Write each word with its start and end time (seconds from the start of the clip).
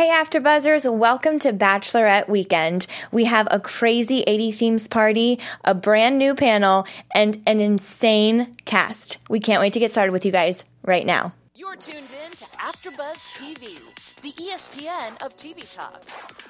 Hey, 0.00 0.08
AfterBuzzers! 0.08 0.90
Welcome 0.90 1.38
to 1.40 1.52
Bachelorette 1.52 2.26
Weekend. 2.26 2.86
We 3.12 3.26
have 3.26 3.46
a 3.50 3.60
crazy 3.60 4.24
80 4.26 4.52
themes 4.52 4.88
party, 4.88 5.38
a 5.62 5.74
brand 5.74 6.16
new 6.16 6.34
panel, 6.34 6.86
and 7.14 7.42
an 7.46 7.60
insane 7.60 8.56
cast. 8.64 9.18
We 9.28 9.40
can't 9.40 9.60
wait 9.60 9.74
to 9.74 9.78
get 9.78 9.90
started 9.90 10.12
with 10.12 10.24
you 10.24 10.32
guys 10.32 10.64
right 10.82 11.04
now. 11.04 11.34
You're 11.54 11.76
tuned 11.76 11.98
in 12.24 12.30
to 12.30 12.46
AfterBuzz 12.46 13.28
TV, 13.36 13.78
the 14.22 14.32
ESPN 14.42 15.22
of 15.22 15.36
TV 15.36 15.70
talk. 15.70 16.02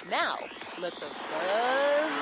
Now, 0.09 0.39
let 0.81 0.95
the 0.95 1.07
buzz 1.11 2.13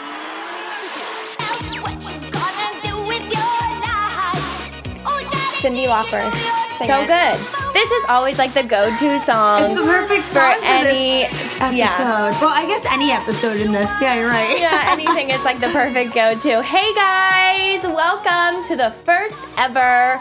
begin. 0.80 1.82
What 1.82 2.10
you 2.10 2.30
gonna 2.32 2.80
do 2.80 3.06
with 3.06 3.24
your 3.24 3.58
life? 3.84 5.02
Oh, 5.04 5.20
daddy, 5.30 5.58
Cyndi 5.60 5.88
Lauper. 5.88 6.32
Sing 6.79 6.88
So 6.88 7.02
it. 7.02 7.06
good. 7.06 7.68
This 7.79 7.92
is 7.92 8.04
always 8.08 8.38
like 8.38 8.54
the 8.54 8.64
go-to 8.64 9.20
song. 9.20 9.62
It's 9.62 9.76
the 9.76 9.82
perfect 9.82 10.24
for 10.24 10.32
song 10.32 10.58
for 10.58 10.64
any 10.64 11.29
this 11.29 11.32
episode. 11.61 11.76
yeah. 11.76 12.40
Well, 12.40 12.50
I 12.52 12.66
guess 12.66 12.84
any 12.93 13.12
episode 13.12 13.61
in 13.61 13.70
this. 13.70 13.89
Yeah, 14.00 14.16
you're 14.16 14.26
right. 14.26 14.58
yeah, 14.58 14.86
anything 14.89 15.30
is 15.30 15.44
like 15.44 15.61
the 15.61 15.68
perfect 15.68 16.12
go-to. 16.12 16.61
Hey 16.61 16.93
guys, 16.94 17.84
welcome 17.84 18.64
to 18.64 18.75
the 18.75 18.90
first 18.90 19.46
ever, 19.56 20.20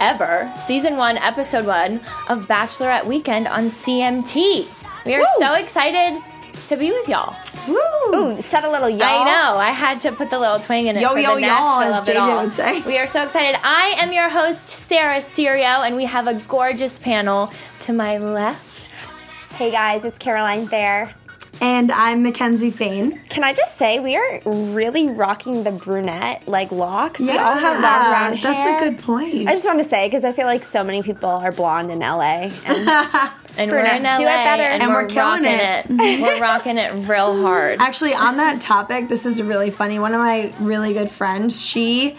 ever 0.00 0.50
season 0.66 0.96
one, 0.96 1.18
episode 1.18 1.66
one 1.66 2.00
of 2.30 2.46
Bachelorette 2.48 3.04
Weekend 3.04 3.48
on 3.48 3.68
CMT. 3.68 4.66
We 5.04 5.14
are 5.14 5.26
so 5.38 5.56
excited 5.56 6.22
to 6.68 6.76
be 6.76 6.90
with 6.92 7.08
y'all. 7.08 7.34
Woo. 7.68 7.78
Ooh, 8.36 8.40
said 8.42 8.64
a 8.64 8.70
little 8.70 8.88
y'all. 8.88 9.02
I 9.04 9.24
know. 9.24 9.58
I 9.58 9.70
had 9.70 10.00
to 10.02 10.12
put 10.12 10.30
the 10.30 10.38
little 10.38 10.58
twang 10.58 10.86
in 10.86 10.96
it 10.96 11.00
Yo, 11.02 11.10
for 11.12 11.18
yo, 11.18 11.34
the 11.34 11.40
y'all, 11.42 11.80
Nashville 11.80 11.92
as 11.94 11.98
of 11.98 12.08
it 12.08 12.16
JJ 12.16 12.20
all. 12.20 12.44
would 12.44 12.52
say. 12.52 12.80
We 12.86 12.98
are 12.98 13.06
so 13.06 13.22
excited. 13.24 13.58
I 13.62 13.94
am 13.98 14.12
your 14.12 14.28
host, 14.28 14.68
Sarah 14.68 15.20
Serio, 15.20 15.64
and 15.82 15.96
we 15.96 16.04
have 16.04 16.26
a 16.26 16.34
gorgeous 16.34 16.98
panel 16.98 17.52
to 17.80 17.92
my 17.92 18.18
left. 18.18 18.92
Hey 19.54 19.70
guys, 19.70 20.04
it's 20.04 20.18
Caroline 20.18 20.66
Thayer. 20.68 21.14
And 21.60 21.90
I'm 21.92 22.24
McKenzie 22.24 22.72
Fayne. 22.72 23.20
Can 23.28 23.44
I 23.44 23.52
just 23.52 23.76
say 23.76 23.98
we 24.00 24.16
are 24.16 24.40
really 24.44 25.08
rocking 25.08 25.62
the 25.64 25.70
brunette 25.70 26.46
like 26.46 26.70
locks. 26.72 27.20
we 27.20 27.30
all 27.30 27.36
have 27.56 27.80
that 27.80 28.08
brown 28.08 28.36
hair. 28.36 28.52
That's 28.52 28.82
a 28.82 28.84
good 28.90 28.98
point. 28.98 29.48
I 29.48 29.52
just 29.54 29.64
want 29.64 29.78
to 29.78 29.84
say 29.84 30.06
because 30.06 30.24
I 30.24 30.32
feel 30.32 30.46
like 30.46 30.64
so 30.64 30.84
many 30.84 31.02
people 31.02 31.28
are 31.28 31.52
blonde 31.52 31.90
in 31.90 32.00
LA. 32.00 32.50
And 32.66 32.88
And 33.56 33.70
we're 33.70 33.78
in 33.84 34.02
LA, 34.02 34.16
do 34.18 34.22
it 34.24 34.26
better. 34.26 34.62
and, 34.64 34.82
And 34.82 34.92
we're, 34.92 35.02
we're 35.02 35.08
killing 35.08 35.44
rocking 35.44 36.00
it. 36.00 36.20
we're 36.20 36.40
rocking 36.40 36.76
it 36.78 36.92
real 37.08 37.40
hard. 37.40 37.78
Actually, 37.80 38.14
on 38.14 38.38
that 38.38 38.60
topic, 38.60 39.08
this 39.08 39.24
is 39.24 39.40
really 39.40 39.70
funny. 39.70 39.98
One 40.00 40.12
of 40.12 40.18
my 40.20 40.52
really 40.58 40.92
good 40.92 41.10
friends, 41.10 41.60
she 41.64 42.16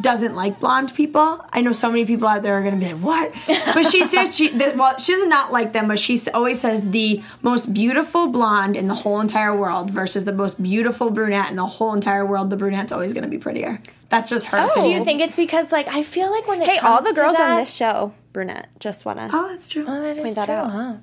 doesn't 0.00 0.34
like 0.34 0.60
blonde 0.60 0.94
people. 0.94 1.44
I 1.52 1.60
know 1.60 1.72
so 1.72 1.88
many 1.88 2.04
people 2.04 2.28
out 2.28 2.42
there 2.42 2.54
are 2.54 2.62
going 2.62 2.78
to 2.78 2.84
be 2.84 2.92
like, 2.92 3.02
"What?" 3.02 3.32
But 3.74 3.90
she 3.90 4.04
says 4.08 4.34
she 4.36 4.48
the, 4.48 4.74
well, 4.76 4.98
she 4.98 5.12
does 5.12 5.26
not 5.26 5.52
like 5.52 5.72
them, 5.72 5.88
but 5.88 5.98
she 5.98 6.20
always 6.32 6.60
says 6.60 6.90
the 6.90 7.22
most 7.42 7.72
beautiful 7.72 8.26
blonde 8.28 8.76
in 8.76 8.88
the 8.88 8.94
whole 8.94 9.20
entire 9.20 9.56
world 9.56 9.90
versus 9.90 10.24
the 10.24 10.32
most 10.32 10.62
beautiful 10.62 11.10
brunette 11.10 11.50
in 11.50 11.56
the 11.56 11.66
whole 11.66 11.94
entire 11.94 12.26
world. 12.26 12.50
The 12.50 12.56
brunette's 12.56 12.92
always 12.92 13.12
going 13.12 13.24
to 13.24 13.30
be 13.30 13.38
prettier. 13.38 13.80
That's 14.08 14.28
just 14.28 14.46
her. 14.46 14.70
Oh, 14.74 14.82
do 14.82 14.88
you 14.90 15.02
think 15.04 15.20
it's 15.20 15.36
because 15.36 15.72
like 15.72 15.88
I 15.88 16.02
feel 16.02 16.30
like 16.30 16.46
when 16.46 16.62
it 16.62 16.68
hey, 16.68 16.78
all 16.78 17.02
the 17.02 17.12
girls 17.12 17.36
that, 17.36 17.50
on 17.50 17.60
this 17.60 17.74
show, 17.74 18.12
brunette. 18.32 18.68
Just 18.78 19.04
wanna. 19.04 19.28
Oh, 19.32 19.48
that's 19.48 19.66
true. 19.66 19.84
Oh, 19.88 20.00
that 20.02 20.18
is 20.18 20.22
Point 20.24 20.34
that 20.36 20.46
true, 20.46 20.54
out. 20.54 20.70
huh? 20.70 20.94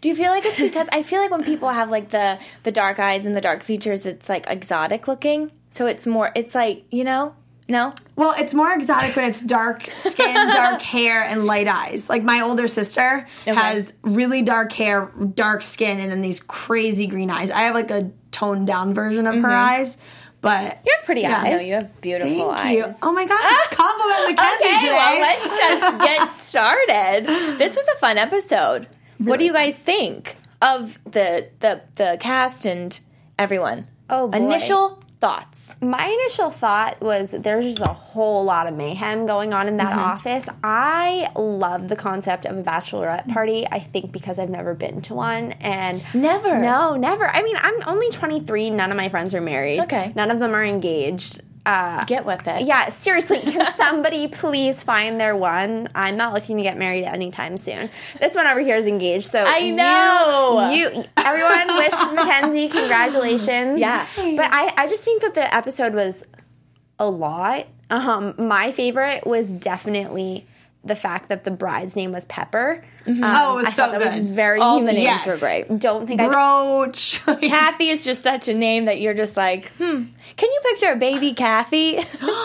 Do 0.00 0.08
you 0.08 0.14
feel 0.16 0.30
like 0.30 0.44
it's 0.44 0.60
because 0.60 0.88
I 0.92 1.02
feel 1.02 1.20
like 1.20 1.30
when 1.30 1.44
people 1.44 1.68
have 1.68 1.90
like 1.90 2.10
the 2.10 2.38
the 2.62 2.72
dark 2.72 2.98
eyes 2.98 3.26
and 3.26 3.36
the 3.36 3.40
dark 3.40 3.62
features, 3.62 4.06
it's 4.06 4.28
like 4.28 4.46
exotic 4.48 5.08
looking. 5.08 5.50
So 5.72 5.86
it's 5.86 6.06
more. 6.06 6.30
It's 6.34 6.54
like 6.54 6.84
you 6.90 7.04
know, 7.04 7.34
no. 7.68 7.92
Well, 8.14 8.34
it's 8.38 8.54
more 8.54 8.72
exotic 8.72 9.16
when 9.16 9.24
it's 9.28 9.40
dark 9.40 9.82
skin, 9.96 10.34
dark 10.52 10.82
hair, 10.82 11.22
and 11.24 11.46
light 11.46 11.66
eyes. 11.68 12.08
Like 12.08 12.22
my 12.22 12.40
older 12.42 12.68
sister 12.68 13.26
has 13.46 13.92
really 14.02 14.42
dark 14.42 14.72
hair, 14.72 15.10
dark 15.34 15.62
skin, 15.62 15.98
and 16.00 16.10
then 16.10 16.20
these 16.20 16.40
crazy 16.40 17.06
green 17.06 17.30
eyes. 17.30 17.50
I 17.50 17.60
have 17.60 17.74
like 17.74 17.90
a 17.90 18.10
toned 18.30 18.66
down 18.66 18.94
version 18.94 19.26
of 19.26 19.34
her 19.34 19.40
mm-hmm. 19.40 19.50
eyes, 19.80 19.98
but 20.40 20.78
You 20.84 20.92
have 20.96 21.04
pretty 21.04 21.22
Yeah. 21.22 21.40
eyes. 21.42 21.50
No, 21.52 21.58
you 21.60 21.74
have 21.74 22.00
beautiful 22.00 22.54
thank 22.54 22.66
eyes. 22.66 22.76
you. 22.76 22.94
Oh 23.02 23.12
my 23.12 23.26
gosh, 23.26 23.66
compliment 23.70 24.38
McKenzie 24.38 24.54
Okay, 24.60 24.78
today. 24.80 24.92
well, 24.92 25.20
let's 25.20 25.56
just 25.56 25.98
get 26.04 26.32
started. 26.44 27.58
This 27.58 27.76
was 27.76 27.86
a 27.94 27.98
fun 27.98 28.16
episode. 28.18 28.86
What 29.18 29.38
do 29.38 29.44
you 29.44 29.52
guys 29.52 29.74
think 29.74 30.36
of 30.62 30.98
the 31.04 31.48
the 31.60 31.80
the 31.96 32.16
cast 32.20 32.64
and 32.66 32.98
everyone? 33.38 33.88
Oh, 34.08 34.28
boy. 34.28 34.38
initial 34.38 35.02
thoughts. 35.20 35.70
My 35.80 36.06
initial 36.06 36.50
thought 36.50 37.00
was 37.00 37.30
there's 37.30 37.64
just 37.64 37.80
a 37.80 37.86
whole 37.92 38.44
lot 38.44 38.66
of 38.66 38.74
mayhem 38.74 39.26
going 39.26 39.52
on 39.54 39.66
in 39.68 39.78
that 39.78 39.86
Mm-hmm. 39.92 39.98
office. 39.98 40.48
I 40.62 41.30
love 41.36 41.88
the 41.88 41.96
concept 41.96 42.44
of 42.44 42.56
a 42.58 42.62
bachelorette 42.62 43.28
party. 43.32 43.66
I 43.70 43.78
think 43.78 44.12
because 44.12 44.38
I've 44.38 44.50
never 44.50 44.74
been 44.74 45.00
to 45.02 45.14
one 45.14 45.52
and 45.52 46.02
Never? 46.12 46.58
No, 46.58 46.96
never. 46.96 47.26
I 47.28 47.42
mean, 47.42 47.56
I'm 47.58 47.74
only 47.86 48.10
23. 48.10 48.70
None 48.70 48.90
of 48.90 48.96
my 48.96 49.08
friends 49.08 49.34
are 49.34 49.40
married. 49.40 49.80
Okay. 49.80 50.12
None 50.14 50.30
of 50.30 50.38
them 50.38 50.54
are 50.54 50.64
engaged. 50.64 51.40
Uh, 51.66 52.04
Get 52.04 52.24
with 52.24 52.46
it. 52.46 52.62
yeah, 52.64 52.88
seriously, 52.90 53.40
can 53.40 53.74
somebody 53.76 54.28
please 54.28 54.82
find 54.84 55.20
their 55.20 55.34
one? 55.36 55.88
I'm 55.94 56.16
not 56.16 56.32
looking 56.32 56.56
to 56.58 56.62
get 56.62 56.78
married 56.78 57.04
anytime 57.04 57.56
soon. 57.56 57.90
This 58.20 58.36
one 58.36 58.46
over 58.46 58.60
here 58.60 58.76
is 58.76 58.86
engaged, 58.86 59.30
so 59.30 59.44
I 59.46 59.70
know. 59.70 60.70
you, 60.70 60.88
you 61.00 61.04
everyone 61.16 61.66
wish 61.76 61.90
McKenzie 61.92 62.70
congratulations. 62.70 63.80
Yeah. 63.80 64.06
but 64.16 64.48
I, 64.52 64.72
I 64.76 64.86
just 64.86 65.02
think 65.04 65.22
that 65.22 65.34
the 65.34 65.52
episode 65.52 65.92
was 65.94 66.24
a 66.98 67.10
lot. 67.10 67.66
Um, 67.90 68.34
my 68.38 68.70
favorite 68.72 69.26
was 69.26 69.52
definitely 69.52 70.46
the 70.84 70.96
fact 70.96 71.28
that 71.28 71.42
the 71.44 71.50
bride's 71.50 71.96
name 71.96 72.12
was 72.12 72.24
Pepper. 72.26 72.84
Um, 73.06 73.20
Oh, 73.24 73.52
it 73.54 73.56
was 73.58 73.66
I 73.68 73.70
so 73.70 73.82
thought 73.90 74.00
that 74.00 74.14
good. 74.14 74.22
was 74.24 74.30
very 74.32 74.60
All 74.60 74.80
the 74.80 74.92
unique. 74.92 75.06
names 75.08 75.26
were 75.26 75.36
great. 75.38 75.78
Don't 75.78 76.06
think 76.06 76.20
I 76.20 76.26
Brooch. 76.28 77.20
Kathy 77.40 77.88
is 77.88 78.04
just 78.04 78.22
such 78.22 78.48
a 78.48 78.54
name 78.54 78.86
that 78.86 79.00
you're 79.00 79.14
just 79.14 79.36
like, 79.36 79.68
hmm. 79.78 80.04
Can 80.36 80.50
you 80.50 80.60
picture 80.64 80.92
a 80.92 80.96
baby 80.96 81.32
Kathy? 81.32 81.98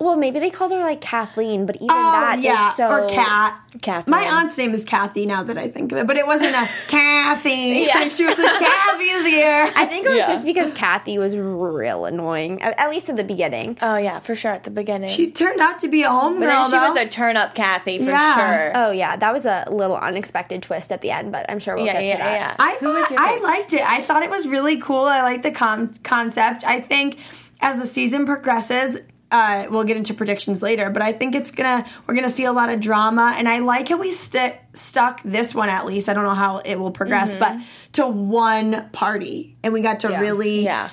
Well, 0.00 0.16
maybe 0.16 0.38
they 0.38 0.50
called 0.50 0.72
her 0.72 0.78
like 0.80 1.00
Kathleen, 1.00 1.66
but 1.66 1.76
even 1.76 1.88
Oh 1.90 1.94
that 2.12 2.38
is 2.38 2.44
yeah, 2.44 2.72
so 2.72 2.88
or 2.90 3.08
Kat. 3.08 3.58
Kathy. 3.80 4.10
My 4.10 4.22
aunt's 4.22 4.58
name 4.58 4.74
is 4.74 4.84
Kathy. 4.84 5.24
Now 5.24 5.42
that 5.44 5.56
I 5.56 5.68
think 5.68 5.92
of 5.92 5.98
it, 5.98 6.06
but 6.06 6.16
it 6.16 6.26
wasn't 6.26 6.54
a 6.54 6.68
Kathy. 6.88 7.86
Yeah. 7.86 7.98
Like 8.00 8.10
she 8.10 8.24
was 8.24 8.36
like 8.38 8.58
Kathy's 8.60 9.26
here. 9.26 9.70
I 9.76 9.86
think 9.86 10.04
it 10.06 10.10
was 10.10 10.18
Yeah. 10.18 10.26
just 10.28 10.44
because 10.44 10.72
Kathy 10.74 11.18
was 11.18 11.36
real 11.36 12.04
annoying, 12.04 12.60
at, 12.62 12.78
at 12.78 12.90
least 12.90 13.08
at 13.08 13.16
the 13.16 13.24
beginning. 13.24 13.78
Oh 13.80 13.96
yeah, 13.96 14.18
for 14.18 14.34
sure 14.34 14.50
at 14.52 14.64
the 14.64 14.70
beginning. 14.70 15.10
She 15.10 15.30
turned 15.30 15.60
out 15.60 15.78
to 15.80 15.88
be 15.88 16.02
a 16.02 16.08
homegirl. 16.08 16.40
but 16.40 16.46
then 16.46 16.64
she 16.66 16.70
though. 16.72 16.88
was 16.90 16.98
a 16.98 17.08
turn 17.08 17.36
up 17.36 17.54
Kathy 17.54 17.98
for 17.98 18.04
Yeah. 18.10 18.34
sure. 18.36 18.72
Oh 18.74 18.90
yeah, 18.90 19.16
that 19.16 19.32
was 19.32 19.46
a 19.46 19.66
little 19.70 19.96
unexpected 20.04 20.62
twist 20.62 20.92
at 20.92 21.02
the 21.02 21.10
end, 21.10 21.32
but 21.32 21.50
I'm 21.50 21.58
sure 21.58 21.74
we'll 21.76 21.86
yeah, 21.86 21.94
get 21.94 22.04
yeah, 22.04 22.12
to 22.16 22.18
that. 22.22 22.32
yeah. 22.40 22.56
I 22.58 22.74
thought- 22.76 23.18
I 23.18 23.38
liked 23.40 23.72
it. 23.74 23.82
I 23.82 24.00
thought 24.02 24.22
it 24.22 24.30
was 24.30 24.46
really 24.46 24.78
cool. 24.80 25.04
I 25.04 25.22
liked 25.22 25.42
the 25.42 25.50
com- 25.50 25.94
concept. 26.02 26.64
I 26.64 26.80
think 26.80 27.18
as 27.60 27.76
the 27.76 27.84
season 27.84 28.26
progresses, 28.26 28.98
uh, 29.30 29.66
we'll 29.70 29.84
get 29.84 29.96
into 29.96 30.14
predictions 30.14 30.62
later, 30.62 30.90
but 30.90 31.02
I 31.02 31.12
think 31.12 31.34
it's 31.34 31.50
gonna 31.50 31.84
we're 32.06 32.14
gonna 32.14 32.28
see 32.28 32.44
a 32.44 32.52
lot 32.52 32.68
of 32.68 32.78
drama, 32.80 33.34
and 33.36 33.48
I 33.48 33.58
like 33.60 33.88
how 33.88 33.96
we 33.96 34.12
st- 34.12 34.54
stuck 34.74 35.22
this 35.24 35.54
one 35.54 35.68
at 35.68 35.86
least. 35.86 36.08
I 36.08 36.14
don't 36.14 36.22
know 36.24 36.34
how 36.34 36.58
it 36.58 36.78
will 36.78 36.92
progress, 36.92 37.34
but 37.34 37.56
to 37.92 38.06
one 38.06 38.90
party, 38.90 39.56
and 39.64 39.72
we 39.72 39.80
got 39.80 40.00
to 40.00 40.08
really 40.08 40.64
Yeah. 40.64 40.90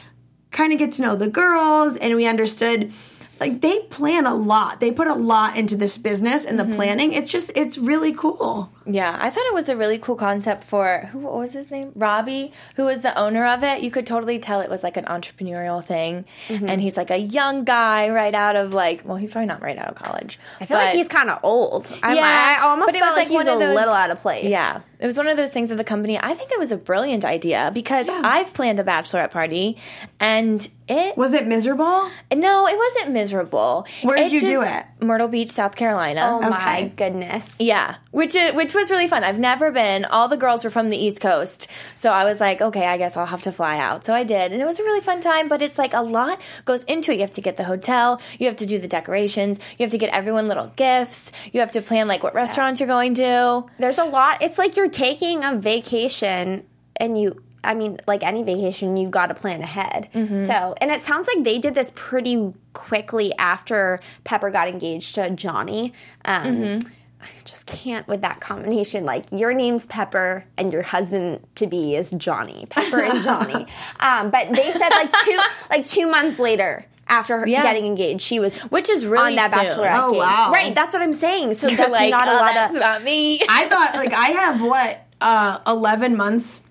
kind 0.50 0.74
of 0.74 0.80
get 0.80 0.94
to 0.94 1.02
know 1.04 1.16
the 1.16 1.28
girls, 1.28 1.98
and 1.98 2.16
we 2.16 2.26
understood. 2.26 2.92
Like 3.40 3.62
they 3.62 3.80
plan 3.90 4.28
a 4.28 4.36
lot. 4.36 4.80
They 4.80 4.92
put 4.92 5.08
a 5.08 5.16
lot 5.16 5.58
into 5.58 5.76
this 5.76 5.98
business 5.98 6.46
and 6.46 6.60
the 6.60 6.66
planning. 6.66 7.12
It's 7.14 7.32
just 7.32 7.50
it's 7.56 7.76
really 7.78 8.14
cool. 8.14 8.72
Yeah, 8.86 9.18
I 9.22 9.30
thought 9.30 9.46
it 9.46 9.54
was 9.54 9.70
a 9.70 9.78
really 9.78 9.98
cool 10.00 10.16
concept 10.16 10.64
for 10.64 11.08
who 11.12 11.20
what 11.20 11.34
was 11.34 11.54
his 11.54 11.70
name? 11.70 11.92
Robbie, 11.96 12.52
who 12.76 12.86
was 12.86 13.02
the 13.02 13.18
owner 13.18 13.46
of 13.46 13.64
it. 13.64 13.82
You 13.82 13.92
could 13.92 14.06
totally 14.06 14.40
tell 14.40 14.62
it 14.62 14.70
was 14.70 14.82
like 14.84 14.98
an 14.98 15.06
entrepreneurial 15.06 15.84
thing. 15.84 16.26
Mm-hmm. 16.48 16.68
And 16.68 16.82
he's 16.82 16.98
like 16.98 17.12
a 17.12 17.18
young 17.18 17.64
guy 17.64 18.10
right 18.10 18.34
out 18.34 18.56
of 18.56 18.74
like 18.74 19.02
well, 19.06 19.18
he's 19.18 19.32
probably 19.32 19.48
not 19.48 19.62
right 19.62 19.78
out 19.78 19.90
of 19.90 19.96
college. 19.96 20.40
I 20.60 20.66
feel 20.66 20.78
like 20.78 20.96
he's 20.96 21.08
kind 21.08 21.30
of 21.30 21.40
old. 21.44 21.92
I'm, 22.02 22.16
Yeah, 22.16 22.24
I 22.60 22.62
almost 22.64 22.88
but 22.88 22.96
it 22.96 23.00
felt 23.00 23.12
was 23.12 23.18
like, 23.18 23.26
like 23.26 23.32
he 23.32 23.38
was 23.38 23.48
a 23.48 23.60
those- 23.60 23.76
little 23.76 23.94
out 23.94 24.10
of 24.10 24.22
place. 24.22 24.46
Yeah, 24.46 24.82
it 25.00 25.06
was 25.06 25.18
one 25.18 25.28
of 25.28 25.38
those 25.38 25.50
things 25.52 25.72
of 25.72 25.78
the 25.78 25.84
company. 25.84 26.18
I 26.20 26.34
think 26.34 26.52
it 26.52 26.60
was 26.60 26.72
a 26.72 26.78
brilliant 26.78 27.24
idea 27.26 27.72
because 27.74 28.08
I've 28.10 28.54
planned 28.54 28.80
a 28.80 28.84
bachelorette 28.84 29.32
party, 29.32 29.78
and 30.20 30.68
it 30.88 31.16
Was 31.18 31.34
it 31.34 31.48
miserable? 31.48 32.10
no, 32.34 32.68
it 32.68 32.78
wasn't 32.78 33.12
miserable. 33.12 33.86
Where 34.02 34.18
did 34.18 34.32
you 34.32 34.42
do 34.42 34.62
it? 34.64 34.86
Myrtle 35.00 35.28
Beach, 35.28 35.50
South 35.52 35.76
Carolina. 35.76 36.40
Oh 36.42 36.50
my 36.50 36.92
goodness. 36.96 37.56
Yeah, 37.60 37.96
which 38.12 38.36
which 38.54 38.71
was 38.74 38.92
really 38.92 39.08
fun. 39.08 39.24
I've 39.24 39.40
never 39.40 39.72
been. 39.72 40.06
All 40.06 40.28
the 40.28 40.38
girls 40.38 40.64
were 40.64 40.70
from 40.70 40.90
the 40.90 40.98
East 40.98 41.20
Coast, 41.20 41.68
so 41.96 42.12
I 42.12 42.26
was 42.26 42.40
like, 42.40 42.62
okay, 42.62 42.86
I 42.88 42.98
guess 42.98 43.18
I'll 43.18 43.26
have 43.26 43.42
to 43.44 43.52
fly 43.52 43.78
out. 43.78 44.06
So 44.06 44.14
I 44.14 44.24
did, 44.24 44.52
and 44.52 44.62
it 44.62 44.66
was 44.66 44.80
a 44.80 44.84
really 44.84 45.02
fun 45.02 45.22
time. 45.22 45.48
But 45.48 45.62
it's 45.62 45.78
like 45.78 45.94
a 45.94 46.02
lot 46.02 46.42
goes 46.66 46.84
into 46.86 47.12
it. 47.12 47.16
You 47.16 47.22
have 47.22 47.32
to 47.32 47.42
get 47.42 47.58
the 47.58 47.66
hotel, 47.66 48.22
you 48.40 48.48
have 48.48 48.58
to 48.58 48.66
do 48.66 48.80
the 48.80 48.88
decorations, 48.88 49.60
you 49.78 49.84
have 49.84 49.92
to 49.92 49.98
get 49.98 50.14
everyone 50.14 50.48
little 50.48 50.68
gifts, 50.76 51.32
you 51.52 51.60
have 51.60 51.72
to 51.72 51.82
plan 51.82 52.08
like 52.08 52.24
what 52.24 52.34
restaurants 52.34 52.80
you're 52.80 52.88
going 52.88 53.16
to. 53.16 53.66
There's 53.80 53.98
a 53.98 54.06
lot. 54.06 54.42
It's 54.42 54.58
like 54.58 54.76
you're 54.76 54.90
taking 54.90 55.44
a 55.44 55.56
vacation 55.56 56.66
and 56.98 57.20
you 57.20 57.42
I 57.64 57.76
mean, 57.76 58.00
like 58.08 58.24
any 58.24 58.44
vacation, 58.44 58.98
you've 58.98 59.12
got 59.12 59.28
to 59.28 59.36
plan 59.36 59.62
ahead. 59.62 60.10
Mm-hmm. 60.16 60.46
So, 60.48 60.74
and 60.82 60.92
it 60.92 61.04
sounds 61.04 61.28
like 61.28 61.44
they 61.44 61.60
did 61.60 61.76
this 61.76 61.92
pretty 61.96 62.54
quickly 62.74 63.34
after 63.38 64.00
Pepper 64.24 64.50
got 64.50 64.68
engaged 64.68 65.16
to 65.16 65.30
Johnny. 65.30 65.94
Um, 66.26 66.42
Mm-hmm. 66.42 66.90
I 67.22 67.28
just 67.46 67.68
can't 67.68 68.08
with 68.08 68.22
that 68.22 68.40
combination. 68.40 69.06
Like 69.06 69.26
your 69.32 69.54
name's 69.54 69.86
Pepper 69.86 70.46
and 70.58 70.72
your 70.74 70.82
husband 70.82 71.46
to 71.56 71.68
be 71.68 71.96
is 71.96 72.12
Johnny. 72.12 72.66
Pepper 72.70 73.00
and 73.02 73.22
Johnny. 73.24 73.68
um, 74.00 74.30
but 74.32 74.52
they 74.52 74.72
said 74.72 74.90
like 74.90 75.12
two 75.26 75.40
like 75.70 75.86
two 75.86 76.08
months 76.08 76.40
later 76.40 76.86
after 77.08 77.40
her 77.40 77.48
Yeah. 77.48 77.64
getting 77.64 77.86
engaged, 77.86 78.22
she 78.22 78.40
was 78.40 78.58
Which 78.60 78.90
is 78.90 79.06
really 79.06 79.38
on 79.38 79.52
that 79.52 79.52
soon. 79.52 79.84
bachelorette 79.84 80.04
Oh, 80.04 80.12
game. 80.12 80.20
wow. 80.20 80.52
Right, 80.54 80.74
that's 80.74 80.94
what 80.94 81.02
I'm 81.04 81.14
saying. 81.14 81.54
So 81.56 81.68
You're 81.68 81.78
that's 81.78 81.92
like, 81.92 82.12
not 82.12 82.28
a 82.28 82.32
oh, 82.32 82.36
lot 82.36 82.54
that's 82.54 82.74
of 82.74 82.80
not 82.80 83.04
me. 83.04 83.42
I 83.50 83.66
thought 83.68 83.96
like 83.96 84.14
I 84.14 84.28
have 84.30 84.62
what 84.62 85.06
uh, 85.20 85.60
eleven 85.68 86.16
months 86.16 86.64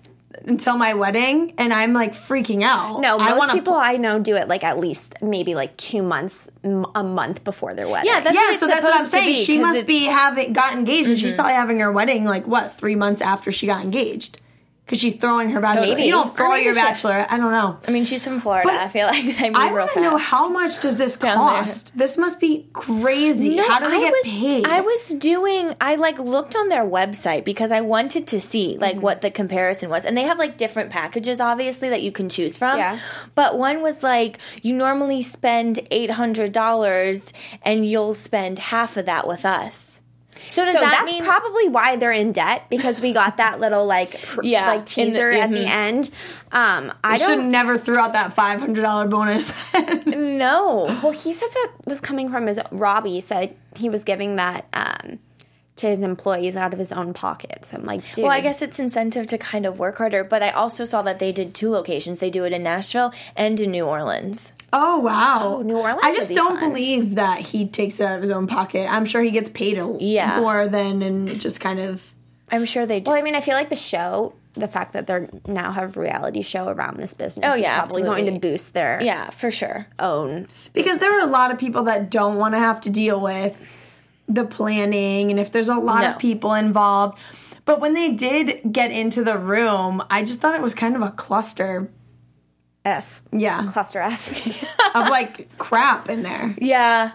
until 0.45 0.77
my 0.77 0.93
wedding, 0.93 1.53
and 1.57 1.73
I'm 1.73 1.93
like 1.93 2.13
freaking 2.13 2.63
out. 2.63 2.99
No, 3.01 3.17
I 3.17 3.29
most 3.29 3.39
wanna- 3.39 3.53
people 3.53 3.73
I 3.73 3.97
know 3.97 4.19
do 4.19 4.35
it 4.35 4.47
like 4.47 4.63
at 4.63 4.79
least 4.79 5.15
maybe 5.21 5.55
like 5.55 5.75
two 5.77 6.01
months, 6.03 6.49
m- 6.63 6.85
a 6.95 7.03
month 7.03 7.43
before 7.43 7.73
their 7.73 7.87
wedding. 7.87 8.11
Yeah, 8.11 8.19
that's 8.21 8.35
Yeah, 8.35 8.41
what 8.41 8.51
it's 8.53 8.59
so 8.59 8.67
that's 8.67 8.83
what 8.83 8.95
I'm 8.95 9.05
saying. 9.07 9.35
be, 9.35 9.43
she 9.43 9.55
'cause 9.57 9.61
must 9.61 9.79
it's- 9.79 9.87
be 9.87 10.05
having 10.05 10.53
got 10.53 10.73
engaged, 10.73 11.09
and 11.09 11.17
she's 11.17 11.27
mm-hmm. 11.31 11.35
probably 11.35 11.53
having 11.53 11.79
her 11.79 11.91
wedding 11.91 12.25
like 12.25 12.45
what 12.47 12.77
three 12.77 12.95
months 12.95 13.21
after 13.21 13.51
she 13.51 13.67
got 13.67 13.83
engaged, 13.83 14.37
because 14.85 14.99
she's 14.99 15.13
throwing 15.19 15.51
her 15.51 15.61
bachelor. 15.61 15.87
Maybe. 15.95 16.03
You 16.03 16.11
don't 16.11 16.35
throw 16.35 16.55
your 16.55 16.73
bachelor. 16.73 17.25
I 17.29 17.37
don't 17.37 17.51
know. 17.53 17.79
I 17.87 17.91
mean, 17.91 18.03
she's 18.03 18.23
from 18.25 18.39
Florida. 18.41 18.67
But 18.67 18.77
I 18.77 18.89
feel 18.89 19.07
like 19.07 19.23
they 19.37 19.49
move 19.49 19.55
I 19.57 19.71
real 19.71 19.85
fast. 19.85 19.93
to 19.93 20.01
know 20.01 20.17
how 20.17 20.49
much 20.49 20.81
does 20.81 20.97
this 20.97 21.15
cost? 21.15 21.97
This 21.97 22.17
must 22.17 22.39
be 22.41 22.67
crazy. 22.73 23.55
how 23.57 23.79
do 23.79 23.89
they 23.89 23.95
I 23.95 23.99
get 23.99 24.11
was, 24.11 24.21
paid? 24.23 24.65
I 24.65 24.81
was 24.81 25.07
doing. 25.13 25.73
I 25.79 25.95
like 25.95 26.19
looked 26.19 26.55
on 26.57 26.67
their 26.69 26.83
website 26.83 27.45
because 27.45 27.71
I 27.71 27.81
wanted 27.81 28.27
to 28.27 28.41
see 28.41 28.77
like 28.77 28.91
Mm-hmm. 28.95 29.01
what 29.01 29.21
the 29.21 29.31
comparison 29.31 29.89
was, 29.89 30.03
and 30.03 30.17
they 30.17 30.23
have 30.23 30.37
like 30.37 30.57
different 30.57 30.89
packages, 30.89 31.39
obviously 31.39 31.87
that 31.89 32.01
you 32.01 32.11
can 32.11 32.27
choose 32.27 32.57
from. 32.57 32.77
Yeah. 32.77 32.99
But 33.35 33.57
one 33.57 33.81
was 33.81 34.03
like 34.03 34.39
you 34.61 34.73
normally 34.73 35.23
spend 35.23 35.79
eight 35.91 36.11
hundred 36.11 36.51
dollars, 36.51 37.31
and 37.63 37.85
you'll 37.85 38.13
spend 38.13 38.59
half 38.59 38.97
of 38.97 39.05
that 39.05 39.25
with 39.27 39.45
us. 39.45 40.00
So 40.49 40.65
does 40.65 40.73
So 40.73 40.79
that 40.81 40.91
that's 40.91 41.11
mean? 41.11 41.23
probably 41.23 41.69
why 41.69 41.95
they're 41.95 42.11
in 42.11 42.31
debt 42.31 42.63
because 42.69 42.99
we 42.99 43.13
got 43.13 43.37
that 43.37 43.59
little 43.59 43.85
like 43.85 44.21
pr- 44.21 44.41
Yeah, 44.43 44.67
like 44.67 44.97
in 44.97 45.05
the- 45.09 45.11
teaser 45.11 45.31
at 45.31 45.49
the 45.51 45.65
end. 45.65 46.09
Um, 46.51 46.91
I 47.03 47.13
I 47.13 47.17
should 47.17 47.39
never 47.45 47.77
threw 47.77 47.97
out 47.97 48.13
that 48.13 48.33
five 48.33 48.59
hundred 48.59 48.81
dollar 48.81 49.07
bonus. 49.07 49.51
no. 50.05 50.99
Well, 51.03 51.11
he 51.11 51.33
said 51.33 51.47
that 51.53 51.71
was 51.85 52.01
coming 52.01 52.29
from 52.29 52.47
his 52.47 52.59
Robbie 52.71 53.21
said 53.21 53.55
he 53.77 53.89
was 53.89 54.03
giving 54.03 54.35
that 54.37 54.65
um, 54.73 55.19
to 55.77 55.87
his 55.87 56.01
employees 56.01 56.55
out 56.55 56.73
of 56.73 56.79
his 56.79 56.91
own 56.91 57.13
pockets. 57.13 57.73
I'm 57.73 57.85
like, 57.85 58.01
dude. 58.13 58.23
Well, 58.23 58.31
I 58.31 58.41
guess 58.41 58.61
it's 58.61 58.79
incentive 58.79 59.27
to 59.27 59.37
kind 59.37 59.65
of 59.65 59.79
work 59.79 59.97
harder, 59.97 60.23
but 60.23 60.43
I 60.43 60.49
also 60.51 60.85
saw 60.85 61.01
that 61.03 61.19
they 61.19 61.31
did 61.31 61.53
two 61.55 61.69
locations. 61.71 62.19
They 62.19 62.29
do 62.29 62.43
it 62.43 62.53
in 62.53 62.63
Nashville 62.63 63.13
and 63.35 63.59
in 63.59 63.71
New 63.71 63.85
Orleans. 63.85 64.51
Oh 64.73 64.99
wow, 64.99 65.57
Oh, 65.57 65.61
New 65.63 65.77
Orleans 65.77 65.99
I 66.03 66.09
would 66.11 66.15
just 66.15 66.29
be 66.29 66.35
don't 66.35 66.57
fun. 66.59 66.69
believe 66.69 67.15
that 67.15 67.39
he 67.41 67.67
takes 67.67 67.99
it 67.99 68.05
out 68.05 68.15
of 68.15 68.21
his 68.21 68.31
own 68.31 68.47
pocket. 68.47 68.87
I'm 68.91 69.05
sure 69.05 69.21
he 69.21 69.31
gets 69.31 69.49
paid 69.49 69.77
a 69.77 69.95
Yeah. 69.99 70.39
more 70.39 70.67
than, 70.67 71.01
and 71.01 71.27
it 71.29 71.39
just 71.39 71.59
kind 71.59 71.79
of. 71.79 72.13
I'm 72.51 72.65
sure 72.65 72.85
they 72.85 72.99
do. 73.01 73.11
Well, 73.11 73.19
I 73.19 73.21
mean, 73.23 73.35
I 73.35 73.41
feel 73.41 73.55
like 73.55 73.69
the 73.69 73.75
show, 73.75 74.33
the 74.53 74.67
fact 74.67 74.93
that 74.93 75.07
they're 75.07 75.29
now 75.47 75.71
have 75.71 75.97
reality 75.97 76.41
show 76.41 76.67
around 76.69 76.97
this 76.97 77.13
business, 77.13 77.45
Oh, 77.49 77.55
is 77.55 77.61
yeah, 77.61 77.77
probably 77.79 78.03
going 78.03 78.25
to 78.33 78.39
boost 78.39 78.73
their 78.73 79.01
yeah, 79.01 79.29
for 79.29 79.51
sure. 79.51 79.87
own. 79.99 80.47
Because 80.73 80.97
there 80.99 81.17
are 81.19 81.27
a 81.27 81.31
lot 81.31 81.51
of 81.51 81.57
people 81.57 81.83
that 81.83 82.09
don't 82.09 82.35
want 82.37 82.53
to 82.55 82.59
have 82.59 82.79
to 82.81 82.89
deal 82.89 83.19
with 83.19 83.57
the 84.29 84.45
planning, 84.45 85.31
and 85.31 85.39
if 85.39 85.51
there's 85.51 85.69
a 85.69 85.75
lot 85.75 86.03
No. 86.03 86.11
of 86.11 86.17
people 86.19 86.53
involved. 86.53 87.17
But 87.65 87.79
when 87.81 87.93
they 87.93 88.11
did 88.11 88.61
get 88.71 88.91
into 88.91 89.23
the 89.23 89.37
room, 89.37 90.01
I 90.09 90.23
just 90.23 90.39
thought 90.39 90.55
it 90.55 90.61
was 90.61 90.73
kind 90.73 90.95
of 90.95 91.01
a 91.01 91.11
cluster. 91.11 91.89
F. 92.83 93.21
Yeah, 93.31 93.67
Cluster 93.71 93.99
F. 93.99 94.63
of 94.95 95.09
like 95.09 95.57
crap 95.57 96.09
in 96.09 96.23
there. 96.23 96.55
Yeah. 96.57 97.11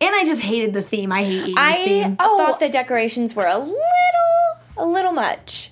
And 0.00 0.14
I 0.14 0.24
just 0.24 0.40
hated 0.42 0.74
the 0.74 0.82
theme. 0.82 1.12
I 1.12 1.24
hate 1.24 1.54
80s 1.54 1.54
I 1.56 1.72
theme. 1.74 2.16
thought 2.16 2.56
oh. 2.56 2.56
the 2.58 2.68
decorations 2.68 3.34
were 3.34 3.46
a 3.46 3.58
little, 3.58 3.74
a 4.76 4.84
little 4.84 5.12
much. 5.12 5.70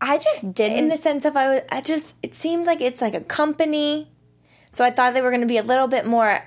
I 0.00 0.18
just 0.18 0.54
didn't. 0.54 0.78
In 0.78 0.88
the 0.88 0.96
sense 0.96 1.24
of 1.24 1.36
I 1.36 1.48
was, 1.48 1.60
I 1.72 1.80
just, 1.80 2.14
it 2.22 2.34
seemed 2.34 2.66
like 2.66 2.80
it's 2.80 3.00
like 3.00 3.14
a 3.14 3.20
company. 3.20 4.10
So 4.72 4.84
I 4.84 4.90
thought 4.90 5.14
they 5.14 5.22
were 5.22 5.30
going 5.30 5.40
to 5.40 5.46
be 5.46 5.56
a 5.56 5.62
little 5.62 5.88
bit 5.88 6.06
more, 6.06 6.44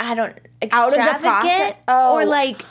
I 0.00 0.14
don't, 0.14 0.32
Out 0.72 0.88
of 0.88 0.94
the 0.94 1.00
extravagant. 1.00 1.22
process? 1.22 1.74
Oh. 1.88 2.14
Or 2.14 2.24
like, 2.24 2.62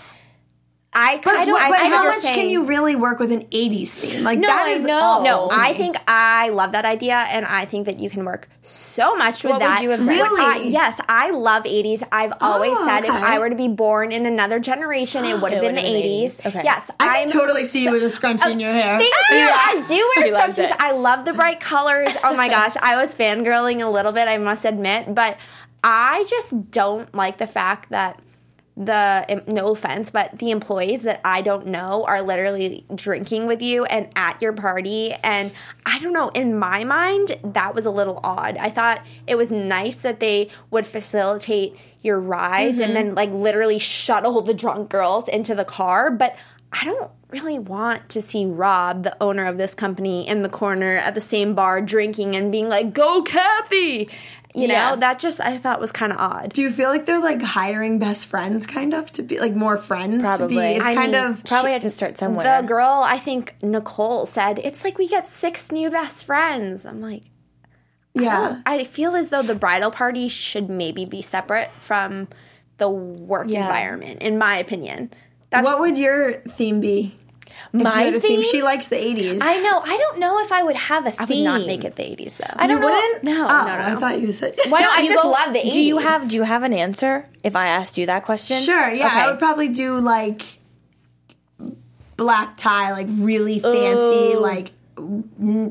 I, 0.97 1.19
But, 1.23 1.35
I 1.35 1.45
don't. 1.45 1.55
but 1.59 1.71
I 1.77 1.81
think 1.81 1.93
how 1.93 2.05
much 2.05 2.19
saying- 2.21 2.35
can 2.35 2.49
you 2.49 2.63
really 2.63 2.95
work 2.95 3.19
with 3.19 3.31
an 3.31 3.41
80s 3.51 3.91
theme? 3.93 4.23
Like 4.23 4.39
No, 4.39 4.47
that 4.47 4.67
I 4.67 4.69
is 4.71 4.83
know. 4.83 4.97
awful 4.99 5.25
No, 5.25 5.47
to 5.49 5.55
I 5.59 5.73
think 5.73 5.97
I 6.07 6.49
love 6.49 6.71
that 6.71 6.85
idea, 6.85 7.15
and 7.15 7.45
I 7.45 7.65
think 7.65 7.85
that 7.87 7.99
you 7.99 8.09
can 8.09 8.23
work 8.23 8.47
so 8.61 9.15
much 9.15 9.43
with 9.43 9.51
What 9.51 9.61
would 9.61 9.67
that. 9.67 9.83
you 9.83 9.89
have 9.91 9.99
done? 9.99 10.07
Really? 10.07 10.41
I- 10.41 10.63
yes, 10.67 10.99
I 11.09 11.31
love 11.31 11.63
80s. 11.65 12.01
I've 12.11 12.33
always 12.39 12.71
Oh, 12.75 12.85
said 12.87 13.03
if. 13.03 13.11
I 13.11 13.39
were 13.39 13.49
to 13.49 13.55
be 13.55 13.67
born 13.67 14.11
in 14.11 14.25
another 14.25 14.59
generation, 14.59 15.25
it 15.25 15.39
would 15.41 15.51
have 15.51 15.61
been 15.61 15.75
the 15.75 15.81
80s. 15.81 16.37
80s. 16.39 16.45
Okay. 16.47 16.61
Yes, 16.63 16.89
I 16.99 17.07
I'm 17.23 17.27
can 17.27 17.37
totally 17.39 17.65
see 17.65 17.83
you 17.83 17.91
with 17.91 18.03
a 18.03 18.07
scrunchie 18.07 18.41
oh, 18.45 18.49
in 18.51 18.59
your 18.61 18.71
hair. 18.71 18.97
Thank 18.97 19.13
you. 19.31 19.47
I 19.51 19.83
do 19.87 20.11
wear 20.17 20.31
loves 20.39 20.57
scrunchies. 20.57 20.75
I 20.79 20.91
love 20.91 21.25
the 21.25 21.33
bright 21.33 21.59
colors. 21.59 22.09
Oh 22.23 22.33
my 22.35 22.47
gosh, 22.57 22.75
I 22.81 22.95
was 22.95 23.13
fangirling 23.13 23.83
a 23.85 23.89
little 23.89 24.13
bit, 24.13 24.27
I 24.27 24.37
must 24.37 24.63
admit, 24.63 25.13
but 25.13 25.37
I 25.83 26.25
just 26.29 26.71
don't 26.71 27.13
like 27.13 27.37
the 27.37 27.47
fact 27.47 27.89
that 27.89 28.19
the 28.77 29.43
no 29.47 29.69
offense, 29.69 30.09
but 30.09 30.37
the 30.37 30.51
employees 30.51 31.03
that 31.03 31.21
I 31.23 31.41
don't 31.41 31.67
know 31.67 32.03
are 32.05 32.21
literally 32.21 32.85
drinking 32.93 33.47
with 33.47 33.61
you 33.61 33.85
and 33.85 34.09
at 34.15 34.41
your 34.41 34.51
party 34.51 35.13
and 35.13 35.51
I 35.85 35.99
don't 35.99 36.11
know, 36.11 36.29
in 36.29 36.59
my 36.59 36.83
mind 36.83 37.37
that 37.43 37.73
was 37.73 37.85
a 37.85 37.91
little 37.91 38.19
odd. 38.21 38.57
I 38.57 38.69
thought 38.69 39.05
it 39.27 39.35
was 39.35 39.51
nice 39.51 39.97
that 39.97 40.19
they 40.19 40.49
would 40.71 40.85
facilitate 40.85 41.77
your 42.01 42.19
rides 42.19 42.81
and 42.81 42.93
mm-hmm. 42.93 43.07
then 43.07 43.15
like 43.15 43.31
literally 43.31 43.79
shuttle 43.79 44.41
the 44.41 44.53
drunk 44.53 44.89
girls 44.89 45.29
into 45.29 45.55
the 45.55 45.65
car, 45.65 46.11
but 46.11 46.35
I 46.73 46.83
don't 46.83 47.11
really 47.29 47.57
want 47.57 48.09
to 48.09 48.21
see 48.21 48.45
Rob, 48.45 49.03
the 49.03 49.15
owner 49.23 49.45
of 49.45 49.57
this 49.57 49.73
company, 49.73 50.27
in 50.27 50.41
the 50.41 50.49
corner 50.49 50.97
at 50.97 51.15
the 51.15 51.21
same 51.21 51.55
bar 51.55 51.81
drinking 51.81 52.35
and 52.35 52.51
being 52.51 52.67
like, 52.67 52.93
"Go, 52.93 53.21
Kathy!" 53.21 54.09
You 54.55 54.67
Yeah. 54.67 54.91
know, 54.91 54.95
that 54.97 55.19
just 55.19 55.41
I 55.41 55.57
thought 55.57 55.81
was 55.81 55.91
kind 55.91 56.11
of 56.13 56.17
odd. 56.17 56.53
Do 56.53 56.61
you 56.61 56.69
feel 56.69 56.89
like 56.89 57.05
they're 57.05 57.19
like 57.19 57.41
hiring 57.41 57.99
best 57.99 58.27
friends, 58.27 58.65
kind 58.65 58.93
of, 58.93 59.11
to 59.13 59.21
be 59.23 59.39
like 59.39 59.53
more 59.53 59.77
friends? 59.77 60.23
To 60.23 60.47
be, 60.47 60.55
Probably. 60.55 60.65
it's 60.75 60.85
I 60.85 60.95
kind 60.95 61.11
mean, 61.11 61.21
of 61.21 61.43
probably 61.43 61.71
had 61.73 61.81
to 61.81 61.89
start 61.89 62.17
somewhere. 62.17 62.61
The 62.61 62.67
girl, 62.67 63.01
I 63.05 63.19
think 63.19 63.55
Nicole 63.61 64.25
said, 64.25 64.59
"It's 64.63 64.83
like 64.83 64.97
we 64.97 65.07
get 65.09 65.27
six 65.27 65.71
new 65.71 65.89
best 65.91 66.23
friends." 66.23 66.85
I'm 66.85 67.01
like, 67.01 67.23
yeah. 68.13 68.61
I 68.65 68.85
feel 68.85 69.15
as 69.15 69.29
though 69.29 69.41
the 69.43 69.55
bridal 69.55 69.91
party 69.91 70.29
should 70.29 70.69
maybe 70.69 71.03
be 71.05 71.21
separate 71.21 71.69
from 71.79 72.29
the 72.77 72.89
work 72.89 73.47
Yeah. 73.49 73.65
environment, 73.67 74.21
in 74.21 74.37
my 74.37 74.57
opinion. 74.57 75.11
That's 75.49 75.65
What 75.65 75.79
would 75.81 75.97
your 75.97 76.33
theme 76.49 76.79
be? 76.79 77.17
If 77.75 77.79
you 77.79 77.83
My 77.83 78.01
had 78.03 78.13
a 78.13 78.19
theme? 78.19 78.43
She 78.43 78.61
likes 78.63 78.87
the 78.87 78.95
80s. 78.95 79.39
I 79.41 79.57
know. 79.61 79.79
I 79.83 79.97
don't 79.97 80.19
know 80.19 80.39
if 80.43 80.51
I 80.51 80.63
would 80.63 80.75
have 80.75 81.05
a 81.05 81.13
I 81.21 81.25
would 81.25 81.37
not 81.37 81.65
make 81.67 81.83
it 81.83 81.95
the 81.95 82.03
80s 82.03 82.37
though. 82.37 82.45
I 82.55 82.67
don't 82.67 82.77
you 82.77 82.87
know. 82.87 82.93
wouldn't? 82.93 83.23
No, 83.23 83.31
oh, 83.43 83.65
no, 83.65 83.65
no. 83.65 83.97
I 83.97 83.99
thought 83.99 84.19
you 84.21 84.31
said. 84.31 84.55
Why 84.69 84.79
No, 84.81 84.87
don't 84.87 84.97
I 84.97 85.01
you 85.01 85.09
just 85.09 85.23
go- 85.23 85.29
love 85.29 85.53
the 85.53 85.59
80s? 85.59 85.73
Do 85.73 85.81
you 85.81 85.97
80s. 85.97 86.01
have 86.03 86.27
Do 86.29 86.35
you 86.35 86.43
have 86.43 86.63
an 86.63 86.73
answer? 86.73 87.25
If 87.43 87.55
I 87.55 87.67
asked 87.67 87.97
you 87.97 88.05
that 88.07 88.23
question, 88.23 88.61
Sure, 88.61 88.89
yeah. 88.89 89.07
Okay. 89.07 89.19
I 89.21 89.29
would 89.29 89.39
probably 89.39 89.67
do 89.69 89.99
like 89.99 90.41
black 92.17 92.57
tie, 92.57 92.91
like 92.91 93.07
really 93.09 93.59
fancy, 93.59 94.35
like 94.37 94.71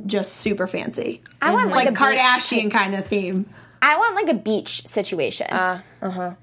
just 0.06 0.34
super 0.34 0.66
fancy. 0.66 1.22
I 1.40 1.52
want 1.52 1.70
like, 1.70 1.86
Like 1.86 1.88
a 1.88 1.92
beach- 1.92 2.20
Kardashian 2.20 2.70
kind 2.70 2.94
of 2.94 3.06
theme. 3.06 3.46
I 3.80 3.96
want 3.98 4.14
like 4.14 4.28
a 4.28 4.38
beach 4.38 4.86
situation. 4.86 5.46
Uh 5.50 5.80
huh. 6.02 6.34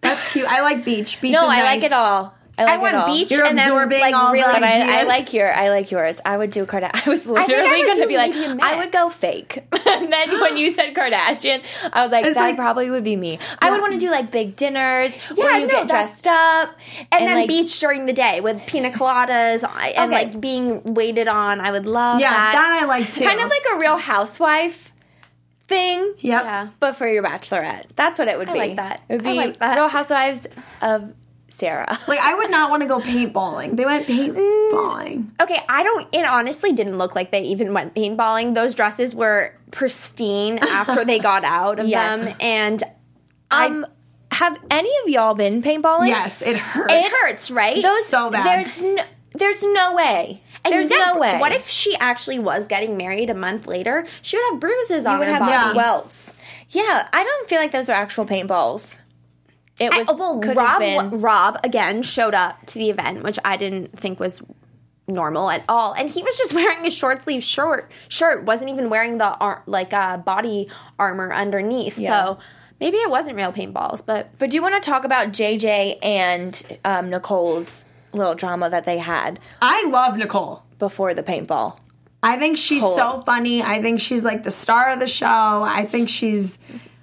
That's 0.00 0.30
cute. 0.32 0.46
I 0.46 0.60
like 0.62 0.84
beach. 0.84 1.20
Beach 1.20 1.32
No, 1.32 1.44
is 1.44 1.50
I 1.50 1.62
like 1.62 1.82
it 1.82 1.92
all. 1.92 2.34
I 2.56 2.64
like 2.64 2.74
I 2.74 2.78
want 2.78 2.94
it 2.94 2.98
all. 2.98 3.06
beach 3.14 3.30
You're 3.30 3.44
and 3.44 3.58
then 3.58 3.72
like 3.74 4.14
all 4.14 4.32
really. 4.32 4.52
But 4.52 4.62
I, 4.62 5.00
I 5.00 5.02
like 5.04 5.32
your 5.32 5.52
I 5.52 5.70
like 5.70 5.90
yours. 5.90 6.20
I 6.24 6.36
would 6.36 6.50
do 6.50 6.66
Kardashian. 6.66 6.90
I 7.06 7.10
was 7.10 7.26
literally 7.26 7.66
I 7.68 7.82
going 7.84 8.00
to 8.00 8.06
be 8.06 8.16
like, 8.16 8.32
I 8.34 8.76
would 8.78 8.92
go 8.92 9.10
fake. 9.10 9.58
and 9.86 10.12
then 10.12 10.40
when 10.40 10.56
you 10.56 10.72
said 10.72 10.94
Kardashian, 10.94 11.64
I 11.92 12.02
was 12.04 12.12
like, 12.12 12.24
It's 12.24 12.34
that 12.34 12.40
like- 12.40 12.56
probably 12.56 12.90
would 12.90 13.02
be 13.04 13.16
me. 13.16 13.38
I 13.60 13.70
would 13.70 13.80
want 13.80 13.94
to 13.94 13.98
do 13.98 14.10
like 14.10 14.30
big 14.30 14.54
dinners 14.56 15.10
Yeah, 15.36 15.44
where 15.44 15.58
you 15.58 15.66
no, 15.66 15.72
get 15.74 15.88
dressed 15.88 16.26
up 16.26 16.76
and, 17.10 17.26
then 17.26 17.36
like, 17.38 17.48
beach 17.48 17.78
during 17.80 18.06
the 18.06 18.12
day 18.12 18.40
with 18.40 18.64
pina 18.66 18.90
coladas 18.90 19.64
and 19.64 20.12
Okay. 20.12 20.24
like 20.26 20.40
being 20.40 20.82
waited 20.94 21.26
on. 21.28 21.60
I 21.60 21.70
would 21.72 21.86
love 21.86 22.20
Yeah, 22.20 22.30
that. 22.30 22.52
that 22.52 22.80
I 22.82 22.86
like 22.86 23.12
too. 23.12 23.24
kind 23.24 23.40
of 23.40 23.48
like 23.50 23.62
a 23.74 23.78
Real 23.78 23.96
Housewife 23.96 24.92
thing. 25.66 26.14
Yep. 26.18 26.42
Yeah. 26.44 26.68
But 26.78 26.92
for 26.94 27.08
your 27.08 27.22
bachelorette, 27.22 27.86
that's 27.96 28.18
what 28.18 28.28
it 28.28 28.38
would 28.38 28.48
I 28.48 28.52
be. 28.52 28.58
like 28.58 28.76
that. 28.76 29.02
It 29.08 29.16
would 29.16 29.26
I 29.26 29.30
be 29.32 29.36
like 29.36 29.58
that. 29.58 29.74
Real 29.76 29.88
Housewives 29.88 30.46
of 30.82 31.14
Sarah. 31.54 31.98
Like 32.08 32.18
I 32.20 32.34
would 32.34 32.50
not 32.50 32.70
want 32.70 32.82
to 32.82 32.88
go 32.88 32.98
paintballing. 33.00 33.76
They 33.76 33.84
went 33.84 34.06
paintballing. 34.06 35.30
Okay, 35.40 35.60
I 35.68 35.82
don't. 35.82 36.06
It 36.12 36.26
honestly 36.26 36.72
didn't 36.72 36.98
look 36.98 37.14
like 37.14 37.30
they 37.30 37.42
even 37.42 37.72
went 37.72 37.94
paintballing. 37.94 38.54
Those 38.54 38.74
dresses 38.74 39.14
were 39.14 39.54
pristine 39.70 40.58
after 40.62 41.04
they 41.04 41.18
got 41.18 41.44
out 41.44 41.78
of 41.78 41.86
Yes. 41.88 42.24
them, 42.24 42.36
and 42.40 42.82
Um, 43.50 43.86
have 44.32 44.58
any 44.70 44.90
of 45.04 45.08
y'all 45.10 45.34
been 45.34 45.62
paintballing? 45.62 46.08
Yes, 46.08 46.42
it 46.42 46.56
hurts. 46.56 46.92
it 46.92 47.12
hurts, 47.12 47.50
right? 47.50 47.82
Those 47.82 48.06
So 48.06 48.30
bad. 48.30 48.64
There's 48.64 48.82
no, 48.82 49.02
there's 49.32 49.62
no 49.62 49.94
way. 49.94 50.42
And 50.64 50.72
there's 50.72 50.88
then, 50.88 50.98
no 50.98 51.18
way. 51.20 51.38
What 51.38 51.52
if 51.52 51.68
she 51.68 51.94
actually 51.96 52.38
was 52.38 52.66
getting 52.66 52.96
married 52.96 53.28
a 53.30 53.34
month 53.34 53.66
later? 53.66 54.06
She 54.22 54.36
would 54.36 54.44
have 54.52 54.60
bruises 54.60 55.04
on 55.06 55.12
you 55.14 55.18
would 55.20 55.28
her 55.28 55.34
have 55.34 55.42
body. 55.42 55.52
Yeah. 55.52 55.72
welts? 55.74 56.32
Yeah, 56.70 57.06
I 57.12 57.22
don't 57.22 57.48
feel 57.48 57.60
like 57.60 57.70
those 57.70 57.88
are 57.88 57.92
actual 57.92 58.24
paintballs. 58.24 58.96
It 59.78 59.94
was 59.96 60.08
I, 60.08 60.12
well, 60.12 60.38
could 60.38 60.56
have 60.56 60.80
Rob, 60.80 60.80
been 60.80 61.20
Rob 61.20 61.58
again 61.64 62.02
showed 62.02 62.34
up 62.34 62.64
to 62.66 62.78
the 62.78 62.90
event, 62.90 63.22
which 63.22 63.38
I 63.44 63.56
didn't 63.56 63.98
think 63.98 64.20
was 64.20 64.42
normal 65.06 65.50
at 65.50 65.64
all, 65.68 65.92
and 65.94 66.08
he 66.08 66.22
was 66.22 66.36
just 66.36 66.54
wearing 66.54 66.86
a 66.86 66.90
short 66.90 67.22
sleeve 67.22 67.42
shirt. 67.42 67.90
Shirt 68.08 68.44
wasn't 68.44 68.70
even 68.70 68.88
wearing 68.90 69.18
the 69.18 69.36
ar- 69.38 69.62
like 69.66 69.92
uh, 69.92 70.16
body 70.18 70.68
armor 70.98 71.32
underneath. 71.32 71.98
Yeah. 71.98 72.24
So 72.24 72.38
maybe 72.80 72.98
it 72.98 73.10
wasn't 73.10 73.36
real 73.36 73.52
paintballs, 73.52 74.04
but 74.04 74.30
But 74.38 74.50
do 74.50 74.56
you 74.56 74.62
want 74.62 74.80
to 74.82 74.88
talk 74.88 75.04
about 75.04 75.28
JJ 75.28 75.98
and 76.02 76.78
um, 76.84 77.10
Nicole's 77.10 77.84
little 78.12 78.34
drama 78.34 78.70
that 78.70 78.84
they 78.84 78.98
had 78.98 79.40
I 79.60 79.86
love 79.88 80.16
Nicole. 80.16 80.62
before 80.78 81.14
the 81.14 81.22
paintball? 81.22 81.78
I 82.22 82.38
think 82.38 82.56
she's 82.56 82.80
Hold 82.80 82.96
so 82.96 83.22
funny. 83.26 83.62
I 83.62 83.82
think 83.82 84.00
she's 84.00 84.24
like 84.24 84.44
the 84.44 84.50
star 84.50 84.90
of 84.92 85.00
the 85.00 85.08
show. 85.08 85.26
I 85.26 85.84
think 85.84 86.08
she's. 86.08 86.58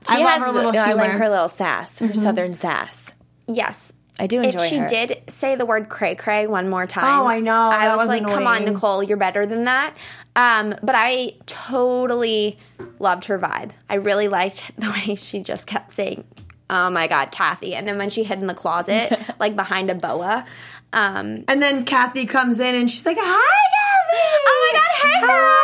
I 0.10 0.18
She 0.18 0.24
love 0.24 0.34
has 0.34 0.40
her 0.42 0.48
the- 0.48 0.54
little 0.54 0.78
I 0.78 0.86
humor. 0.88 1.02
like 1.04 1.12
her 1.12 1.30
little 1.30 1.50
sass, 1.50 2.00
her 2.00 2.14
southern 2.14 2.54
sass. 2.54 3.12
yes. 3.48 3.94
I 4.20 4.28
do 4.28 4.40
enjoy 4.42 4.62
if 4.66 4.70
she 4.70 4.78
her. 4.78 4.88
did 4.88 5.22
say 5.30 5.56
the 5.56 5.66
word 5.66 5.90
cray 5.90 6.14
cray 6.14 6.46
one 6.46 6.70
more 6.70 6.86
time, 6.86 7.22
Oh, 7.22 7.26
I 7.26 7.40
know. 7.40 7.56
I 7.56 7.88
was, 7.96 8.00
was 8.00 8.08
like, 8.10 8.24
come 8.24 8.46
on. 8.46 8.66
Nicole, 8.66 9.02
you're 9.02 9.18
better 9.18 9.48
than 9.48 9.64
that. 9.64 9.96
Um, 10.36 10.76
but 10.84 10.94
I 10.96 11.34
totally 11.48 12.60
loved 13.00 13.26
her 13.26 13.40
vibe. 13.40 13.72
I 13.90 13.96
really 13.96 14.28
liked 14.28 14.72
the 14.78 14.92
way 14.92 15.16
she 15.16 15.40
just 15.42 15.66
kept 15.66 15.92
saying, 15.92 16.24
"Oh 16.70 16.90
my 16.92 17.08
god, 17.08 17.32
Kathy," 17.32 17.74
and 17.74 17.88
then 17.88 17.98
when 17.98 18.10
she 18.12 18.24
hid 18.24 18.40
in 18.40 18.48
the 18.48 18.54
closet, 18.54 19.18
like 19.40 19.56
behind 19.56 19.90
a 19.90 19.96
boa. 19.96 20.46
Um, 20.94 21.44
and 21.48 21.62
then 21.62 21.86
Kathy 21.86 22.26
comes 22.26 22.60
in 22.60 22.76
and 22.76 22.90
she's 22.92 23.06
like, 23.06 23.18
"Hi, 23.20 23.24
Kathy! 23.24 24.42
Oh 24.48 24.72
my 24.74 24.80
God, 24.80 24.92
hey, 25.08 25.28
girl!" 25.28 25.58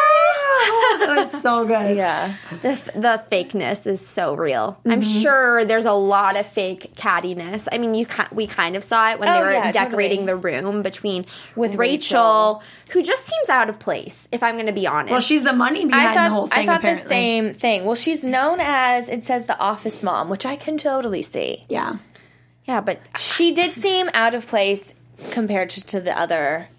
that 1.17 1.31
was 1.33 1.41
so 1.41 1.65
good. 1.65 1.97
Yeah. 1.97 2.35
the 2.61 2.69
the 2.95 3.23
fakeness 3.31 3.87
is 3.87 4.05
so 4.05 4.33
real. 4.35 4.79
I'm 4.85 5.01
sure 5.01 5.65
there's 5.65 5.85
a 5.85 5.91
lot 5.93 6.35
of 6.37 6.45
fake 6.47 6.93
cattiness. 6.95 7.67
I 7.71 7.77
mean, 7.77 7.93
you 7.93 8.05
we 8.31 8.47
kind 8.47 8.75
of 8.75 8.83
saw 8.83 9.11
it 9.11 9.19
when 9.19 9.27
they 9.29 9.37
Oh, 9.37 9.41
were 9.45 9.51
yeah, 9.51 9.71
decorating 9.71 10.25
totally. 10.25 10.51
the 10.61 10.63
room 10.63 10.81
between 10.81 11.25
With 11.55 11.75
Rachel, 11.75 12.61
Rachel. 12.61 12.63
who 12.91 13.03
just 13.03 13.25
seems 13.27 13.49
out 13.49 13.69
of 13.69 13.79
place. 13.79 14.27
If 14.31 14.41
I'm 14.43 14.55
going 14.55 14.65
to 14.67 14.73
be 14.73 14.87
honest, 14.87 15.11
Well, 15.11 15.21
she's 15.21 15.43
the 15.43 15.53
money 15.53 15.85
behind 15.85 16.07
I 16.07 16.13
thought 16.13 16.23
the 16.23 16.29
whole 16.35 16.47
thing. 16.47 16.59
I 16.59 16.65
thought 16.65 16.77
apparently. 16.79 17.03
the 17.03 17.09
same 17.09 17.53
thing. 17.53 17.83
Well, 17.85 17.95
she's 17.95 18.23
known 18.23 18.59
as 18.61 19.09
it 19.09 19.25
says 19.25 19.45
the 19.45 19.59
office 19.59 20.01
mom, 20.03 20.29
which 20.29 20.45
I 20.45 20.55
can 20.55 20.77
totally 20.77 21.21
see. 21.21 21.65
Yeah. 21.69 21.97
yeah, 22.65 22.81
but 22.81 22.99
She 23.17 23.51
did 23.53 23.73
seem 23.81 24.09
out 24.13 24.33
of 24.33 24.47
place 24.47 24.93
compared 25.31 25.69
to, 25.71 25.85
to 25.85 25.99
the 25.99 26.17
other. 26.17 26.69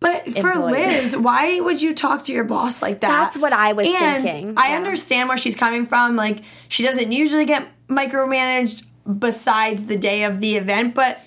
But 0.00 0.24
for 0.24 0.52
Employee. 0.52 0.72
Liz, 0.72 1.16
why 1.16 1.60
would 1.60 1.82
you 1.82 1.94
talk 1.94 2.24
to 2.24 2.32
your 2.32 2.44
boss 2.44 2.80
like 2.80 3.00
that? 3.00 3.08
That's 3.08 3.36
what 3.36 3.52
I 3.52 3.74
was 3.74 3.86
and 3.86 4.22
thinking, 4.22 4.54
I 4.56 4.70
yeah. 4.70 4.76
understand 4.76 5.28
where 5.28 5.36
she's 5.36 5.54
coming 5.54 5.86
from. 5.86 6.16
Like, 6.16 6.40
she 6.68 6.82
doesn't 6.82 7.12
usually 7.12 7.44
get 7.44 7.68
micromanaged 7.86 8.84
besides 9.18 9.84
the 9.84 9.96
day 9.96 10.24
of 10.24 10.40
the 10.40 10.56
event. 10.56 10.94
But 10.94 11.20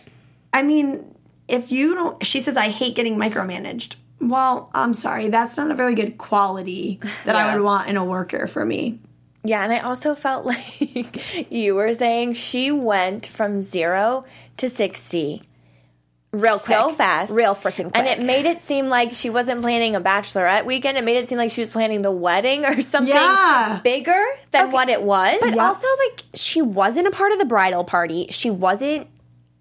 I 0.51 0.63
mean, 0.63 1.15
if 1.47 1.71
you 1.71 1.93
don't, 1.93 2.25
she 2.25 2.39
says, 2.39 2.57
I 2.57 2.69
hate 2.69 2.95
getting 2.95 3.15
micromanaged. 3.15 3.95
Well, 4.19 4.71
I'm 4.73 4.93
sorry. 4.93 5.27
That's 5.27 5.55
not 5.55 5.69
a 5.69 5.75
very 5.75 5.93
good 5.93 6.17
quality 6.17 6.99
that 7.25 7.35
I 7.35 7.53
would 7.53 7.63
want 7.63 7.89
in 7.89 7.97
a 7.97 8.05
worker 8.05 8.47
for 8.47 8.65
me. 8.65 8.99
Yeah, 9.43 9.63
and 9.63 9.73
I 9.73 9.79
also 9.79 10.15
felt 10.15 10.45
like 10.47 11.51
you 11.51 11.75
were 11.75 11.93
saying 11.93 12.33
she 12.33 12.71
went 12.71 13.27
from 13.27 13.61
zero 13.61 14.25
to 14.57 14.69
sixty 14.69 15.43
real 16.33 16.59
quick, 16.59 16.77
so 16.77 16.91
fast, 16.91 17.31
real 17.31 17.55
freaking 17.55 17.83
quick. 17.83 17.95
and 17.95 18.07
it 18.07 18.21
made 18.21 18.45
it 18.45 18.61
seem 18.61 18.89
like 18.89 19.13
she 19.13 19.29
wasn't 19.29 19.61
planning 19.61 19.95
a 19.95 20.01
bachelorette 20.01 20.65
weekend. 20.65 20.97
It 20.97 21.03
made 21.05 21.15
it 21.17 21.29
seem 21.29 21.37
like 21.37 21.51
she 21.51 21.61
was 21.61 21.69
planning 21.69 22.01
the 22.01 22.11
wedding 22.11 22.65
or 22.65 22.81
something 22.81 23.13
Yeah. 23.13 23.79
bigger 23.83 24.21
than 24.51 24.71
what 24.71 24.89
it 24.89 25.01
was. 25.03 25.37
But 25.39 25.57
also, 25.57 25.87
like, 26.09 26.23
she 26.35 26.61
wasn't 26.61 27.07
a 27.07 27.11
part 27.11 27.31
of 27.31 27.39
the 27.39 27.45
bridal 27.45 27.83
party. 27.85 28.27
She 28.31 28.49
wasn't 28.49 29.07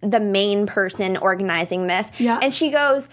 the 0.01 0.19
main 0.19 0.67
person 0.67 1.17
organizing 1.17 1.87
this. 1.87 2.11
Yeah. 2.19 2.41
And 2.43 2.53
she 2.53 2.71
goes, 2.71 3.09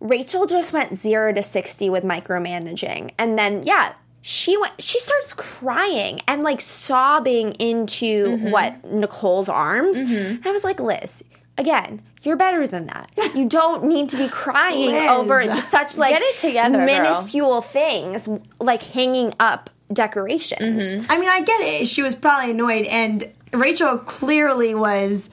Rachel 0.00 0.46
just 0.46 0.72
went 0.72 0.94
zero 0.96 1.32
to 1.32 1.42
60 1.42 1.90
with 1.90 2.04
micromanaging. 2.04 3.12
And 3.18 3.38
then, 3.38 3.64
yeah, 3.64 3.94
she 4.22 4.56
went, 4.56 4.80
she 4.80 5.00
starts 5.00 5.34
crying 5.34 6.20
and 6.28 6.42
like 6.42 6.60
sobbing 6.60 7.52
into 7.52 8.26
Mm-hmm. 8.26 8.50
what 8.50 8.84
Nicole's 8.84 9.48
arms. 9.48 9.98
And 9.98 10.46
I 10.46 10.50
was 10.52 10.62
like, 10.64 10.78
Liz, 10.78 11.24
again, 11.60 12.02
you're 12.22 12.36
better 12.36 12.66
than 12.66 12.86
that. 12.86 13.10
You 13.34 13.48
don't 13.48 13.84
need 13.84 14.08
to 14.10 14.16
be 14.16 14.28
crying 14.44 14.90
Liz. 14.92 15.08
over 15.10 15.60
such 15.60 15.96
like 15.96 16.10
Get 16.12 16.22
it 16.22 16.38
together, 16.38 16.78
girl. 16.78 16.86
minuscule 16.86 17.60
things 17.62 18.28
like 18.58 18.82
hanging 18.82 19.32
up 19.38 19.70
decorations. 19.92 20.82
Mm-hmm. 20.84 21.06
I 21.10 21.18
mean, 21.18 21.28
I 21.28 21.40
get 21.42 21.60
it. 21.60 21.88
She 21.88 22.02
was 22.02 22.14
probably 22.14 22.50
annoyed, 22.52 22.86
and 22.86 23.28
Rachel 23.52 23.98
clearly 23.98 24.74
was. 24.74 25.30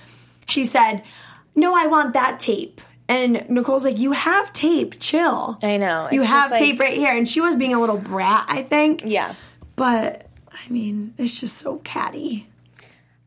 She 0.48 0.64
said, 0.64 1.04
"No, 1.56 1.76
I 1.76 1.88
want 1.88 2.14
that 2.14 2.40
tape." 2.40 2.82
And 3.10 3.50
Nicole's 3.50 3.86
like, 3.86 3.98
"You 3.98 4.12
have 4.14 4.52
tape. 4.54 5.00
Chill. 5.00 5.58
I 5.62 5.78
know. 5.78 6.08
You 6.12 6.22
have 6.24 6.52
like- 6.52 6.60
tape 6.60 6.80
right 6.80 6.96
here." 6.98 7.16
And 7.16 7.28
she 7.28 7.42
was 7.42 7.56
being 7.56 7.74
a 7.74 7.80
little 7.80 7.98
brat, 7.98 8.46
I 8.48 8.64
think. 8.64 9.04
yeah, 9.06 9.36
But 9.76 10.28
I 10.52 10.70
mean, 10.70 11.14
it's 11.18 11.40
just 11.40 11.58
so 11.58 11.78
catty. 11.84 12.48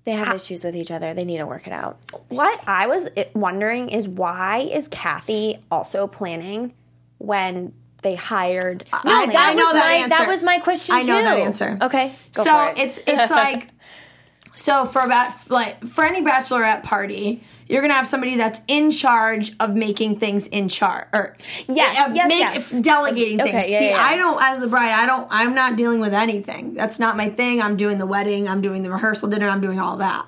They 0.05 0.13
have 0.13 0.29
ah. 0.29 0.35
issues 0.35 0.65
with 0.65 0.75
each 0.77 0.91
other. 0.91 1.15
They 1.15 1.25
need 1.25 1.39
to 1.39 1.47
work 1.47 1.67
it 1.67 1.73
out. 1.73 1.99
What 2.29 2.61
I 2.67 2.87
was 2.87 3.09
wondering 3.35 3.91
is 3.91 4.09
why 4.09 4.59
is 4.59 4.89
Kathy 4.89 5.59
also 5.71 6.07
planning 6.07 6.73
when 7.19 7.75
they 8.03 8.15
hired? 8.15 8.85
I- 8.93 9.03
No, 9.05 9.13
I 9.13 9.27
that 9.27 9.57
know 9.57 9.65
was 9.65 9.73
that 9.75 9.87
my 9.87 9.93
answer. 9.95 10.09
that 10.09 10.29
was 10.29 10.43
my 10.43 10.59
question 10.59 10.95
I 10.95 11.03
know 11.03 11.19
too. 11.19 11.25
that 11.25 11.39
answer. 11.39 11.79
Okay, 11.83 12.17
so 12.33 12.67
it. 12.69 12.79
it's 12.79 12.99
it's 13.07 13.31
like 13.31 13.69
so 14.55 14.87
for 14.87 15.03
about 15.03 15.51
like 15.51 15.87
for 15.87 16.05
any 16.05 16.23
bachelorette 16.23 16.83
party. 16.83 17.45
You're 17.71 17.83
gonna 17.83 17.95
have 17.95 18.07
somebody 18.07 18.37
that's 18.37 18.61
in 18.67 18.91
charge 18.91 19.53
of 19.61 19.75
making 19.75 20.19
things 20.19 20.47
in 20.49 20.69
charge, 20.69 21.07
or 21.13 21.37
Yes, 21.69 21.97
uh, 22.09 22.13
yes, 22.15 22.29
make- 22.29 22.39
yes. 22.41 22.71
delegating 22.83 23.41
Okay, 23.41 23.53
things. 23.53 23.71
yeah, 23.71 23.79
See, 23.79 23.85
yeah, 23.87 23.91
yeah. 23.97 24.03
I 24.03 24.17
don't, 24.17 24.43
as 24.43 24.61
the 24.61 24.67
bride, 24.67 24.91
I 24.93 25.07
don't, 25.07 25.29
I'm 25.31 25.55
not 25.55 25.77
dealing 25.77 26.01
with 26.01 26.13
anything. 26.13 26.75
That's 26.75 26.99
not 26.99 27.17
my 27.17 27.29
thing. 27.29 27.63
I'm 27.63 27.77
doing 27.77 27.99
the 27.99 28.07
wedding. 28.07 28.49
I'm 28.49 28.61
doing 28.61 28.83
the 28.83 28.91
rehearsal 28.91 29.29
dinner. 29.29 29.47
I'm 29.49 29.61
doing 29.61 29.79
all 29.79 29.97
that. 29.99 30.27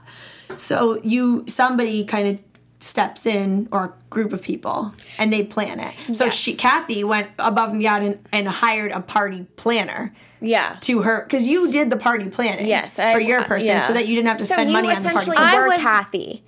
So 0.57 1.01
you, 1.03 1.45
somebody 1.49 2.05
kind 2.05 2.29
of 2.29 2.45
steps 2.79 3.27
in, 3.27 3.69
or 3.73 3.85
a 3.85 3.93
group 4.11 4.33
of 4.33 4.43
people, 4.43 4.93
and 5.19 5.33
they 5.33 5.43
plan 5.43 5.81
it. 5.81 5.95
So 6.15 6.27
Yes. 6.27 6.35
she, 6.35 6.55
Kathy, 6.55 7.03
went 7.05 7.29
above 7.39 7.71
and 7.71 7.79
beyond 7.79 8.05
and, 8.05 8.29
and 8.33 8.49
hired 8.49 8.91
a 8.93 9.01
party 9.01 9.47
planner 9.57 10.15
yeah. 10.41 10.77
to 10.83 11.03
her 11.03 11.23
because 11.25 11.47
you 11.47 11.71
did 11.73 11.91
the 11.91 11.97
party 11.97 12.29
planning. 12.29 12.67
Yes, 12.67 12.99
I- 12.99 13.13
for 13.15 13.21
your 13.21 13.43
person, 13.45 13.69
yeah. 13.69 13.87
so 13.87 13.93
that 13.95 14.07
you 14.09 14.15
didn't 14.17 14.29
have 14.29 14.39
to 14.39 14.45
So 14.45 14.55
spend 14.55 14.71
you 14.71 14.75
money 14.75 14.89
on 14.89 14.95
the 14.95 15.01
party. 15.11 15.17
essentially. 15.19 15.37
I 15.37 15.67
was- 15.67 15.81
Kathy. 15.81 16.45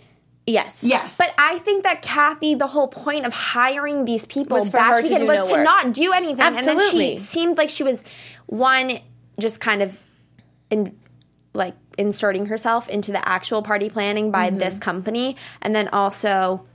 Yes. 0.46 0.84
yes, 0.84 1.16
But 1.16 1.32
I 1.38 1.58
think 1.60 1.84
that 1.84 2.02
Kathy, 2.02 2.54
the 2.54 2.66
whole 2.66 2.88
point 2.88 3.24
of 3.24 3.32
hiring 3.32 4.04
these 4.04 4.26
people 4.26 4.58
Was 4.60 4.68
for 4.70 4.76
back 4.76 4.92
her 4.92 5.02
to 5.02 5.08
do 5.08 5.26
was 5.26 5.38
no 5.38 5.46
to 5.46 5.52
work. 5.54 5.64
not 5.64 5.92
do 5.94 6.12
anything. 6.12 6.40
And 6.42 6.54
then 6.56 6.68
Absolutely. 6.76 7.12
she 7.12 7.18
seemed 7.18 7.56
like 7.56 7.70
she 7.70 7.82
was 7.82 8.04
one 8.46 8.98
just 9.40 9.60
kind 9.60 9.80
of 9.82 9.98
in 10.70 10.96
like 11.54 11.74
inserting 11.96 12.46
herself 12.46 12.88
into 12.90 13.10
the 13.12 13.26
actual 13.26 13.62
party 13.62 13.88
planning 13.88 14.30
by 14.30 14.48
Mm-hmm. 14.50 14.58
this 14.58 14.78
company, 14.78 15.36
and 15.62 15.74
then 15.74 15.88
also 15.88 16.66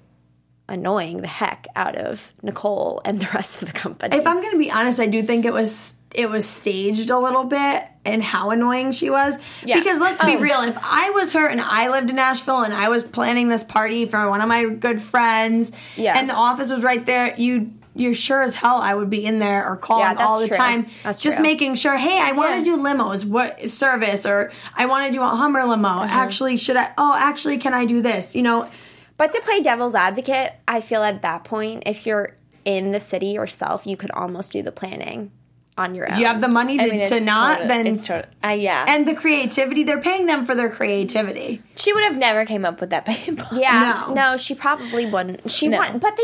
annoying 0.67 1.21
the 1.21 1.27
heck 1.27 1.67
out 1.75 1.95
of 1.95 2.31
Nicole 2.41 3.01
and 3.05 3.19
the 3.19 3.27
rest 3.33 3.61
of 3.61 3.67
the 3.71 3.73
company. 3.77 4.15
if 4.15 4.25
I'm 4.25 4.38
going 4.41 4.51
to 4.51 4.57
be 4.57 4.71
honest, 4.71 4.99
I 4.99 5.05
do 5.07 5.21
think 5.21 5.45
it 5.45 5.53
was 5.53 5.93
it 6.15 6.27
was 6.29 6.47
staged 6.47 7.09
a 7.11 7.19
little 7.19 7.43
bit 7.43 7.83
and 8.13 8.24
how 8.24 8.51
annoying 8.51 8.92
she 8.92 9.10
was. 9.10 9.38
Yeah. 9.63 9.78
Because 9.80 10.00
let's 10.00 10.24
be 10.24 10.36
Oh. 10.36 10.39
real, 10.39 10.60
if 10.62 10.78
I 10.82 11.10
was 11.12 11.34
her 11.34 11.46
and 11.48 11.62
I 11.62 11.89
lived 11.89 12.10
in 12.10 12.16
Nashville 12.16 12.62
and 12.63 12.74
I 12.74 12.89
was 12.89 13.04
planning 13.04 13.50
this 13.50 13.63
party 13.63 14.06
for 14.06 14.30
one 14.30 14.42
of 14.42 14.48
my 14.48 14.66
good 14.66 15.01
friends, 15.01 15.72
Yeah. 15.96 16.18
and 16.18 16.30
the 16.30 16.34
office 16.34 16.70
was 16.72 16.84
right 16.84 17.06
there, 17.06 17.34
you. 17.38 17.72
You're 17.96 18.13
sure 18.13 18.42
as 18.44 18.56
hell 18.56 18.78
I 18.82 18.94
would 18.94 19.10
be 19.10 19.25
in 19.25 19.39
there 19.39 19.68
or 19.68 19.75
calling 19.75 20.04
Yeah, 20.18 20.25
all 20.25 20.39
the 20.39 20.48
true. 20.48 20.56
time, 20.56 20.86
That's 21.04 21.22
just 21.22 21.38
true. 21.38 21.44
making 21.44 21.75
sure. 21.75 21.98
Hey, 21.98 22.18
I 22.22 22.32
want 22.32 22.51
Yeah. 22.51 22.58
to 22.60 22.63
do 22.63 22.78
limos. 22.78 23.25
What 23.25 23.68
service? 23.70 24.25
Or 24.25 24.51
I 24.78 24.86
want 24.86 25.08
to 25.08 25.12
do 25.12 25.22
a 25.22 25.25
Hummer 25.28 25.66
limo. 25.66 25.88
Uh-huh. 25.89 26.06
Actually, 26.10 26.56
should 26.56 26.78
I? 26.78 26.92
Oh, 26.98 27.13
actually, 27.18 27.58
can 27.58 27.74
I 27.74 27.84
do 27.84 28.01
this? 28.01 28.36
You 28.36 28.44
know, 28.44 28.70
But 29.18 29.34
to 29.34 29.42
play 29.42 29.60
devil's 29.60 29.96
advocate, 29.96 30.54
I 30.66 30.80
feel 30.80 31.04
at 31.04 31.24
that 31.24 31.44
point, 31.44 31.84
if 31.88 32.06
you're 32.06 32.38
in 32.63 32.92
the 32.92 33.01
city 33.01 33.28
yourself, 33.28 33.86
you 33.86 33.98
could 33.98 34.12
almost 34.12 34.51
do 34.54 34.62
the 34.62 34.72
planning 34.72 35.32
on 35.79 35.95
your 35.95 36.05
own. 36.07 36.13
if 36.13 36.19
you 36.19 36.25
have 36.25 36.41
the 36.41 36.48
money 36.48 36.77
to, 36.77 36.83
I 36.83 36.88
mean, 36.89 37.00
it's 37.00 37.09
to 37.12 37.19
not, 37.21 37.53
total- 37.62 37.67
then 37.69 37.88
it's 37.88 38.05
total, 38.05 38.29
uh, 38.43 38.50
yeah. 38.50 38.86
and 38.88 39.07
the 39.07 39.15
creativity 39.15 39.83
they're 39.83 40.01
paying 40.01 40.25
them 40.27 40.45
for 40.45 40.53
their 40.55 40.69
creativity 40.69 41.62
she 41.75 41.93
would 41.93 42.03
have 42.03 42.17
never 42.17 42.45
came 42.45 42.65
up 42.65 42.81
with 42.81 42.89
that 42.91 43.05
paintball. 43.05 43.59
Yeah, 43.59 44.03
No. 44.09 44.13
no, 44.13 44.38
she 44.38 44.53
probably 44.53 45.05
wouldn't. 45.05 45.50
She 45.50 45.67
No. 45.69 45.77
want, 45.77 46.01
but 46.01 46.15
they, 46.17 46.24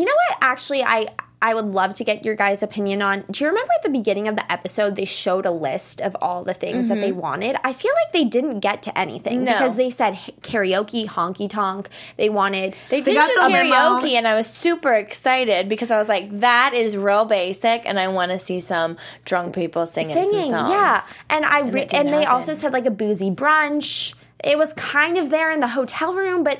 you 0.00 0.04
know 0.06 0.14
what? 0.28 0.38
Actually, 0.40 0.82
I 0.82 1.08
I 1.42 1.54
would 1.54 1.64
love 1.66 1.94
to 1.94 2.04
get 2.04 2.24
your 2.24 2.36
guys' 2.36 2.62
opinion 2.62 3.02
on. 3.02 3.24
Do 3.30 3.42
you 3.44 3.48
remember 3.50 3.72
at 3.76 3.82
the 3.82 3.90
beginning 3.90 4.28
of 4.28 4.36
the 4.36 4.50
episode 4.50 4.94
they 4.94 5.04
showed 5.04 5.44
a 5.44 5.50
list 5.50 6.00
of 6.00 6.16
all 6.22 6.44
the 6.44 6.54
things 6.54 6.88
that 6.88 7.00
they 7.00 7.10
wanted? 7.10 7.56
I 7.64 7.72
feel 7.72 7.90
like 8.04 8.12
they 8.12 8.24
didn't 8.24 8.60
get 8.60 8.84
to 8.84 8.96
anything 8.98 9.38
Mm-hmm. 9.40 9.44
No. 9.46 9.52
because 9.54 9.74
they 9.76 9.90
said 9.90 10.14
karaoke, 10.42 11.06
honky 11.06 11.50
tonk. 11.50 11.88
They 12.16 12.28
wanted 12.28 12.76
They 12.90 13.00
did 13.00 13.14
got 13.16 13.28
do 13.28 13.34
the 13.34 13.40
karaoke, 13.40 14.12
and 14.12 14.28
I 14.28 14.34
was 14.36 14.46
super 14.46 14.92
excited 14.94 15.68
because 15.68 15.90
I 15.90 15.98
was 15.98 16.08
like, 16.08 16.30
"That 16.40 16.74
is 16.74 16.96
real 16.96 17.24
basic," 17.24 17.82
and 17.86 17.98
I 17.98 18.06
want 18.08 18.30
to 18.32 18.38
see 18.38 18.60
some 18.60 18.96
drunk 19.24 19.54
people 19.54 19.86
singing, 19.86 20.14
singing. 20.14 20.50
songs. 20.52 20.68
Yeah, 20.68 21.02
and 21.28 21.44
I 21.44 21.60
re- 21.62 21.82
it 21.82 21.92
and 21.94 22.08
they 22.08 22.12
happen. 22.22 22.28
also 22.28 22.54
said 22.54 22.72
like 22.72 22.86
a 22.86 22.90
boozy 22.92 23.30
brunch. 23.32 24.14
it 24.44 24.56
was 24.58 24.72
kind 24.74 25.18
of 25.18 25.30
there 25.30 25.50
in 25.50 25.58
the 25.60 25.68
hotel 25.68 26.12
room, 26.14 26.44
but 26.44 26.58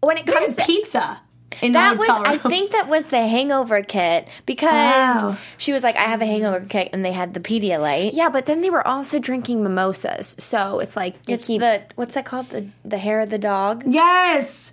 when 0.00 0.18
it 0.18 0.26
comes 0.26 0.56
to 0.56 0.64
pizza 0.64 1.20
in 1.60 1.72
That 1.72 1.94
the 1.94 1.98
was. 1.98 2.08
I 2.08 2.38
think 2.38 2.70
that 2.72 2.88
was 2.88 3.06
the 3.06 3.26
hangover 3.26 3.82
kit 3.82 4.28
because 4.46 4.70
Wow. 4.70 5.36
she 5.58 5.72
was 5.72 5.82
like, 5.82 5.96
I 5.96 6.02
have 6.04 6.22
a 6.22 6.26
hangover 6.26 6.64
kit, 6.64 6.90
and 6.92 7.04
they 7.04 7.12
had 7.12 7.34
the 7.34 7.40
Pedialyte. 7.40 8.10
yeah, 8.14 8.28
but 8.28 8.46
then 8.46 8.60
they 8.60 8.70
were 8.70 8.86
also 8.86 9.18
drinking 9.18 9.62
mimosas, 9.62 10.34
so 10.38 10.78
it's 10.78 10.96
like 10.96 11.14
you 11.26 11.34
It's 11.34 11.46
keep. 11.46 11.60
the, 11.60 11.82
what's 11.96 12.14
that 12.14 12.24
called? 12.24 12.50
The, 12.50 12.68
the 12.84 12.98
hair 12.98 13.20
of 13.20 13.30
the 13.30 13.38
dog? 13.38 13.84
yes. 13.86 14.72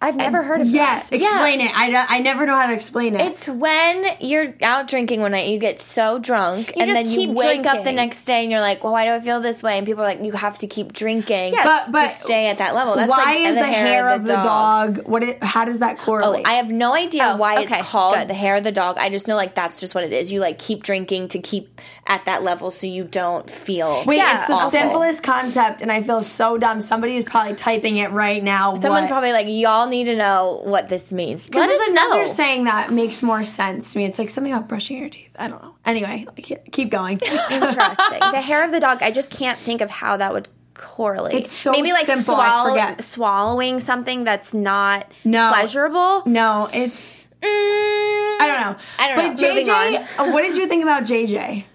I've 0.00 0.14
never 0.14 0.44
heard 0.44 0.60
of 0.60 0.68
Yes, 0.68 1.10
that. 1.10 1.16
explain 1.16 1.60
it. 1.60 1.72
I, 1.74 2.06
I 2.08 2.20
never 2.20 2.46
know 2.46 2.54
how 2.54 2.66
to 2.68 2.72
explain 2.72 3.16
it. 3.16 3.20
It's 3.20 3.48
when 3.48 4.06
you're 4.20 4.54
out 4.62 4.86
drinking 4.86 5.20
one 5.22 5.32
night, 5.32 5.48
you 5.48 5.58
get 5.58 5.80
so 5.80 6.20
drunk, 6.20 6.76
You 6.76 6.84
and 6.84 6.94
then 6.94 7.10
you 7.10 7.32
wake 7.32 7.66
up 7.66 7.82
the 7.82 7.90
next 7.90 8.22
day 8.24 8.42
and 8.42 8.50
you're 8.52 8.60
like, 8.60 8.84
well, 8.84 8.92
why 8.92 9.06
do 9.06 9.10
I 9.10 9.20
feel 9.20 9.40
this 9.40 9.60
way? 9.60 9.76
And 9.76 9.84
people 9.84 10.04
are 10.04 10.06
like, 10.06 10.22
you 10.22 10.30
have 10.32 10.58
to 10.58 10.68
keep 10.68 10.92
drinking 10.92 11.52
Yes, 11.52 11.66
but 11.66 11.90
but 11.92 12.14
to 12.16 12.22
stay 12.22 12.46
at 12.46 12.58
that 12.58 12.76
level. 12.76 12.94
That's 12.94 13.10
why 13.10 13.24
like 13.24 13.38
is 13.40 13.56
the, 13.56 13.64
hair, 13.66 14.10
of 14.10 14.24
the 14.24 14.34
dog? 14.34 14.98
What? 15.08 15.24
It, 15.24 15.42
how 15.42 15.64
does 15.64 15.80
that 15.80 15.96
Oh, 16.00 16.04
correlate? 16.04 16.46
I 16.46 16.52
have 16.52 16.70
no 16.70 16.94
idea 16.94 17.32
Oh, 17.34 17.36
why 17.36 17.64
okay, 17.64 17.80
it's 17.80 17.88
called 17.88 18.14
good. 18.14 18.28
the 18.28 18.34
hair 18.34 18.54
of 18.54 18.62
the 18.62 18.70
dog. 18.72 18.98
I 18.98 19.10
just 19.10 19.26
know 19.26 19.34
like 19.34 19.56
that's 19.56 19.80
just 19.80 19.96
what 19.96 20.04
it 20.04 20.12
is. 20.12 20.32
You 20.32 20.38
like 20.38 20.60
keep 20.60 20.84
drinking 20.84 21.28
to 21.30 21.40
keep 21.40 21.80
at 22.06 22.24
that 22.26 22.44
level 22.44 22.70
so 22.70 22.86
you 22.86 23.02
don't 23.02 23.50
feel. 23.50 24.04
Wait, 24.06 24.18
Yeah, 24.18 24.38
it's 24.38 24.46
the 24.46 24.52
awful. 24.54 24.70
simplest 24.70 25.24
concept, 25.24 25.82
and 25.82 25.90
I 25.90 26.02
feel 26.02 26.22
so 26.22 26.56
dumb. 26.56 26.80
Somebody 26.80 27.16
is 27.16 27.24
probably 27.24 27.54
typing 27.56 27.96
it 27.96 28.12
right 28.12 28.44
now. 28.44 28.76
Someone's 28.76 29.02
what- 29.02 29.08
probably 29.08 29.32
like, 29.32 29.46
y'all 29.48 29.87
need 29.88 30.04
to 30.04 30.16
know 30.16 30.60
what 30.64 30.88
this 30.88 31.10
means. 31.12 31.48
Let 31.52 31.68
us 31.70 31.88
another 31.90 32.20
know. 32.20 32.26
saying 32.26 32.64
that 32.64 32.92
makes 32.92 33.22
more 33.22 33.44
sense 33.44 33.92
to 33.92 33.98
me. 33.98 34.04
It's 34.06 34.18
like 34.18 34.30
something 34.30 34.52
about 34.52 34.68
brushing 34.68 34.98
your 34.98 35.08
teeth. 35.10 35.30
I 35.38 35.48
don't 35.48 35.62
know. 35.62 35.74
Anyway, 35.84 36.26
keep- 36.36 36.70
keep 36.72 36.90
going. 36.90 37.18
Interesting. 37.50 38.18
the 38.20 38.40
hair 38.40 38.64
of 38.64 38.72
the 38.72 38.80
dog. 38.80 39.02
I 39.02 39.10
just 39.10 39.30
can't 39.30 39.58
think 39.58 39.80
of 39.80 39.90
how 39.90 40.16
that 40.18 40.32
would 40.32 40.48
correlate. 40.74 41.34
It's 41.34 41.52
so 41.52 41.72
maybe 41.72 41.92
like 41.92 42.06
simple, 42.06 42.34
swallow- 42.34 42.96
swallowing 43.00 43.80
something 43.80 44.24
that's 44.24 44.54
not 44.54 45.10
No. 45.24 45.50
pleasurable. 45.52 46.22
no, 46.26 46.68
it's 46.72 47.16
I 47.42 48.36
don't 48.46 48.60
know. 48.72 48.82
I 48.98 49.08
don't 49.08 49.16
but 49.36 49.40
know. 49.40 49.62
JJ, 49.64 50.06
uh, 50.18 50.30
what 50.32 50.42
did 50.42 50.56
you 50.56 50.66
think 50.66 50.82
about 50.82 51.04
JJ? 51.04 51.64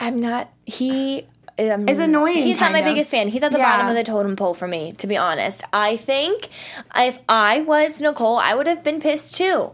I'm 0.00 0.20
not. 0.20 0.50
He 0.66 1.26
um, 1.68 1.88
Is 1.88 1.98
annoying, 2.00 2.36
He's 2.42 2.58
not 2.60 2.72
my 2.72 2.78
of. 2.80 2.84
biggest 2.84 3.10
fan. 3.10 3.28
He's 3.28 3.42
at 3.42 3.52
the 3.52 3.58
Yeah. 3.58 3.70
bottom 3.76 3.88
of 3.88 3.94
the 3.94 4.04
totem 4.04 4.36
pole 4.36 4.54
for 4.54 4.66
me, 4.68 4.92
to 4.98 5.06
be 5.06 5.16
honest. 5.16 5.62
I 5.72 5.96
think 5.96 6.48
if 6.96 7.18
I 7.28 7.60
was 7.60 8.00
Nicole, 8.00 8.38
I 8.38 8.54
would 8.54 8.66
have 8.66 8.82
been 8.82 9.00
pissed 9.00 9.36
too. 9.36 9.72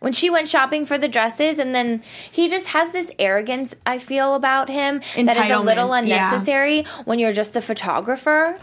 When 0.00 0.12
she 0.12 0.30
went 0.30 0.48
shopping 0.48 0.84
for 0.84 0.98
the 0.98 1.06
dresses, 1.06 1.58
and 1.60 1.72
then 1.72 2.02
he 2.30 2.48
just 2.48 2.66
has 2.68 2.90
this 2.90 3.08
arrogance 3.20 3.74
I 3.86 3.98
feel 3.98 4.34
about 4.34 4.68
him 4.68 5.00
that 5.16 5.36
is 5.36 5.56
a 5.56 5.60
little 5.62 5.90
Entitlement, 5.90 6.08
yeah. 6.08 6.28
unnecessary 6.30 6.82
when 7.04 7.20
you're 7.20 7.30
just 7.30 7.54
a 7.54 7.60
photographer. 7.60 8.58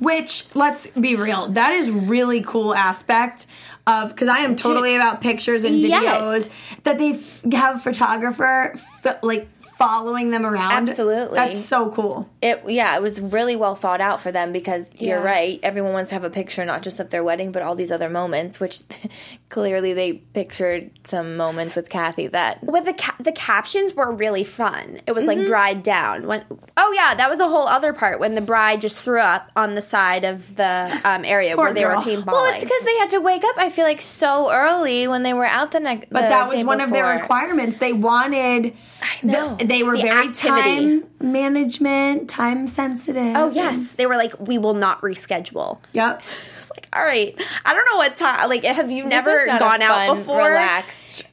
Which, 0.00 0.46
let's 0.54 0.86
be 0.88 1.14
real, 1.14 1.46
that 1.48 1.72
is 1.74 1.90
really 1.90 2.40
cool 2.40 2.74
aspect 2.74 3.46
of 3.86 4.08
because 4.08 4.28
I 4.28 4.38
am 4.38 4.56
totally 4.56 4.96
about 4.96 5.20
pictures 5.20 5.62
and 5.64 5.76
Yes. 5.78 6.02
videos 6.48 6.50
that 6.84 6.98
they 6.98 7.20
have 7.56 7.76
a 7.76 7.78
photographer 7.78 8.74
like 9.22 9.46
following 9.80 10.30
them 10.30 10.44
around. 10.46 10.88
Absolutely. 10.88 11.36
that's 11.36 11.64
so 11.64 11.90
cool. 11.90 12.28
It 12.42 12.62
yeah, 12.68 12.94
it 12.96 13.02
was 13.02 13.20
really 13.20 13.56
well 13.56 13.74
thought 13.74 14.00
out 14.00 14.20
for 14.20 14.30
them 14.30 14.52
because 14.52 14.92
you're 14.98 15.20
right. 15.20 15.58
Everyone 15.62 15.92
wants 15.92 16.10
to 16.10 16.14
have 16.14 16.24
a 16.24 16.30
picture 16.30 16.64
not 16.64 16.82
just 16.82 17.00
of 17.00 17.10
their 17.10 17.24
wedding, 17.24 17.50
but 17.50 17.62
all 17.62 17.74
these 17.74 17.90
other 17.90 18.08
moments, 18.08 18.60
which 18.60 18.80
clearly 19.48 19.92
they 19.94 20.12
pictured 20.12 20.90
some 21.04 21.36
moments 21.36 21.74
with 21.76 21.88
Kathy 21.88 22.26
that 22.28 22.62
With 22.62 22.84
the 22.84 22.92
ca- 22.94 23.16
the 23.18 23.32
captions 23.32 23.94
were 23.94 24.12
really 24.12 24.44
fun. 24.44 25.00
It 25.06 25.12
was 25.12 25.24
Mm-hmm. 25.24 25.40
like 25.40 25.48
bride 25.48 25.82
down. 25.82 26.26
When 26.26 26.44
oh 26.76 26.92
yeah, 26.94 27.14
that 27.14 27.28
was 27.30 27.40
a 27.40 27.48
whole 27.48 27.66
other 27.68 27.92
part 27.92 28.20
when 28.20 28.34
the 28.34 28.40
bride 28.40 28.80
just 28.80 28.96
threw 28.96 29.20
up 29.20 29.50
on 29.56 29.74
the 29.74 29.80
side 29.80 30.24
of 30.24 30.56
the 30.56 31.00
um, 31.04 31.24
area 31.24 31.56
where 31.56 31.72
they 31.72 31.82
girl. 31.82 31.98
were 32.00 32.04
paintballing. 32.04 32.26
Well, 32.26 32.44
it's 32.54 32.64
because 32.64 32.82
they 32.84 32.96
had 32.98 33.10
to 33.10 33.20
wake 33.20 33.44
up. 33.44 33.56
I 33.58 33.70
feel 33.70 33.84
like 33.84 34.00
so 34.00 34.50
early 34.50 35.06
when 35.08 35.22
they 35.22 35.32
were 35.34 35.44
out 35.44 35.72
the 35.72 35.80
next. 35.80 36.10
But 36.10 36.28
that 36.28 36.48
was 36.52 36.64
one 36.64 36.80
of 36.80 36.90
their 36.90 37.06
requirements. 37.18 37.76
They 37.76 37.92
wanted. 37.92 38.74
I 39.02 39.26
know. 39.26 39.56
They 39.70 39.82
were 39.82 39.96
The 39.96 40.02
very 40.02 40.28
activity. 40.28 41.00
time 41.00 41.04
management, 41.20 42.28
time 42.28 42.66
sensitive. 42.66 43.36
oh 43.36 43.50
yes, 43.50 43.92
they 43.92 44.06
were 44.06 44.16
like, 44.16 44.34
we 44.38 44.58
will 44.58 44.74
not 44.74 45.00
reschedule. 45.02 45.78
Yep. 45.92 46.22
It's 46.56 46.70
like, 46.70 46.88
all 46.92 47.02
right, 47.02 47.34
I 47.64 47.74
don't 47.74 47.86
know 47.90 47.96
what 47.98 48.16
time. 48.16 48.48
Like, 48.48 48.64
have 48.64 48.90
you 48.90 49.04
This 49.04 49.10
never 49.10 49.38
was 49.38 49.48
not 49.48 49.60
gone 49.60 49.82
out 49.82 50.06
fun, 50.08 50.16
before? 50.18 50.38
Relaxed 50.38 51.24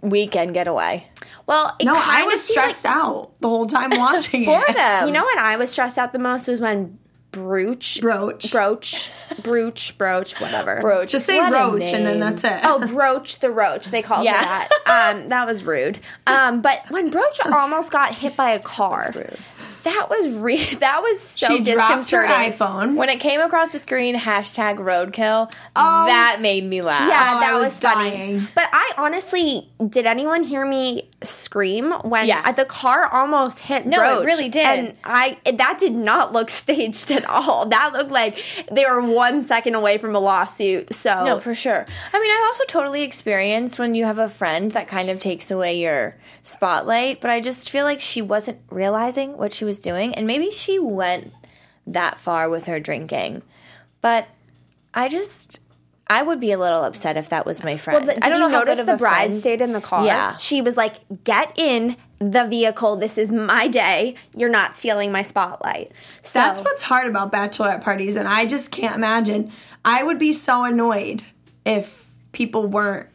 weekend 0.00 0.52
getaway 0.52 1.08
Well, 1.46 1.74
it 1.80 1.84
No, 1.86 1.94
I 1.96 2.24
was 2.24 2.42
seemed 2.44 2.56
like- 2.58 2.74
stressed 2.74 2.84
out 2.86 3.32
the 3.40 3.48
whole 3.48 3.66
time 3.66 3.90
watching 3.98 4.44
for 4.44 4.62
it. 4.68 5.06
You 5.06 5.12
know 5.12 5.24
when 5.24 5.38
I 5.38 5.56
was 5.56 5.70
stressed 5.70 5.96
out 5.98 6.12
the 6.12 6.18
most 6.18 6.46
was 6.48 6.60
when 6.60 6.98
Brooch, 7.34 8.00
Brooch. 8.00 8.50
Brooch, 8.50 9.10
Brooch, 9.42 9.98
Brooch, 9.98 10.40
whatever. 10.40 10.80
Broach. 10.80 11.10
Just 11.10 11.26
say 11.26 11.38
What 11.38 11.52
roach 11.52 11.82
and 11.92 12.06
then 12.06 12.20
that's 12.20 12.44
it. 12.44 12.60
Oh, 12.64 12.78
Brooch 12.86 13.40
the 13.40 13.50
Roach. 13.50 13.86
They 13.86 14.02
called 14.02 14.24
Yeah. 14.24 14.40
that. 14.86 15.14
Um, 15.16 15.28
that 15.28 15.46
was 15.46 15.64
rude. 15.64 15.98
Um, 16.26 16.62
but 16.62 16.82
when 16.90 17.10
Brooch 17.10 17.38
almost 17.44 17.90
got 17.90 18.14
hit 18.14 18.36
by 18.36 18.50
a 18.50 18.60
car, 18.60 19.12
that 19.84 20.10
was 20.10 20.28
re- 20.30 20.74
that 20.80 21.00
was 21.02 21.20
so 21.20 21.46
she 21.46 21.60
dropped 21.62 22.10
her 22.10 22.26
iPhone. 22.26 22.96
when 22.96 23.08
it 23.08 23.20
came 23.20 23.40
across 23.40 23.70
the 23.72 23.78
screen, 23.78 24.16
hashtag 24.16 24.76
roadkill. 24.78 25.50
Oh, 25.76 26.06
that 26.06 26.38
made 26.40 26.64
me 26.64 26.82
laugh. 26.82 27.08
Yeah, 27.08 27.34
Oh, 27.36 27.40
that 27.40 27.52
I 27.54 27.58
was, 27.58 27.66
was 27.68 27.80
funny. 27.80 28.10
dying. 28.10 28.48
But 28.54 28.68
I 28.72 28.92
honestly, 28.98 29.70
did 29.88 30.06
anyone 30.06 30.42
hear 30.42 30.64
me 30.66 31.08
scream 31.22 31.92
when 32.02 32.26
Yeah. 32.26 32.52
the 32.52 32.64
car 32.64 33.06
almost 33.06 33.60
hit 33.60 33.86
No, 33.86 34.20
it 34.20 34.24
really 34.26 34.48
did. 34.48 34.64
And 34.66 34.96
I 35.04 35.38
that 35.44 35.78
did 35.78 35.92
not 35.94 36.32
look 36.32 36.50
staged 36.64 37.10
at 37.10 37.24
all. 37.26 37.66
That 37.66 37.92
looked 37.92 38.10
like 38.10 38.42
they 38.70 38.84
were 38.84 39.02
one 39.02 39.40
second 39.40 39.74
away 39.74 39.98
from 39.98 40.14
a 40.16 40.18
lawsuit. 40.20 40.92
So 40.94 41.24
No, 41.24 41.38
for 41.38 41.54
sure. 41.54 41.86
I 42.12 42.20
mean, 42.20 42.30
I've 42.30 42.44
also 42.44 42.64
totally 42.66 43.02
experienced 43.02 43.78
when 43.78 43.94
you 43.94 44.04
have 44.04 44.18
a 44.18 44.28
friend 44.28 44.70
that 44.72 44.88
kind 44.88 45.10
of 45.10 45.18
takes 45.18 45.50
away 45.50 45.78
your 45.80 46.16
spotlight, 46.42 47.20
but 47.20 47.30
I 47.30 47.40
just 47.40 47.70
feel 47.70 47.84
like 47.84 48.00
she 48.00 48.22
wasn't 48.22 48.58
realizing 48.70 49.36
what 49.36 49.52
she 49.52 49.64
was 49.64 49.73
doing, 49.80 50.14
and 50.14 50.26
maybe 50.26 50.50
she 50.50 50.78
went 50.78 51.32
that 51.86 52.18
far 52.18 52.48
with 52.48 52.66
her 52.66 52.80
drinking. 52.80 53.42
But 54.00 54.28
I 54.92 55.08
just, 55.08 55.60
I 56.06 56.22
would 56.22 56.40
be 56.40 56.52
a 56.52 56.58
little 56.58 56.82
upset 56.82 57.16
if 57.16 57.28
that 57.30 57.46
was 57.46 57.62
my 57.64 57.76
friend. 57.76 58.06
Well, 58.06 58.16
the, 58.16 58.24
I 58.24 58.28
don't 58.28 58.40
did 58.40 58.52
know 58.52 58.58
how 58.58 58.64
good 58.64 58.78
of 58.78 58.86
the 58.86 58.94
a 58.94 58.96
bride 58.96 59.26
friend- 59.28 59.38
stayed 59.38 59.60
in 59.60 59.72
the 59.72 59.80
car. 59.80 60.06
Yeah. 60.06 60.36
she 60.36 60.60
was 60.62 60.76
like, 60.76 60.96
"Get 61.24 61.52
in 61.58 61.96
the 62.18 62.44
vehicle. 62.44 62.96
This 62.96 63.18
is 63.18 63.32
my 63.32 63.68
day. 63.68 64.14
You're 64.34 64.48
not 64.50 64.76
stealing 64.76 65.12
my 65.12 65.22
spotlight." 65.22 65.92
So 66.22 66.38
That's 66.38 66.60
what's 66.60 66.82
hard 66.82 67.06
about 67.08 67.32
bachelorette 67.32 67.82
parties, 67.82 68.16
and 68.16 68.28
I 68.28 68.46
just 68.46 68.70
can't 68.70 68.94
imagine. 68.94 69.50
I 69.84 70.02
would 70.02 70.18
be 70.18 70.32
so 70.32 70.64
annoyed 70.64 71.24
if 71.66 72.06
people 72.32 72.66
weren't. 72.66 73.08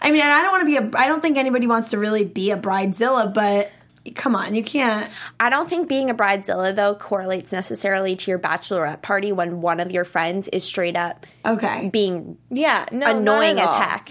I 0.00 0.10
mean, 0.10 0.22
I 0.22 0.42
don't 0.42 0.50
want 0.50 0.60
to 0.62 0.66
be 0.66 0.76
a. 0.76 1.00
I 1.00 1.08
don't 1.08 1.20
think 1.20 1.36
anybody 1.36 1.66
wants 1.66 1.90
to 1.90 1.98
really 1.98 2.24
be 2.24 2.50
a 2.50 2.56
bridezilla, 2.56 3.32
but 3.32 3.70
come 4.14 4.36
on, 4.36 4.54
you 4.54 4.62
can't. 4.62 5.10
I 5.40 5.48
don't 5.50 5.68
think 5.68 5.88
being 5.88 6.10
a 6.10 6.14
bridezilla 6.14 6.74
though 6.74 6.94
correlates 6.94 7.52
necessarily 7.52 8.16
to 8.16 8.30
your 8.30 8.38
bachelorette 8.38 9.02
party 9.02 9.32
when 9.32 9.60
one 9.60 9.80
of 9.80 9.90
your 9.90 10.04
friends 10.04 10.48
is 10.48 10.64
straight 10.64 10.96
up 10.96 11.26
Okay. 11.44 11.88
being 11.90 12.36
Yeah, 12.50 12.86
no, 12.92 13.16
annoying 13.16 13.58
as 13.58 13.70
heck. 13.70 14.10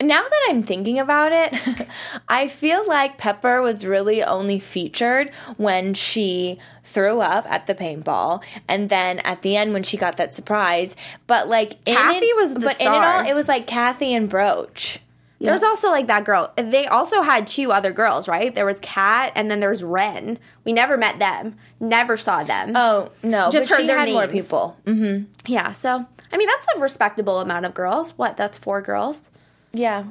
Now 0.00 0.22
that 0.22 0.46
I'm 0.48 0.64
thinking 0.64 0.98
about 0.98 1.30
it, 1.30 1.86
I 2.28 2.48
feel 2.48 2.84
like 2.88 3.18
Pepper 3.18 3.62
was 3.62 3.86
really 3.86 4.20
only 4.22 4.58
featured 4.58 5.30
when 5.58 5.94
she 5.94 6.58
threw 6.82 7.20
up 7.20 7.46
at 7.48 7.66
the 7.66 7.74
paintball, 7.74 8.42
and 8.66 8.88
then 8.88 9.20
at 9.20 9.42
the 9.42 9.56
end 9.56 9.72
when 9.72 9.84
she 9.84 9.96
got 9.96 10.16
that 10.16 10.34
surprise. 10.34 10.96
But 11.28 11.46
like, 11.48 11.74
in 11.86 11.94
Kathy 11.94 12.26
it, 12.26 12.36
was 12.36 12.52
but 12.54 12.80
in 12.80 12.88
it 12.88 12.96
all, 12.96 13.26
it 13.26 13.34
was 13.34 13.46
like 13.46 13.68
Kathy 13.68 14.12
and 14.12 14.28
Brooch. 14.28 14.98
There 15.44 15.52
was 15.52 15.62
also 15.62 15.90
like 15.90 16.06
that 16.06 16.24
girl. 16.24 16.52
They 16.56 16.86
also 16.86 17.22
had 17.22 17.46
two 17.46 17.72
other 17.72 17.92
girls, 17.92 18.28
right? 18.28 18.54
There 18.54 18.66
was 18.66 18.78
Kat 18.80 19.32
and 19.34 19.50
then 19.50 19.60
there 19.60 19.70
was 19.70 19.82
Ren. 19.84 20.38
We 20.64 20.72
never 20.72 20.96
met 20.96 21.18
them. 21.18 21.56
Never 21.80 22.16
saw 22.16 22.42
them. 22.42 22.72
Oh 22.76 23.10
no, 23.22 23.50
Just 23.50 23.68
but 23.68 23.76
heard 23.76 23.80
she 23.82 23.86
their 23.88 23.98
had 23.98 24.08
more 24.10 24.28
people. 24.28 24.76
Mm, 24.86 25.26
yeah. 25.46 25.72
So 25.72 26.06
I 26.32 26.36
mean, 26.36 26.48
that's 26.48 26.66
a 26.76 26.80
respectable 26.80 27.40
amount 27.40 27.66
of 27.66 27.74
girls. 27.74 28.10
What? 28.16 28.36
That's 28.36 28.56
four 28.56 28.80
girls. 28.80 29.30
Yeah, 29.72 30.04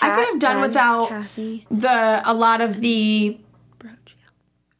I 0.00 0.14
could 0.14 0.24
have 0.26 0.38
done 0.40 0.56
Ren, 0.56 0.68
without 0.68 1.08
Kathy. 1.08 1.66
the 1.70 2.22
a 2.24 2.34
lot 2.34 2.60
of 2.60 2.80
the 2.80 3.38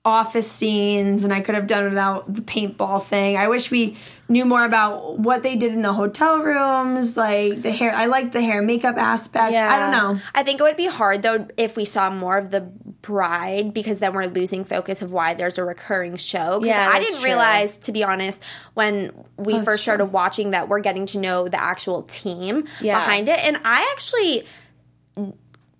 office 0.04 0.50
scenes, 0.50 1.24
and 1.24 1.32
I 1.34 1.40
could 1.40 1.54
have 1.54 1.66
done 1.66 1.84
without 1.84 2.32
the 2.32 2.40
paintball 2.40 3.04
thing. 3.04 3.36
I 3.36 3.48
wish 3.48 3.70
we 3.70 3.96
knew 4.28 4.44
more 4.44 4.64
about 4.64 5.18
what 5.18 5.42
they 5.42 5.56
did 5.56 5.72
in 5.72 5.82
the 5.82 5.92
hotel 5.92 6.38
rooms, 6.38 7.16
like 7.16 7.60
the 7.62 7.70
hair. 7.72 7.92
I 7.94 8.06
like 8.06 8.32
the 8.32 8.40
hair 8.40 8.62
makeup 8.62 8.96
aspect. 8.96 9.52
Yeah. 9.52 9.70
I 9.70 9.78
don't 9.78 9.90
know. 10.16 10.22
I 10.34 10.44
think 10.44 10.60
it 10.60 10.62
would 10.62 10.76
be 10.76 10.86
hard 10.86 11.22
though 11.22 11.46
if 11.56 11.76
we 11.76 11.84
saw 11.84 12.10
more 12.10 12.38
of 12.38 12.50
the 12.50 12.60
bride 12.60 13.74
because 13.74 13.98
then 13.98 14.14
we're 14.14 14.26
losing 14.26 14.64
focus 14.64 15.02
of 15.02 15.12
why 15.12 15.34
there's 15.34 15.58
a 15.58 15.64
recurring 15.64 16.16
show. 16.16 16.62
Yeah, 16.64 16.86
I 16.88 17.00
didn't 17.00 17.16
true. 17.16 17.24
realize, 17.26 17.76
to 17.78 17.92
be 17.92 18.02
honest, 18.04 18.42
when 18.74 19.12
we 19.36 19.54
That's 19.54 19.64
first 19.64 19.84
true. 19.84 19.92
started 19.92 20.06
watching 20.06 20.52
that 20.52 20.68
we're 20.68 20.80
getting 20.80 21.06
to 21.06 21.18
know 21.18 21.48
the 21.48 21.60
actual 21.60 22.02
team 22.04 22.64
Yeah. 22.80 22.98
behind 22.98 23.28
it. 23.28 23.38
And 23.40 23.58
I 23.64 23.88
actually 23.92 24.46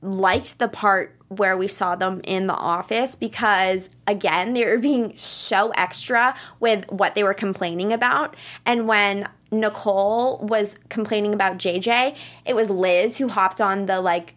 liked 0.03 0.59
the 0.59 0.69
part 0.69 1.15
where 1.29 1.57
we 1.57 1.69
saw 1.69 1.95
them 1.95 2.21
in 2.25 2.47
the 2.47 2.55
office 2.55 3.15
because 3.15 3.89
again 4.07 4.55
they 4.55 4.65
were 4.65 4.79
being 4.79 5.17
so 5.17 5.71
extra 5.71 6.35
with 6.61 6.91
what 6.91 7.15
they 7.15 7.23
were 7.23 7.35
complaining 7.35 7.93
about. 7.93 8.37
And 8.65 8.89
when 8.89 9.29
nicole 9.51 10.39
was 10.43 10.77
complaining 10.91 11.33
about 11.33 11.57
jj 11.57 12.15
it 12.45 12.55
was 12.55 12.69
liz 12.69 13.17
who 13.17 13.27
hopped 13.29 13.63
on 13.63 13.87
the 13.87 13.99
like 13.99 14.35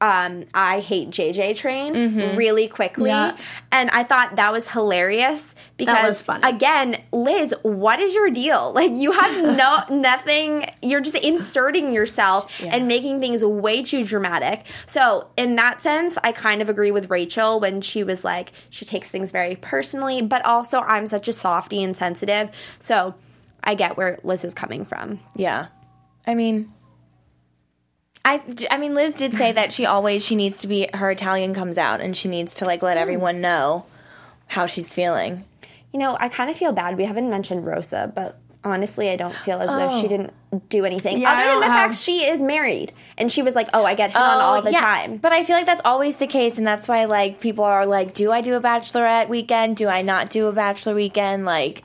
um, 0.00 0.44
I 0.54 0.78
hate 0.80 1.10
JJ 1.10 1.56
train 1.56 2.36
really 2.36 2.68
quickly. 2.68 3.10
Yeah. 3.10 3.36
And 3.72 3.90
I 3.90 4.04
thought 4.04 4.36
that 4.36 4.52
was 4.52 4.70
hilarious 4.70 5.56
because 5.76 6.24
was 6.26 6.38
again, 6.44 7.02
Liz, 7.12 7.52
what 7.62 7.98
is 7.98 8.14
your 8.14 8.30
deal? 8.30 8.72
Like 8.78 8.92
you 8.92 9.10
have 9.10 9.56
no 9.90 9.96
nothing, 9.96 10.70
you're 10.82 11.00
just 11.00 11.16
inserting 11.16 11.92
yourself 11.92 12.62
and 12.64 12.86
making 12.86 13.18
things 13.18 13.44
way 13.44 13.82
too 13.82 14.04
dramatic. 14.04 14.66
So, 14.86 15.26
in 15.36 15.56
that 15.56 15.82
sense, 15.82 16.16
I 16.22 16.30
kind 16.30 16.62
of 16.62 16.68
agree 16.68 16.92
with 16.92 17.10
Rachel 17.10 17.58
when 17.58 17.80
she 17.80 18.04
was 18.04 18.24
like 18.24 18.52
she 18.70 18.84
takes 18.84 19.08
things 19.08 19.32
very 19.32 19.56
personally, 19.56 20.22
but 20.22 20.44
also 20.44 20.78
I'm 20.80 21.08
such 21.08 21.26
a 21.26 21.32
softy 21.32 21.82
and 21.82 21.96
sensitive. 21.96 22.50
So, 22.78 23.14
I 23.64 23.74
get 23.74 23.96
where 23.96 24.20
Liz 24.22 24.44
is 24.44 24.54
coming 24.54 24.84
from. 24.84 25.18
Yeah. 25.34 25.68
I 26.24 26.34
mean, 26.34 26.72
I, 28.28 28.42
I 28.70 28.76
mean, 28.76 28.94
Liz 28.94 29.14
did 29.14 29.34
say 29.36 29.52
that 29.52 29.72
she 29.72 29.86
always 29.86 30.22
she 30.22 30.36
needs 30.36 30.60
to 30.60 30.68
be 30.68 30.88
her 30.92 31.10
Italian 31.10 31.54
comes 31.54 31.78
out 31.78 32.02
and 32.02 32.14
she 32.14 32.28
needs 32.28 32.56
to 32.56 32.66
like 32.66 32.82
let 32.82 32.98
hmm. 32.98 33.02
everyone 33.02 33.40
know 33.40 33.86
how 34.46 34.66
she's 34.66 34.92
feeling. 34.92 35.44
You 35.92 35.98
know, 35.98 36.16
I 36.20 36.28
kind 36.28 36.50
of 36.50 36.56
feel 36.56 36.72
bad. 36.72 36.98
We 36.98 37.04
haven't 37.04 37.30
mentioned 37.30 37.64
Rosa, 37.64 38.12
but 38.14 38.38
honestly, 38.62 39.08
I 39.08 39.16
don't 39.16 39.34
feel 39.34 39.58
as 39.60 39.70
though 39.70 39.88
she 40.00 40.06
oh. 40.06 40.08
didn't 40.08 40.68
do 40.68 40.84
anything 40.84 41.18
Yeah, 41.18 41.32
other 41.32 41.44
than 41.52 41.60
the 41.60 41.66
have- 41.66 41.90
fact 41.92 41.94
she 42.02 42.26
is 42.26 42.42
married 42.42 42.92
and 43.16 43.32
she 43.32 43.40
was 43.40 43.54
like, 43.54 43.70
"Oh, 43.72 43.84
I 43.84 43.94
get 43.94 44.10
hit 44.10 44.20
on 44.20 44.36
oh, 44.36 44.40
all 44.40 44.62
the 44.62 44.72
yeah. 44.72 44.80
time." 44.80 45.16
But 45.16 45.32
I 45.32 45.44
feel 45.44 45.56
like 45.56 45.66
that's 45.66 45.82
always 45.86 46.16
the 46.16 46.26
case, 46.26 46.58
and 46.58 46.66
that's 46.66 46.86
why 46.86 47.06
like 47.06 47.40
people 47.40 47.64
are 47.64 47.86
like, 47.86 48.12
"Do 48.12 48.30
I 48.30 48.42
do 48.42 48.56
a 48.56 48.60
bachelorette 48.60 49.28
weekend? 49.28 49.76
Do 49.78 49.88
I 49.88 50.02
not 50.02 50.28
do 50.28 50.48
a 50.48 50.52
bachelor 50.52 50.94
weekend?" 50.94 51.46
Like, 51.46 51.82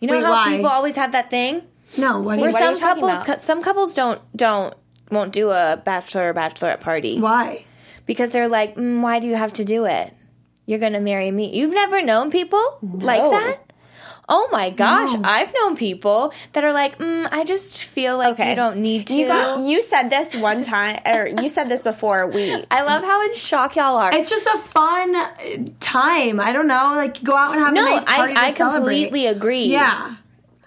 you 0.00 0.08
know 0.08 0.14
Wait, 0.14 0.24
how 0.24 0.30
why? 0.30 0.56
people 0.56 0.70
always 0.70 0.96
have 0.96 1.12
that 1.12 1.28
thing 1.28 1.62
No, 1.98 2.20
what 2.20 2.36
do 2.36 2.40
where 2.40 2.50
you, 2.50 2.54
What 2.54 2.62
are 2.62 2.70
you 2.70 2.76
some 2.76 2.82
couples 2.82 3.22
about? 3.24 3.40
some 3.42 3.62
couples 3.62 3.94
don't 3.94 4.20
don't 4.34 4.74
won't 5.12 5.32
do 5.32 5.50
a 5.50 5.80
bachelor 5.84 6.30
or 6.30 6.34
bachelorette 6.34 6.80
party 6.80 7.20
why? 7.20 7.64
because 8.06 8.30
they're 8.30 8.48
like, 8.48 8.74
mm, 8.76 9.00
"Why 9.00 9.18
do 9.20 9.26
you 9.28 9.36
have 9.36 9.52
to 9.54 9.64
do 9.64 9.84
it? 9.84 10.12
You're 10.66 10.78
gonna 10.80 11.00
marry 11.00 11.30
me." 11.30 11.54
You've 11.56 11.72
never 11.74 12.02
known 12.02 12.30
people 12.30 12.78
like 12.82 13.22
that. 13.22 13.58
Oh 14.28 14.48
my 14.52 14.70
gosh, 14.70 15.10
I've 15.24 15.52
known 15.52 15.76
people 15.76 16.32
that 16.52 16.62
are 16.64 16.72
like, 16.72 16.98
mm, 16.98 17.28
I 17.30 17.44
just 17.44 17.82
feel 17.84 18.16
like 18.16 18.34
okay. 18.34 18.50
you 18.50 18.56
don't 18.56 18.78
need 18.78 19.08
to. 19.08 19.14
You 19.14 19.26
got, 19.26 19.60
you 19.60 19.82
said 19.82 20.08
this 20.10 20.34
one 20.34 20.62
time, 20.62 21.00
or 21.04 21.26
you 21.26 21.48
said 21.48 21.68
this 21.68 21.82
before. 21.82 22.26
We 22.28 22.54
I 22.70 22.82
love 22.82 23.02
how 23.02 23.20
in 23.26 23.34
shock 23.34 23.76
y'all 23.76 23.96
are. 23.96 24.14
It's 24.14 24.30
just 24.30 24.46
a 24.46 24.58
fun 24.58 25.14
uh, 25.14 25.28
time. 25.80 26.40
I 26.40 26.52
don't 26.52 26.68
know. 26.68 26.92
Like 26.94 27.22
go 27.22 27.34
out 27.34 27.52
and 27.54 27.60
have 27.60 27.74
No, 27.74 27.82
a 27.84 27.90
nice 27.96 28.04
I- 28.06 28.16
party. 28.16 28.34
to 28.34 28.40
I 28.40 28.52
celebrate. 28.54 28.78
completely 28.78 29.26
agree. 29.26 29.64
Yeah. 29.66 30.16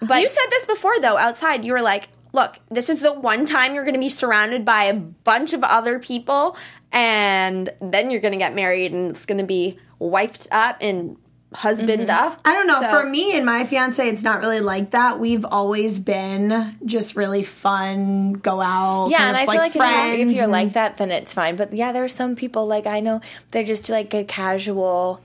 but 0.00 0.20
you 0.20 0.28
said 0.28 0.46
this 0.50 0.66
before 0.66 1.00
though 1.00 1.16
outside. 1.16 1.64
You 1.64 1.72
were 1.72 1.82
like, 1.82 2.08
"Look, 2.36 2.60
this 2.70 2.88
is 2.88 3.00
the 3.00 3.12
one 3.12 3.46
time 3.46 3.74
you're 3.74 3.84
going 3.84 3.94
to 3.94 4.00
be 4.00 4.08
surrounded 4.10 4.64
by 4.64 4.84
a 4.84 4.94
bunch 4.94 5.54
of 5.54 5.64
other 5.64 5.98
people, 5.98 6.56
and 6.92 7.70
then 7.80 8.10
you're 8.10 8.20
going 8.20 8.32
to 8.32 8.38
get 8.38 8.54
married, 8.54 8.92
and 8.92 9.10
it's 9.10 9.26
going 9.26 9.38
to 9.38 9.44
be 9.44 9.78
wifed 9.98 10.46
up 10.52 10.76
and 10.80 11.16
husband 11.54 12.08
mm-hmm. 12.08 12.26
up." 12.26 12.40
I 12.44 12.52
don't 12.52 12.66
know. 12.66 12.80
So- 12.82 13.00
For 13.00 13.08
me 13.08 13.34
and 13.34 13.46
my 13.46 13.64
fiance, 13.64 14.06
it's 14.06 14.22
not 14.22 14.40
really 14.40 14.60
like 14.60 14.90
that. 14.90 15.18
We've 15.18 15.44
always 15.44 15.98
been 15.98 16.76
just 16.84 17.16
really 17.16 17.42
fun, 17.42 18.34
go 18.34 18.60
out. 18.60 19.08
Yeah, 19.10 19.18
kind 19.18 19.36
and 19.36 19.42
of 19.42 19.48
I 19.48 19.52
feel 19.52 19.62
like 19.62 19.70
if 19.70 19.74
you're, 19.76 19.84
friends. 19.84 20.30
if 20.30 20.36
you're 20.36 20.46
like 20.46 20.72
that, 20.74 20.98
then 20.98 21.10
it's 21.10 21.32
fine. 21.32 21.56
But 21.56 21.72
yeah, 21.72 21.92
there 21.92 22.04
are 22.04 22.08
some 22.08 22.36
people 22.36 22.66
like 22.66 22.86
I 22.86 23.00
know 23.00 23.22
they're 23.50 23.64
just 23.64 23.88
like 23.88 24.12
a 24.14 24.24
casual 24.24 25.22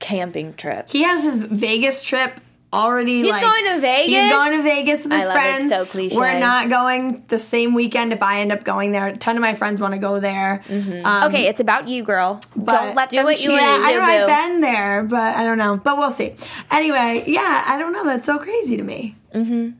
camping 0.00 0.54
trip. 0.54 0.90
he 0.90 1.02
has 1.02 1.24
his 1.24 1.42
Vegas 1.42 2.02
trip 2.02 2.40
already. 2.72 3.22
He's 3.22 3.30
like, 3.30 3.42
going 3.42 3.64
to 3.74 3.80
Vegas? 3.80 4.06
He's 4.06 4.32
going 4.32 4.52
to 4.58 4.62
Vegas 4.62 5.04
with 5.04 5.12
I 5.12 5.16
his 5.18 5.26
love 5.26 5.36
it. 5.36 5.38
friends. 5.40 5.70
So 5.72 5.86
cliche. 5.86 6.16
We're 6.16 6.38
not 6.38 6.68
going 6.68 7.24
the 7.28 7.38
same 7.38 7.74
weekend. 7.74 8.12
If 8.12 8.22
I 8.22 8.40
end 8.40 8.52
up 8.52 8.64
going 8.64 8.92
there, 8.92 9.08
a 9.08 9.16
ton 9.16 9.36
of 9.36 9.40
my 9.42 9.54
friends 9.54 9.80
want 9.80 9.94
to 9.94 10.00
go 10.00 10.20
there. 10.20 10.62
Mm-hmm. 10.68 11.06
Um, 11.06 11.24
Okay, 11.28 11.46
it's 11.46 11.60
about 11.60 11.88
you, 11.88 12.02
girl. 12.02 12.40
Don't 12.56 12.94
let 12.94 13.10
do 13.10 13.16
them 13.16 13.24
what 13.26 13.40
you 13.40 13.48
choose. 13.50 13.60
want. 13.60 13.84
I 13.84 13.92
know 13.92 13.98
boo. 14.00 14.04
I've 14.32 14.50
been 14.50 14.60
there, 14.60 15.02
but 15.04 15.36
I 15.36 15.44
don't 15.44 15.58
know. 15.58 15.76
But 15.76 15.98
we'll 15.98 16.10
see. 16.12 16.34
Anyway, 16.70 17.24
yeah, 17.26 17.64
I 17.66 17.78
don't 17.78 17.92
know. 17.92 18.04
That's 18.04 18.26
so 18.26 18.38
crazy 18.38 18.76
to 18.76 18.82
me. 18.82 19.16
Mm-hmm. 19.34 19.70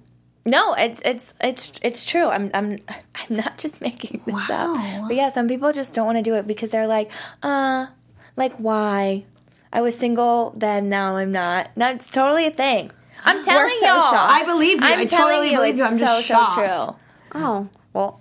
No, 0.46 0.72
it's 0.74 1.02
it's 1.04 1.34
it's 1.42 1.72
it's 1.82 2.08
true. 2.08 2.24
I'm 2.26 2.50
I'm 2.54 2.78
I'm 2.88 3.36
not 3.36 3.58
just 3.58 3.80
making 3.82 4.22
this 4.24 4.48
Wow. 4.48 4.74
up. 4.76 5.08
But 5.08 5.14
yeah, 5.16 5.28
some 5.30 5.46
people 5.46 5.72
just 5.72 5.94
don't 5.94 6.06
want 6.06 6.16
to 6.16 6.22
do 6.22 6.34
it 6.36 6.46
because 6.46 6.70
they're 6.70 6.86
like, 6.86 7.10
uh, 7.42 7.86
like 8.34 8.54
why? 8.56 9.24
I 9.72 9.80
was 9.80 9.96
single 9.98 10.52
then, 10.56 10.88
now 10.88 11.16
I'm 11.16 11.32
not. 11.32 11.76
No, 11.76 11.90
it's 11.90 12.08
totally 12.08 12.46
a 12.46 12.50
thing. 12.50 12.90
I'm 13.24 13.44
telling 13.44 13.76
so 13.80 13.86
y'all. 13.86 14.02
shocked. 14.02 14.32
I 14.32 14.44
believe 14.44 14.80
you. 14.80 14.86
I'm 14.86 15.00
I 15.00 15.04
telling 15.04 15.34
totally 15.34 15.50
you, 15.50 15.56
believe 15.58 15.76
you. 15.76 15.84
I'm 15.84 15.98
just 15.98 16.12
so 16.16 16.34
shocked. 16.34 16.54
so 16.54 16.96
true. 17.32 17.40
Oh, 17.42 17.68
well, 17.92 18.20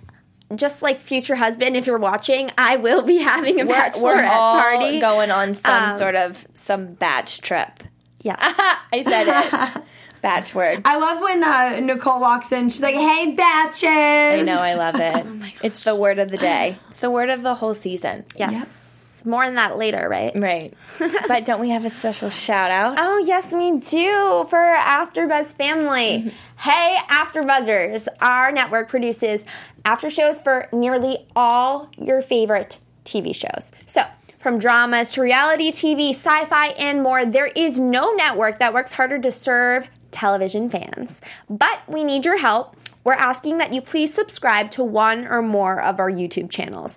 just 0.56 0.82
like 0.82 1.00
future 1.00 1.36
husband, 1.36 1.76
if 1.76 1.86
you're 1.86 1.98
watching, 1.98 2.50
I 2.58 2.76
will 2.76 3.02
be 3.02 3.18
having 3.22 3.60
a 3.60 3.64
We're, 3.64 3.74
bachelorette 3.74 4.02
we're 4.02 4.22
party. 4.28 5.00
going 5.00 5.30
on 5.30 5.54
some 5.54 5.92
Um, 5.92 5.98
sort 5.98 6.14
of 6.16 6.46
some 6.54 6.94
batch 6.94 7.40
trip. 7.40 7.82
Yeah. 8.22 8.36
I 8.40 9.02
said 9.04 9.76
it. 9.76 9.82
batch 10.22 10.52
word. 10.54 10.82
I 10.84 10.98
love 10.98 11.22
when 11.22 11.44
uh, 11.44 11.78
Nicole 11.80 12.20
walks 12.20 12.50
in. 12.50 12.68
She's 12.70 12.82
like, 12.82 12.96
"Hey, 12.96 13.32
batches." 13.36 13.84
I 13.88 14.42
know, 14.44 14.58
I 14.60 14.74
love 14.74 14.96
it. 14.96 15.24
Oh 15.26 15.48
it's 15.62 15.84
the 15.84 15.94
word 15.94 16.18
of 16.18 16.30
the 16.32 16.36
day. 16.38 16.76
It's 16.88 16.98
the 17.00 17.10
word 17.10 17.30
of 17.30 17.42
the 17.42 17.54
whole 17.54 17.74
season. 17.74 18.24
Yes. 18.36 18.87
More 19.28 19.44
on 19.44 19.56
that 19.56 19.76
later, 19.76 20.08
right? 20.08 20.32
Right. 20.34 20.72
but 21.28 21.44
don't 21.44 21.60
we 21.60 21.68
have 21.68 21.84
a 21.84 21.90
special 21.90 22.30
shout 22.30 22.70
out? 22.70 22.96
Oh, 22.98 23.18
yes, 23.18 23.52
we 23.52 23.72
do 23.72 24.46
for 24.48 24.56
AfterBuzz 24.56 25.54
family. 25.54 26.32
Mm-hmm. 26.32 26.70
Hey, 26.70 26.96
AfterBuzzers! 27.10 28.08
Our 28.22 28.50
network 28.50 28.88
produces 28.88 29.44
after 29.84 30.08
shows 30.08 30.40
for 30.40 30.70
nearly 30.72 31.26
all 31.36 31.90
your 31.98 32.22
favorite 32.22 32.80
TV 33.04 33.34
shows. 33.34 33.70
So, 33.84 34.06
from 34.38 34.58
dramas 34.58 35.12
to 35.12 35.20
reality 35.20 35.72
TV, 35.72 36.10
sci 36.10 36.46
fi, 36.46 36.68
and 36.68 37.02
more, 37.02 37.26
there 37.26 37.48
is 37.54 37.78
no 37.78 38.14
network 38.14 38.58
that 38.60 38.72
works 38.72 38.94
harder 38.94 39.18
to 39.18 39.30
serve 39.30 39.90
television 40.10 40.70
fans. 40.70 41.20
But 41.50 41.82
we 41.86 42.02
need 42.02 42.24
your 42.24 42.38
help. 42.38 42.76
We're 43.04 43.12
asking 43.12 43.58
that 43.58 43.74
you 43.74 43.82
please 43.82 44.14
subscribe 44.14 44.70
to 44.72 44.84
one 44.84 45.26
or 45.26 45.42
more 45.42 45.82
of 45.82 46.00
our 46.00 46.10
YouTube 46.10 46.50
channels. 46.50 46.96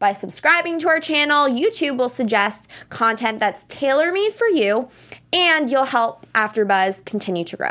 By 0.00 0.12
subscribing 0.12 0.78
to 0.78 0.88
our 0.88 0.98
channel, 0.98 1.46
YouTube 1.46 1.98
will 1.98 2.08
suggest 2.08 2.66
content 2.88 3.38
that's 3.38 3.64
tailor 3.64 4.10
made 4.10 4.32
for 4.32 4.46
you, 4.46 4.88
and 5.30 5.70
you'll 5.70 5.84
help 5.84 6.24
AfterBuzz 6.32 7.04
continue 7.04 7.44
to 7.44 7.56
grow. 7.58 7.70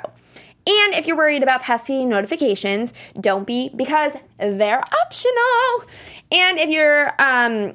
And 0.68 0.94
if 0.94 1.08
you're 1.08 1.18
worried 1.18 1.42
about 1.42 1.63
pesky 1.63 2.06
notifications, 2.06 2.94
don't 3.20 3.48
be 3.48 3.70
because 3.76 4.15
they're 4.38 4.84
optional. 5.04 5.89
And 6.32 6.60
if 6.60 6.70
you're 6.70 7.12
um, 7.18 7.74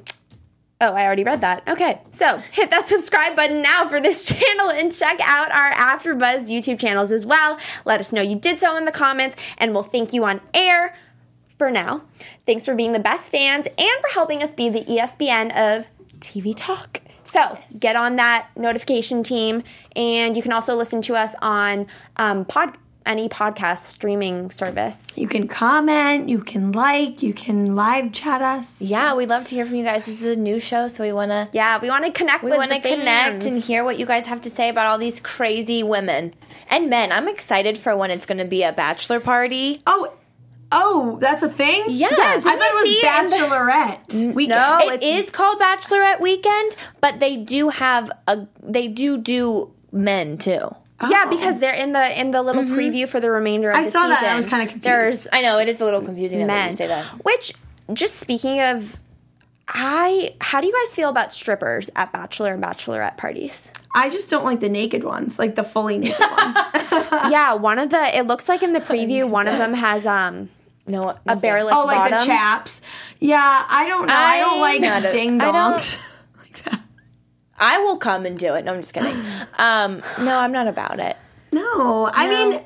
Oh, 0.81 0.93
I 0.93 1.05
already 1.05 1.25
read 1.25 1.41
that. 1.41 1.67
Okay, 1.67 2.01
so 2.11 2.37
hit 2.53 2.71
that 2.71 2.89
subscribe 2.89 3.35
button 3.35 3.63
now 3.63 3.89
for 3.89 4.01
this 4.01 4.25
channel 4.29 4.71
and 4.71 4.93
check 4.93 5.19
out 5.23 5.51
our 5.51 5.73
AfterBuzz 5.73 6.51
YouTube 6.51 6.79
channels 6.79 7.11
as 7.11 7.25
well. 7.25 7.59
Let 7.85 8.01
us 8.01 8.13
know 8.13 8.21
you 8.21 8.37
did 8.37 8.59
so 8.59 8.77
in 8.77 8.85
the 8.85 8.93
comments, 8.93 9.37
and 9.59 9.73
we'll 9.73 9.83
thank 9.83 10.13
you 10.13 10.25
on 10.25 10.41
air. 10.53 10.95
For 11.65 11.71
now, 11.71 12.03
thanks 12.45 12.67
for 12.67 12.75
being 12.75 12.93
the 12.93 12.99
best 12.99 13.31
fans 13.33 13.67
and 13.67 14.01
for 14.03 14.09
helping 14.13 14.43
us 14.43 14.53
be 14.53 14.69
the 14.69 14.81
ESPN 14.85 15.47
of 15.57 15.87
TV 16.19 16.53
talk. 16.55 17.01
So 17.23 17.59
get 17.79 17.97
on 17.97 18.17
that 18.17 18.49
notification 18.55 19.23
team, 19.23 19.63
and 19.97 20.37
you 20.37 20.43
can 20.43 20.53
also 20.53 20.75
listen 20.77 21.01
to 21.01 21.15
us 21.15 21.35
on 21.41 21.87
um, 22.19 22.45
pod 22.45 22.77
any 23.07 23.31
podcast 23.31 23.79
streaming 23.79 24.51
service. 24.51 25.17
You 25.17 25.27
can 25.27 25.49
comment, 25.49 26.29
you 26.29 26.41
can 26.41 26.73
like, 26.73 27.23
you 27.23 27.33
can 27.33 27.75
live 27.75 28.13
chat 28.13 28.43
us. 28.43 28.79
Yeah, 28.83 29.15
we'd 29.15 29.31
love 29.31 29.45
to 29.45 29.55
hear 29.55 29.65
from 29.65 29.77
you 29.77 29.85
guys. 29.85 30.05
This 30.05 30.21
is 30.21 30.37
a 30.37 30.39
new 30.39 30.61
show, 30.61 30.87
so 30.89 31.03
we 31.03 31.13
want 31.13 31.31
to 31.31 31.49
Yeah, 31.53 31.81
we 31.81 31.89
want 31.89 32.05
to 32.05 32.13
connect. 32.13 32.45
we 32.45 32.51
want 32.51 32.73
to 32.73 32.81
connect 32.81 33.45
and 33.47 33.63
hear 33.63 33.85
what 33.85 33.99
you 33.99 34.05
guys 34.05 34.27
have 34.27 34.43
to 34.43 34.51
say 34.51 34.69
about 34.69 34.87
all 34.87 34.99
these 34.99 35.19
crazy 35.19 35.83
women 35.83 36.35
and 36.69 36.91
men. 36.91 37.11
I'm 37.11 37.27
excited 37.27 37.79
for 37.79 37.97
when 37.97 38.11
it's 38.11 38.27
going 38.27 38.37
to 38.37 38.45
be 38.45 38.63
a 38.63 38.73
bachelor 38.73 39.19
party. 39.19 39.81
Oh, 39.87 40.13
oh, 40.75 41.17
that's 41.21 41.43
a 41.43 41.49
thing. 41.49 41.85
Yeah. 41.89 42.09
I 42.11 42.11
Didn't 42.11 42.43
thought 42.43 42.59
it 42.59 42.63
you 42.63 43.01
see 43.03 43.07
was 43.07 43.25
in 43.25 43.31
the- 43.31 43.37
Bachelorette 43.47 44.35
weekend. 44.35 44.49
No. 44.59 44.91
It's- 44.93 45.31
called 45.31 45.59
Bachelorette 45.61 46.21
Weekend, 46.21 46.77
but 47.01 47.21
they 47.21 47.37
do 47.37 47.69
have 47.71 48.11
a 48.29 48.47
they 48.63 48.89
do 48.89 49.17
do 49.19 49.71
men 49.93 50.39
too. 50.39 50.75
Yeah, 51.11 51.27
because 51.27 51.59
they're 51.61 51.75
in 51.75 51.93
the 51.93 52.21
in 52.21 52.31
the 52.31 52.41
little 52.43 52.63
preview 52.65 53.09
for 53.09 53.21
the 53.21 53.31
remainder 53.31 53.71
of 53.71 53.77
the 53.77 53.85
season. 53.85 54.01
I 54.01 54.09
the 54.09 54.09
saw 54.09 54.09
that. 54.09 54.19
season. 54.21 54.33
I 54.33 54.37
was 54.37 54.47
kinda 54.47 54.67
confused. 54.67 54.85
There's 54.85 55.27
I 55.33 55.43
know 55.43 55.59
it 55.59 55.69
is 55.69 55.81
a 55.81 55.85
little 55.85 56.01
confusing 56.03 56.39
now 56.41 56.47
that 56.47 56.53
men. 56.53 56.69
you 56.69 56.75
say 56.75 56.87
that. 56.87 57.05
Which, 57.25 57.53
just 57.93 58.17
speaking 58.21 58.61
of, 58.61 58.97
I 59.69 60.35
how 60.41 60.61
do 60.61 60.67
you 60.67 60.73
guys 60.73 60.95
feel 60.95 61.09
about 61.09 61.35
strippers 61.35 61.91
at 61.97 62.13
bachelor 62.13 62.53
and 62.55 62.63
bachelorette 62.63 63.17
parties? 63.17 63.69
I 63.95 64.09
just 64.11 64.29
don't 64.31 64.45
like 64.45 64.61
the 64.61 64.69
naked 64.69 65.05
ones, 65.05 65.39
like 65.39 65.55
the 65.55 65.65
fully 65.65 65.99
naked 65.99 66.19
ones. 66.39 66.57
yeah, 67.31 67.55
one 67.55 67.79
of 67.79 67.91
the 67.91 68.17
it 68.17 68.27
looks 68.27 68.49
like 68.49 68.63
in 68.63 68.73
the 68.73 68.81
preview 68.81 69.29
one 69.29 69.47
of 69.49 69.59
them 69.59 69.75
has 69.87 70.07
um 70.07 70.49
No, 70.87 71.15
a 71.27 71.37
bareless 71.37 71.75
Oh, 71.77 71.85
like 71.87 71.97
bottom. 71.97 72.19
the 72.19 72.25
chaps. 72.27 72.81
Yeah, 73.19 73.39
I 73.69 73.87
don't 73.89 74.07
know. 74.07 74.15
I, 74.15 74.39
don't 74.41 74.55
I'm 74.57 74.61
like 74.61 74.81
not 74.83 75.05
a- 75.07 75.11
ding 75.11 75.39
dongs. 75.39 75.99
like 76.39 76.63
that. 76.65 76.81
I 77.59 77.79
will 77.79 77.97
come 77.97 78.27
and 78.27 78.39
do 78.39 78.55
it. 78.55 78.65
No, 78.65 78.75
I'm 78.75 78.81
just 78.83 78.93
kidding. 78.93 79.17
Um, 79.59 80.03
no, 80.21 80.39
I'm 80.39 80.53
not 80.53 80.69
about 80.69 81.01
it. 81.01 81.17
No, 81.53 82.11
I 82.13 82.29
mean, 82.29 82.61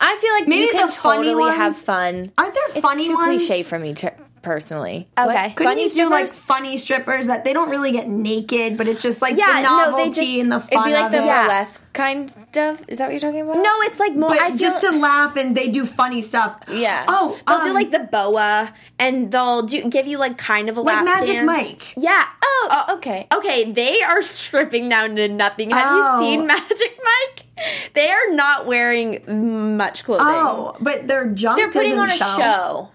I 0.00 0.16
feel 0.16 0.32
like 0.32 0.46
Maybe 0.48 0.62
you 0.62 0.70
can 0.70 0.86
the 0.86 0.92
funny 0.92 1.32
totally 1.32 1.52
have 1.52 1.76
fun. 1.76 2.32
aren't 2.38 2.54
there 2.54 2.62
It's 2.68 2.78
funny 2.80 3.06
too 3.06 3.14
ones? 3.14 3.44
cliche 3.46 3.62
for 3.64 3.78
me 3.78 3.92
to, 3.94 4.12
personally. 4.44 5.08
Okay. 5.18 5.26
What? 5.48 5.56
Couldn't 5.56 5.72
funny 5.72 5.82
you 5.84 5.90
do 5.90 6.10
like 6.10 6.28
funny 6.28 6.76
strippers 6.76 7.26
that 7.26 7.42
they 7.44 7.52
don't 7.52 7.70
really 7.70 7.90
get 7.90 8.08
naked, 8.08 8.76
but 8.76 8.86
it's 8.86 9.02
just 9.02 9.20
like 9.20 9.36
Yeah, 9.36 9.46
the 9.54 9.62
no, 9.62 9.76
novelty 9.90 10.04
they 10.04 10.10
just- 10.26 10.40
and 10.42 10.52
the 10.52 10.56
It'd 10.58 10.70
fun 10.70 10.84
be 10.88 10.92
like 10.94 11.04
of 11.06 11.10
the 11.12 11.18
it. 11.18 11.26
Yeah. 11.26 11.68
kind 11.92 12.36
of. 12.56 12.84
Is 12.88 12.98
that 12.98 13.06
what 13.06 13.10
you're 13.12 13.20
talking 13.20 13.40
about? 13.40 13.56
No, 13.56 13.72
it's 13.82 13.98
like 13.98 14.14
more. 14.14 14.28
But 14.28 14.40
I 14.40 14.48
feel, 14.50 14.58
just 14.58 14.80
to 14.82 14.90
laugh 14.92 15.36
and 15.36 15.56
they 15.56 15.68
do 15.70 15.84
funny 15.86 16.22
stuff. 16.22 16.60
Yeah. 16.70 17.04
Oh, 17.08 17.38
they'll 17.46 17.56
um, 17.56 17.66
do 17.66 17.72
like 17.72 17.90
the 17.90 18.00
boa, 18.00 18.72
and 18.98 19.30
they'll 19.32 19.62
do 19.62 19.88
give 19.88 20.06
you 20.06 20.18
like 20.18 20.36
kind 20.38 20.68
of 20.68 20.76
a 20.76 20.80
like 20.80 20.96
lap 20.96 21.04
Magic 21.04 21.34
dance. 21.36 21.46
Mike. 21.46 21.94
Yeah. 21.96 22.24
Oh, 22.42 22.84
okay. 22.96 23.26
Okay, 23.34 23.72
they 23.72 24.02
are 24.02 24.22
stripping 24.22 24.88
down 24.88 25.16
to 25.16 25.28
nothing. 25.28 25.70
Have 25.70 25.86
Oh. 25.88 26.20
you 26.20 26.26
seen 26.26 26.46
Magic 26.46 27.00
Mike? 27.02 27.44
They 27.94 28.08
are 28.10 28.32
not 28.32 28.66
wearing 28.66 29.76
much 29.76 30.04
clothing. 30.04 30.26
Oh, 30.28 30.76
but 30.80 31.06
their 31.06 31.26
junk. 31.26 31.56
They're 31.58 31.70
putting 31.70 31.98
on 31.98 32.10
a 32.10 32.16
show. 32.16 32.90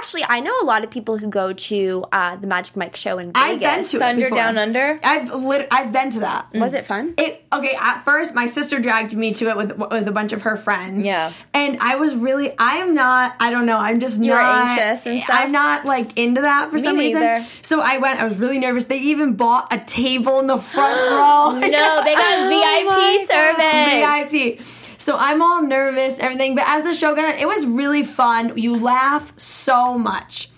Actually, 0.00 0.24
I 0.26 0.40
know 0.40 0.58
a 0.62 0.64
lot 0.64 0.82
of 0.82 0.88
people 0.90 1.18
who 1.18 1.28
go 1.28 1.52
to 1.52 2.06
uh, 2.10 2.34
the 2.36 2.46
Magic 2.46 2.74
Mike 2.74 2.96
show 2.96 3.18
in 3.18 3.34
Vegas. 3.34 3.42
I've 3.42 3.60
been 3.60 3.84
to 3.84 3.96
it 3.96 4.00
Thunder 4.00 4.22
before. 4.22 4.38
Down 4.38 4.56
Under. 4.56 4.98
I've 5.04 5.34
lit- 5.34 5.68
I've 5.70 5.92
been 5.92 6.08
to 6.12 6.20
that. 6.20 6.46
Was 6.54 6.72
it 6.72 6.86
fun? 6.86 7.12
It 7.18 7.44
okay. 7.52 7.76
At 7.78 8.02
first, 8.06 8.34
my 8.34 8.46
sister 8.46 8.78
dragged 8.78 9.14
me 9.14 9.34
to 9.34 9.50
it 9.50 9.56
with 9.58 9.76
with 9.76 10.08
a 10.08 10.12
bunch 10.12 10.32
of 10.32 10.40
her 10.42 10.56
friends. 10.56 11.04
Yeah. 11.04 11.34
and 11.52 11.76
I 11.80 11.96
was 11.96 12.14
really. 12.14 12.50
I 12.58 12.76
am 12.76 12.94
not. 12.94 13.34
I 13.38 13.50
don't 13.50 13.66
know. 13.66 13.76
I'm 13.76 14.00
just 14.00 14.22
You 14.22 14.32
were 14.32 14.38
not 14.38 14.78
anxious 14.78 15.06
and 15.06 15.22
stuff? 15.22 15.38
I'm 15.38 15.52
not 15.52 15.84
like 15.84 16.16
into 16.18 16.40
that 16.40 16.70
for 16.70 16.78
some 16.78 16.96
reason. 16.96 17.44
So 17.60 17.82
I 17.82 17.98
went. 17.98 18.20
I 18.20 18.24
was 18.24 18.38
really 18.38 18.58
nervous. 18.58 18.84
They 18.84 19.00
even 19.00 19.34
bought 19.34 19.70
a 19.70 19.80
table 19.80 20.40
in 20.40 20.46
the 20.46 20.56
front 20.56 20.98
row. 20.98 21.60
No, 21.70 22.02
they 22.04 22.14
got 22.14 22.48
VIP 23.28 23.30
service. 23.30 24.60
VIP. 24.60 24.79
So 25.00 25.16
I'm 25.16 25.40
all 25.40 25.62
nervous, 25.62 26.18
everything. 26.18 26.54
But 26.54 26.64
as 26.66 26.84
the 26.84 26.92
show 26.92 27.14
got 27.14 27.24
on, 27.24 27.40
it 27.40 27.46
was 27.46 27.64
really 27.64 28.02
fun. 28.02 28.58
You 28.58 28.78
laugh 28.78 29.32
so 29.38 29.96
much 29.96 30.49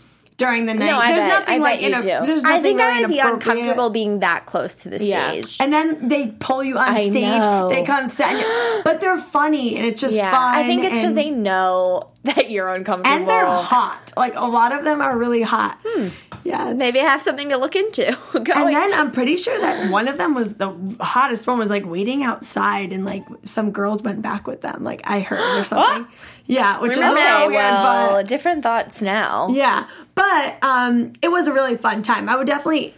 during 0.43 0.67
the 0.67 0.75
night. 0.75 0.93
I 0.93 1.13
there's 1.13 1.25
bet. 1.25 1.29
nothing 1.41 1.55
I 1.55 1.63
like 1.63 1.83
in 1.83 1.93
do. 1.93 2.27
There's 2.27 2.45
I 2.45 2.61
think 2.61 2.79
really 2.79 2.93
I 2.93 3.01
would 3.01 3.09
be 3.11 3.19
uncomfortable 3.19 3.91
being 3.91 4.21
that 4.21 4.47
close 4.47 4.77
to 4.83 4.89
the 4.91 5.03
Yeah. 5.05 5.31
stage. 5.31 5.57
And 5.61 5.73
then 5.73 6.09
they 6.09 6.29
pull 6.29 6.63
you 6.65 6.79
on 6.79 6.93
stage. 6.93 7.13
They 7.15 7.85
come 7.87 8.07
set, 8.19 8.85
but 8.85 9.01
they're 9.01 9.19
funny 9.19 9.77
and 9.77 9.87
it's 9.87 10.01
just 10.01 10.15
Yeah, 10.15 10.31
fun. 10.31 10.55
I 10.55 10.65
think 10.65 10.85
it's 10.85 10.97
because 10.97 11.15
they 11.15 11.31
know 11.31 12.09
that 12.25 12.51
you're 12.51 12.69
uncomfortable. 12.73 13.17
and 13.17 13.29
they're 13.29 13.47
hot. 13.47 14.13
Like 14.17 14.35
a 14.37 14.47
lot 14.47 14.73
of 14.73 14.85
them 14.85 15.01
are 15.01 15.17
really 15.17 15.43
hot. 15.43 15.79
Hmm. 15.85 16.09
Yeah. 16.45 16.73
Maybe 16.73 17.01
I 17.01 17.05
have 17.05 17.23
something 17.23 17.49
to 17.51 17.57
look 17.57 17.77
into. 17.77 18.09
and 18.35 18.47
then 18.47 18.93
I'm 18.95 19.11
pretty 19.13 19.37
sure 19.37 19.59
that 19.61 19.91
one 19.91 20.09
of 20.09 20.19
them 20.19 20.35
was 20.35 20.57
the 20.57 20.73
hottest 21.01 21.47
one 21.47 21.59
was 21.59 21.69
like 21.71 21.87
waiting 21.87 22.23
outside 22.25 22.93
and 22.93 23.05
like 23.05 23.25
some 23.45 23.71
girls 23.71 24.03
went 24.03 24.23
back 24.23 24.47
with 24.47 24.61
them. 24.61 24.83
Like 24.85 25.03
I 25.05 25.21
heard 25.21 25.61
or 25.61 25.65
something. 25.65 26.07
Yeah, 26.47 26.81
which 26.81 26.97
was 26.97 27.07
Okay, 27.07 27.15
really 27.15 27.49
weird, 27.49 27.53
well, 27.55 28.11
but 28.13 28.27
different 28.29 28.63
thoughts 28.63 29.01
now. 29.03 29.49
yeah. 29.51 29.87
But 30.15 30.59
um 30.63 31.13
it 31.23 31.29
was 31.31 31.47
a 31.47 31.53
really 31.53 31.77
fun 31.77 32.03
time. 32.03 32.29
I 32.29 32.37
would 32.37 32.47
definitely 32.47 32.95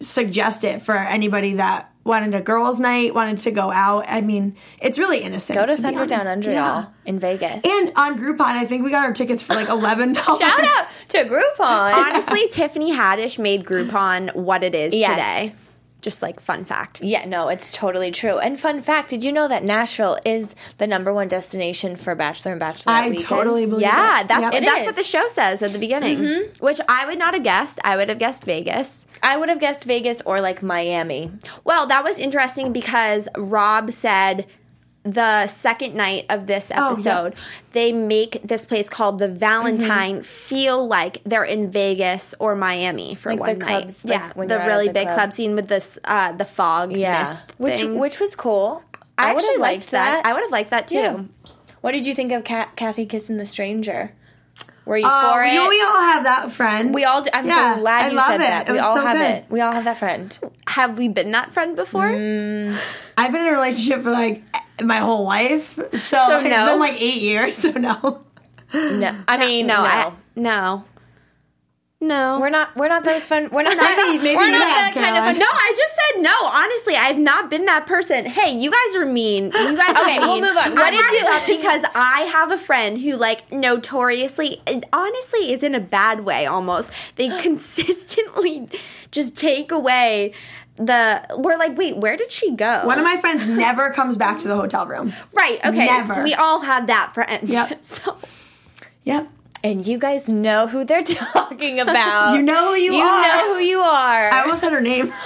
suggest 0.00 0.64
it 0.64 0.82
for 0.82 0.96
anybody 0.96 1.54
that 1.54 1.88
wanted 2.04 2.34
a 2.34 2.40
girls' 2.40 2.80
night, 2.80 3.14
wanted 3.14 3.38
to 3.38 3.52
go 3.52 3.70
out. 3.70 4.04
I 4.08 4.20
mean, 4.22 4.56
it's 4.80 4.98
really 4.98 5.18
innocent. 5.20 5.56
Go 5.56 5.66
to, 5.66 5.76
be 5.76 5.82
Thunder 5.82 6.04
Down. 6.06 6.26
Under, 6.26 6.50
Yeah. 6.50 6.80
y'all, 6.82 6.90
in 7.06 7.20
Vegas. 7.20 7.64
And 7.64 7.92
on 7.94 8.18
Groupon, 8.18 8.40
I 8.40 8.66
think 8.66 8.82
we 8.84 8.90
got 8.90 9.04
our 9.04 9.12
tickets 9.12 9.42
for 9.44 9.54
like 9.54 9.68
eleven 9.78 10.12
dollars. 10.12 10.40
Shout 10.40 10.64
out 10.64 10.88
to 11.10 11.18
Groupon. 11.24 11.94
Honestly, 11.94 12.48
Tiffany 12.48 12.92
Haddish 12.92 13.38
made 13.38 13.64
Groupon 13.64 14.34
what 14.34 14.64
it 14.64 14.74
is 14.74 14.92
Yes. 14.92 15.10
today. 15.50 15.56
Just 16.02 16.20
like 16.20 16.40
fun 16.40 16.64
fact. 16.64 17.00
Yeah, 17.00 17.24
no, 17.26 17.48
it's 17.48 17.72
totally 17.72 18.10
true. 18.10 18.38
And 18.38 18.58
fun 18.60 18.82
fact, 18.82 19.08
did 19.10 19.22
you 19.24 19.32
know 19.32 19.46
that 19.48 19.62
Nashville 19.64 20.18
is 20.26 20.54
the 20.78 20.86
number 20.86 21.14
one 21.14 21.28
destination 21.28 21.94
for 21.96 22.14
bachelor 22.14 22.52
and 22.52 22.60
bachelorette 22.60 22.88
I 22.88 23.08
weekends? 23.08 23.22
totally 23.28 23.66
believe 23.66 23.82
Yeah, 23.82 24.22
it. 24.22 24.28
that's 24.28 24.42
Yep. 24.52 24.64
That's 24.64 24.80
is. 24.80 24.86
what 24.86 24.96
the 24.96 25.04
show 25.04 25.28
says 25.28 25.62
at 25.62 25.72
the 25.72 25.78
beginning. 25.78 26.18
Mm-hmm. 26.18 26.64
Which 26.64 26.80
I 26.88 27.06
would 27.06 27.18
not 27.18 27.34
have 27.34 27.44
guessed. 27.44 27.78
I 27.84 27.96
would 27.96 28.08
have 28.08 28.18
guessed 28.18 28.44
Vegas. 28.44 29.06
I 29.22 29.36
would 29.36 29.48
have 29.48 29.60
guessed 29.60 29.84
Vegas 29.84 30.20
or 30.26 30.40
like 30.40 30.60
Miami. 30.62 31.30
Well, 31.64 31.86
that 31.86 32.02
was 32.02 32.18
interesting 32.18 32.72
because 32.72 33.28
Rob 33.38 33.92
said 33.92 34.46
the 35.04 35.46
second 35.48 35.94
night 35.94 36.26
of 36.30 36.46
this 36.46 36.70
Oh, 36.74 36.74
yeah. 36.76 36.90
episode, 36.92 37.34
they 37.72 37.92
make 37.92 38.40
this 38.44 38.64
place 38.64 38.88
called 38.88 39.18
the 39.18 39.28
Valentine 39.28 40.16
Mm-hmm. 40.16 40.22
feel 40.22 40.86
like 40.86 41.18
they're 41.24 41.44
in 41.44 41.70
Vegas 41.72 42.34
or 42.38 42.54
Miami 42.54 43.14
for 43.16 43.30
Like 43.30 43.40
one 43.40 43.58
the 43.58 43.64
night. 43.66 43.82
clubs, 43.82 44.04
like 44.04 44.12
yeah, 44.20 44.32
when 44.34 44.48
the 44.48 44.58
really 44.58 44.86
the 44.88 44.92
big 44.92 45.06
club. 45.08 45.16
club 45.18 45.32
scene 45.34 45.54
with 45.56 45.68
this 45.68 45.98
uh, 46.04 46.32
the 46.32 46.44
fog 46.44 46.92
Yeah, 46.96 47.24
mist 47.24 47.52
which 47.58 47.78
thing. 47.78 47.98
which 47.98 48.20
was 48.20 48.36
cool. 48.36 48.82
I, 49.18 49.32
would 49.34 49.42
actually 49.42 49.58
liked 49.58 49.90
that. 49.90 50.24
I 50.24 50.32
would 50.32 50.42
have 50.42 50.52
liked 50.52 50.70
that 50.70 50.88
too. 50.88 50.96
Yeah. 50.96 51.22
What 51.80 51.92
did 51.92 52.06
you 52.06 52.14
think 52.14 52.30
of 52.32 52.44
Ka- 52.44 52.70
Kathy 52.76 53.04
kissing 53.06 53.36
the 53.38 53.46
stranger? 53.46 54.12
Were 54.84 54.96
you 54.96 55.06
Uh, 55.06 55.32
for 55.32 55.44
it? 55.44 55.52
you 55.52 55.62
know, 55.62 55.68
we 55.68 55.80
all 55.82 56.00
have 56.00 56.24
that 56.24 56.50
friend. 56.52 56.92
We 56.94 57.04
all. 57.04 57.22
Do, 57.22 57.30
I'm 57.32 57.46
Yeah, 57.46 57.74
so 57.74 57.80
glad 57.82 58.04
I 58.06 58.08
you 58.10 58.18
said 58.18 58.34
it. 58.34 58.38
that. 58.38 58.68
It 58.68 58.72
We 58.72 58.78
all 58.78 58.94
so 58.96 59.00
have 59.06 59.16
good. 59.16 59.30
it. 59.30 59.44
We 59.48 59.60
all 59.60 59.72
have 59.72 59.84
that 59.84 59.98
friend. 59.98 60.36
Have 60.68 60.98
we 60.98 61.08
been 61.08 61.30
that 61.32 61.52
friend 61.52 61.76
before? 61.76 62.08
Mm. 62.08 62.76
I've 63.16 63.30
been 63.32 63.42
in 63.42 63.48
a 63.48 63.52
relationship 63.52 64.02
for 64.02 64.10
like 64.10 64.42
my 64.86 64.96
whole 64.98 65.24
life, 65.24 65.74
so, 65.76 65.96
So 65.96 66.40
it's 66.40 66.48
no? 66.50 66.66
been 66.66 66.80
like 66.80 67.00
eight 67.00 67.20
years. 67.22 67.56
So 67.62 67.70
no. 67.72 68.22
No, 68.74 69.22
I 69.28 69.36
mean 69.36 69.66
no, 69.66 69.82
no. 69.82 69.84
I, 69.84 70.12
no, 70.34 70.84
no. 72.00 72.38
we're 72.40 72.48
not. 72.48 72.74
We're 72.74 72.88
not 72.88 73.04
those 73.04 73.22
fun. 73.22 73.50
We're 73.52 73.62
not. 73.62 73.76
Maybe- 73.78 74.18
maybe 74.22 74.36
we're 74.36 74.44
you 74.46 74.58
not 74.58 74.68
have, 74.68 74.94
that 74.94 74.94
kind 74.94 75.06
of 75.06 75.12
Caroline. 75.12 75.34
fun. 75.34 75.38
No, 75.38 75.46
I 75.50 75.74
just 75.76 75.94
said 75.94 76.22
no. 76.22 76.34
Honestly, 76.44 76.96
I've 76.96 77.18
not 77.18 77.50
been 77.50 77.66
that 77.66 77.86
person. 77.86 78.24
Hey, 78.24 78.56
you 78.56 78.70
guys 78.70 78.94
are 78.96 79.04
mean. 79.06 79.44
You 79.52 79.76
guys 79.76 79.94
are 79.96 80.02
Okay, 80.02 80.18
mean. 80.18 80.28
we'll 80.28 80.40
move 80.40 80.56
on. 80.56 80.74
What 80.74 80.90
did 80.90 81.00
you- 81.12 81.58
because 81.58 81.84
I 81.94 82.22
have 82.32 82.50
a 82.50 82.58
friend 82.58 82.98
who, 82.98 83.16
like, 83.16 83.52
notoriously, 83.52 84.60
and 84.66 84.84
honestly, 84.92 85.52
is 85.52 85.62
in 85.62 85.74
a 85.74 85.80
bad 85.80 86.24
way. 86.24 86.46
Almost, 86.46 86.90
they 87.16 87.28
consistently 87.42 88.68
just 89.10 89.36
take 89.36 89.70
away 89.70 90.32
the. 90.76 91.24
We're 91.36 91.56
like, 91.58 91.76
wait, 91.76 91.96
where 91.96 92.16
did 92.16 92.30
she 92.30 92.52
go? 92.52 92.82
One 92.86 92.98
of 92.98 93.04
my 93.04 93.16
friends 93.18 93.46
never 93.46 93.90
comes 93.90 94.16
back 94.16 94.40
to 94.40 94.48
the 94.48 94.56
hotel 94.56 94.86
room. 94.86 95.12
right. 95.32 95.58
Okay. 95.64 95.86
Never. 95.86 96.22
We 96.22 96.34
all 96.34 96.60
have 96.60 96.86
that 96.88 97.12
friend. 97.14 97.48
Yep. 97.52 97.84
So 97.84 98.16
Yep. 99.04 99.28
And 99.64 99.86
you 99.86 99.96
guys 99.98 100.28
know 100.28 100.66
who 100.66 100.84
they're 100.84 101.04
talking 101.04 101.78
about. 101.78 102.34
You 102.34 102.42
know 102.42 102.70
who 102.70 102.74
you, 102.80 102.94
You 102.94 103.02
are. 103.02 103.22
know 103.22 103.54
who 103.54 103.60
you 103.60 103.80
are. 103.80 104.30
I 104.30 104.40
almost 104.42 104.60
said 104.60 104.72
her 104.72 104.80
name. 104.80 105.12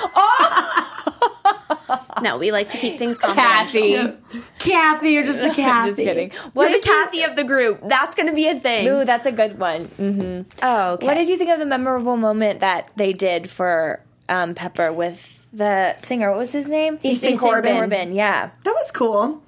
no, 2.23 2.39
we 2.39 2.51
like 2.53 2.71
to 2.71 2.79
keep 2.79 2.99
things 2.99 3.17
confidential. 3.17 3.81
Kathy. 3.81 4.17
Kathy, 4.59 5.11
you're 5.13 5.25
just 5.25 5.41
the 5.41 5.51
Kathy. 5.51 5.89
Just 5.91 5.99
kidding. 5.99 6.31
What 6.53 6.69
the 6.69 6.75
did 6.75 6.87
you? 6.87 6.93
Kathy 6.93 7.23
of 7.23 7.37
the 7.37 7.45
group. 7.45 7.81
That's 7.85 8.15
going 8.15 8.29
to 8.29 8.35
be 8.35 8.49
a 8.49 8.59
thing. 8.59 8.89
Ooh, 8.89 9.05
that's 9.05 9.27
a 9.27 9.33
good 9.33 9.59
one. 9.59 9.85
hmm 9.87 10.41
oh, 10.63 10.93
okay. 10.95 11.07
What 11.07 11.15
did 11.15 11.29
you 11.29 11.37
think 11.39 11.51
of 11.51 11.59
the 11.59 11.67
memorable 11.67 12.17
moment 12.17 12.61
that 12.61 12.91
they 12.97 13.13
did 13.13 13.51
for 13.51 14.01
um, 14.29 14.55
Pepper 14.55 14.93
with 14.93 15.36
the 15.57 15.97
singer? 16.03 16.31
What 16.31 16.39
was 16.39 16.53
his 16.53 16.69
name? 16.69 16.99
Easton 17.03 17.39
Corbin. 17.39 17.77
Corbin. 17.77 18.13
Yeah. 18.13 18.51
That 18.65 18.75
was 18.75 18.91
cool. 18.91 19.43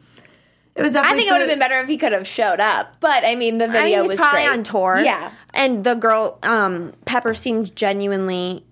It 0.75 0.83
was 0.83 0.95
I 0.95 1.03
definitely. 1.03 1.19
think 1.23 1.31
it 1.31 1.33
would 1.33 1.41
have 1.41 1.51
been 1.51 1.59
better 1.59 1.81
if 1.81 1.89
he 1.89 1.97
could 1.99 2.13
have 2.13 2.27
showed 2.27 2.61
up. 2.61 2.97
But 3.01 3.25
I 3.25 3.35
mean, 3.35 3.59
the 3.59 3.67
video 3.67 3.81
I 3.81 3.85
mean, 3.85 4.01
he's 4.03 4.11
was 4.13 4.17
probably 4.17 4.43
great. 4.45 4.53
on 4.53 4.63
tour. 4.63 5.01
Yeah. 5.05 5.33
and 5.53 5.83
the 5.83 5.95
girl, 5.95 6.39
um, 6.45 6.93
Pepper 7.05 7.35
seemed 7.35 7.75
genuinely 7.75 8.65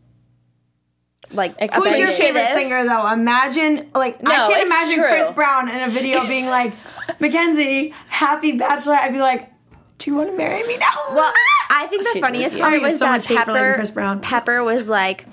like 1.33 1.59
Who's 1.75 1.85
Who's 1.85 1.99
your 1.99 2.09
favorite 2.09 2.46
singer 2.55 2.85
though? 2.85 3.12
Imagine, 3.12 3.90
like, 3.94 4.22
No, 4.22 4.31
I 4.31 4.37
can't 4.53 4.66
imagine 4.66 4.99
true. 5.01 5.09
Chris 5.09 5.31
Brown 5.33 5.68
in 5.68 5.88
a 5.88 5.92
video 5.92 6.25
being 6.29 6.46
like, 6.46 6.72
McKenzie, 7.18 7.92
happy 8.09 8.53
bachelor. 8.53 8.94
I'd 8.94 9.12
be 9.12 9.18
like, 9.18 9.51
do 9.99 10.11
you 10.11 10.16
want 10.16 10.31
to 10.31 10.37
marry 10.37 10.62
me 10.66 10.77
now? 10.77 10.87
Well, 11.11 11.33
I 11.70 11.87
think 11.88 12.03
the 12.05 12.11
She'd 12.12 12.20
funniest 12.20 12.57
part 12.59 12.81
was 12.81 12.99
so 12.99 13.07
that 13.07 13.11
much 13.12 13.27
hate 13.27 13.38
for 13.44 13.51
liking 13.51 13.55
Pepper, 13.55 13.75
Chris 13.75 13.90
Brown. 13.90 14.20
Pepper 14.20 14.62
was 14.62 14.88
like, 14.88 15.27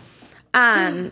um, 0.55 1.11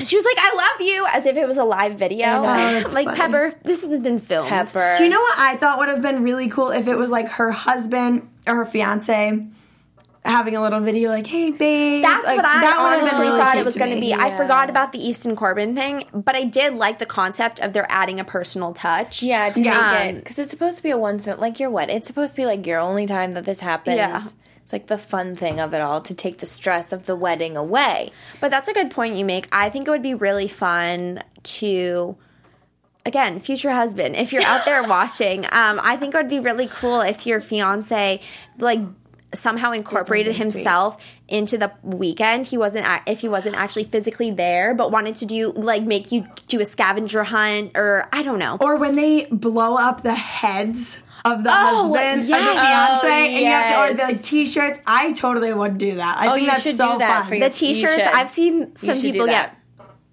she 0.00 0.16
was 0.16 0.24
like, 0.24 0.36
"I 0.38 0.54
love 0.56 0.86
you," 0.86 1.06
as 1.12 1.26
if 1.26 1.36
it 1.36 1.46
was 1.46 1.56
a 1.56 1.64
live 1.64 1.98
video. 1.98 2.26
Know. 2.42 2.88
Like 2.92 3.06
funny. 3.06 3.16
Pepper, 3.16 3.54
this 3.62 3.86
has 3.88 4.00
been 4.00 4.18
filmed. 4.18 4.48
Pepper. 4.48 4.94
Do 4.96 5.04
you 5.04 5.10
know 5.10 5.20
what 5.20 5.38
I 5.38 5.56
thought 5.56 5.78
would 5.78 5.88
have 5.88 6.02
been 6.02 6.22
really 6.22 6.48
cool 6.48 6.70
if 6.70 6.88
it 6.88 6.96
was 6.96 7.10
like 7.10 7.28
her 7.30 7.50
husband 7.50 8.28
or 8.46 8.56
her 8.56 8.66
fiance 8.66 9.46
having 10.24 10.54
a 10.54 10.62
little 10.62 10.78
video 10.80 11.10
like, 11.10 11.26
"Hey, 11.26 11.50
babe." 11.50 12.02
That's 12.02 12.24
like, 12.24 12.36
what 12.36 12.46
I 12.46 12.60
that 12.60 12.78
would 12.82 12.90
been 12.90 13.08
honestly 13.08 13.26
really 13.26 13.38
thought 13.40 13.56
it 13.58 13.64
was 13.64 13.76
going 13.76 13.90
to 13.90 13.96
me. 14.00 14.08
be. 14.08 14.14
I 14.14 14.36
forgot 14.36 14.70
about 14.70 14.92
the 14.92 15.04
Easton 15.04 15.34
Corbin 15.34 15.74
thing, 15.74 16.04
but 16.14 16.36
I 16.36 16.44
did 16.44 16.74
like 16.74 16.98
the 17.00 17.06
concept 17.06 17.58
of 17.60 17.72
they're 17.72 17.90
adding 17.90 18.20
a 18.20 18.24
personal 18.24 18.72
touch. 18.72 19.22
Yeah, 19.22 19.50
to 19.50 19.60
Yeah. 19.60 19.70
make 19.70 20.06
it 20.06 20.08
Um, 20.10 20.20
because 20.20 20.38
it's 20.38 20.50
supposed 20.52 20.76
to 20.76 20.82
be 20.84 20.90
a 20.90 20.98
once 20.98 21.26
in 21.26 21.38
like 21.40 21.58
you're 21.58 21.70
what? 21.70 21.90
It's 21.90 22.06
supposed 22.06 22.34
to 22.34 22.36
be 22.36 22.46
like 22.46 22.64
your 22.66 22.78
only 22.78 23.04
time 23.06 23.34
that 23.34 23.44
this 23.46 23.60
happens. 23.60 23.96
Yeah. 23.96 24.22
It's 24.72 24.80
like 24.80 24.86
the 24.86 24.96
fun 24.96 25.36
thing 25.36 25.60
of 25.60 25.74
it 25.74 25.82
all 25.82 26.00
to 26.00 26.14
take 26.14 26.38
the 26.38 26.46
stress 26.46 26.94
of 26.94 27.04
the 27.04 27.14
wedding 27.14 27.58
away. 27.58 28.10
But 28.40 28.50
that's 28.50 28.70
a 28.70 28.72
good 28.72 28.90
point 28.90 29.16
you 29.16 29.24
make. 29.26 29.46
I 29.52 29.68
think 29.68 29.86
it 29.86 29.90
would 29.90 30.02
be 30.02 30.14
really 30.14 30.48
fun 30.48 31.22
to 31.42 32.16
again, 33.04 33.38
future 33.38 33.72
husband, 33.72 34.16
if 34.16 34.32
you're 34.32 34.46
out 34.46 34.64
there 34.64 34.82
watching, 34.88 35.44
um, 35.44 35.78
I 35.82 35.98
think 35.98 36.14
it 36.14 36.16
would 36.16 36.30
be 36.30 36.40
really 36.40 36.68
cool 36.68 37.02
if 37.02 37.26
your 37.26 37.40
fiance 37.42 38.20
like 38.58 38.80
somehow 39.34 39.72
incorporated 39.72 40.36
something 40.36 40.52
sweet. 40.52 40.60
himself 40.60 41.04
into 41.28 41.58
the 41.58 41.70
weekend. 41.82 42.46
He 42.46 42.56
wasn't 42.56 42.86
ac- 42.86 43.02
if 43.06 43.20
he 43.20 43.28
wasn't 43.28 43.56
actually 43.56 43.84
physically 43.84 44.30
there, 44.30 44.74
but 44.74 44.90
wanted 44.90 45.16
to 45.16 45.26
do 45.26 45.52
like 45.52 45.82
make 45.82 46.12
you 46.12 46.26
do 46.48 46.60
a 46.60 46.64
scavenger 46.64 47.24
hunt 47.24 47.72
or 47.74 48.08
I 48.10 48.22
don't 48.22 48.38
know. 48.38 48.56
Or 48.58 48.76
when 48.76 48.96
they 48.96 49.26
blow 49.26 49.76
up 49.76 50.02
the 50.02 50.14
heads 50.14 50.96
of 51.24 51.44
the 51.44 51.50
Oh, 51.50 51.52
husband 51.92 52.28
yes. 52.28 52.40
of 52.40 52.46
the 52.46 52.60
fiance, 52.60 53.06
Oh, 53.06 53.26
and 53.26 53.34
you 53.34 53.46
have 53.46 53.68
to 53.70 53.78
order 53.78 53.94
the 53.94 54.02
like, 54.02 54.22
t-shirts. 54.22 54.80
I 54.86 55.12
totally 55.12 55.52
would 55.52 55.78
do 55.78 55.94
that. 55.96 56.16
I 56.18 56.26
Oh, 56.26 56.30
think 56.34 56.46
you 56.46 56.50
that's 56.50 56.62
should 56.62 56.76
so 56.76 56.92
do 56.92 56.98
that 56.98 57.18
fun. 57.20 57.28
for 57.28 57.34
your- 57.36 57.48
the 57.48 57.54
t-shirts, 57.54 57.94
should. 57.94 58.02
I've 58.04 58.30
seen 58.30 58.74
some 58.76 59.00
people 59.00 59.26
get 59.26 59.56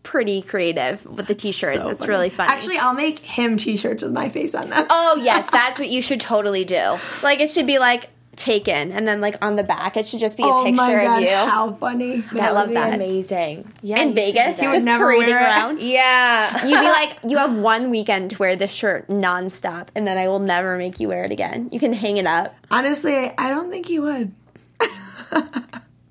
pretty 0.03 0.41
creative 0.41 1.05
with 1.05 1.27
the 1.27 1.35
t-shirts. 1.35 1.77
So 1.77 1.89
it's 1.89 1.99
funny. 1.99 2.09
really 2.09 2.29
funny. 2.29 2.51
Actually, 2.51 2.77
I'll 2.77 2.93
make 2.93 3.19
him 3.19 3.57
t-shirts 3.57 4.01
with 4.03 4.11
my 4.11 4.29
face 4.29 4.55
on 4.55 4.69
them. 4.69 4.85
Oh 4.89 5.19
yes, 5.21 5.45
that's 5.51 5.77
what 5.79 5.89
you 5.89 6.01
should 6.01 6.19
totally 6.21 6.63
do. 6.65 6.97
like 7.21 7.39
it 7.41 7.51
should 7.51 7.67
be 7.67 7.79
like 7.79 8.09
taken 8.39 8.91
and 8.91 9.08
then 9.08 9.19
like 9.21 9.36
on 9.43 9.56
the 9.58 9.63
back 9.63 9.97
it 9.97 10.08
should 10.08 10.19
just 10.19 10.38
be 10.38 10.43
a 10.43 10.45
oh 10.47 10.63
picture 10.63 10.75
my 10.78 10.93
god, 11.04 11.17
of 11.17 11.30
you. 11.30 11.36
how 11.36 11.73
funny! 11.73 12.23
I 12.39 12.52
love 12.52 12.69
be 12.69 12.73
that. 12.75 12.93
Amazing. 12.95 13.71
Yeah, 13.84 13.99
in 14.02 14.10
you 14.10 14.15
Vegas, 14.15 14.56
that. 14.58 14.71
would 14.73 14.84
never 14.84 15.06
parading 15.06 15.28
wear 15.28 15.39
it. 15.39 15.43
around. 15.43 15.80
Yeah. 15.82 16.65
You'd 16.65 16.80
be 16.80 16.86
like, 16.88 17.17
you 17.28 17.38
have 17.38 17.56
one 17.58 17.89
weekend 17.89 18.32
to 18.32 18.38
wear 18.38 18.56
this 18.56 18.73
shirt 18.73 19.08
nonstop, 19.10 19.89
and 19.95 20.08
then 20.08 20.17
I 20.17 20.28
will 20.28 20.39
never 20.39 20.78
make 20.78 20.99
you 20.99 21.10
wear 21.10 21.23
it 21.25 21.32
again. 21.32 21.69
You 21.71 21.80
can 21.80 21.93
hang 21.93 22.17
it 22.17 22.25
up. 22.25 22.56
Honestly, 22.71 23.32
I 23.38 23.49
don't 23.49 23.69
think 23.69 23.86
he 23.88 23.99
would. 23.99 24.34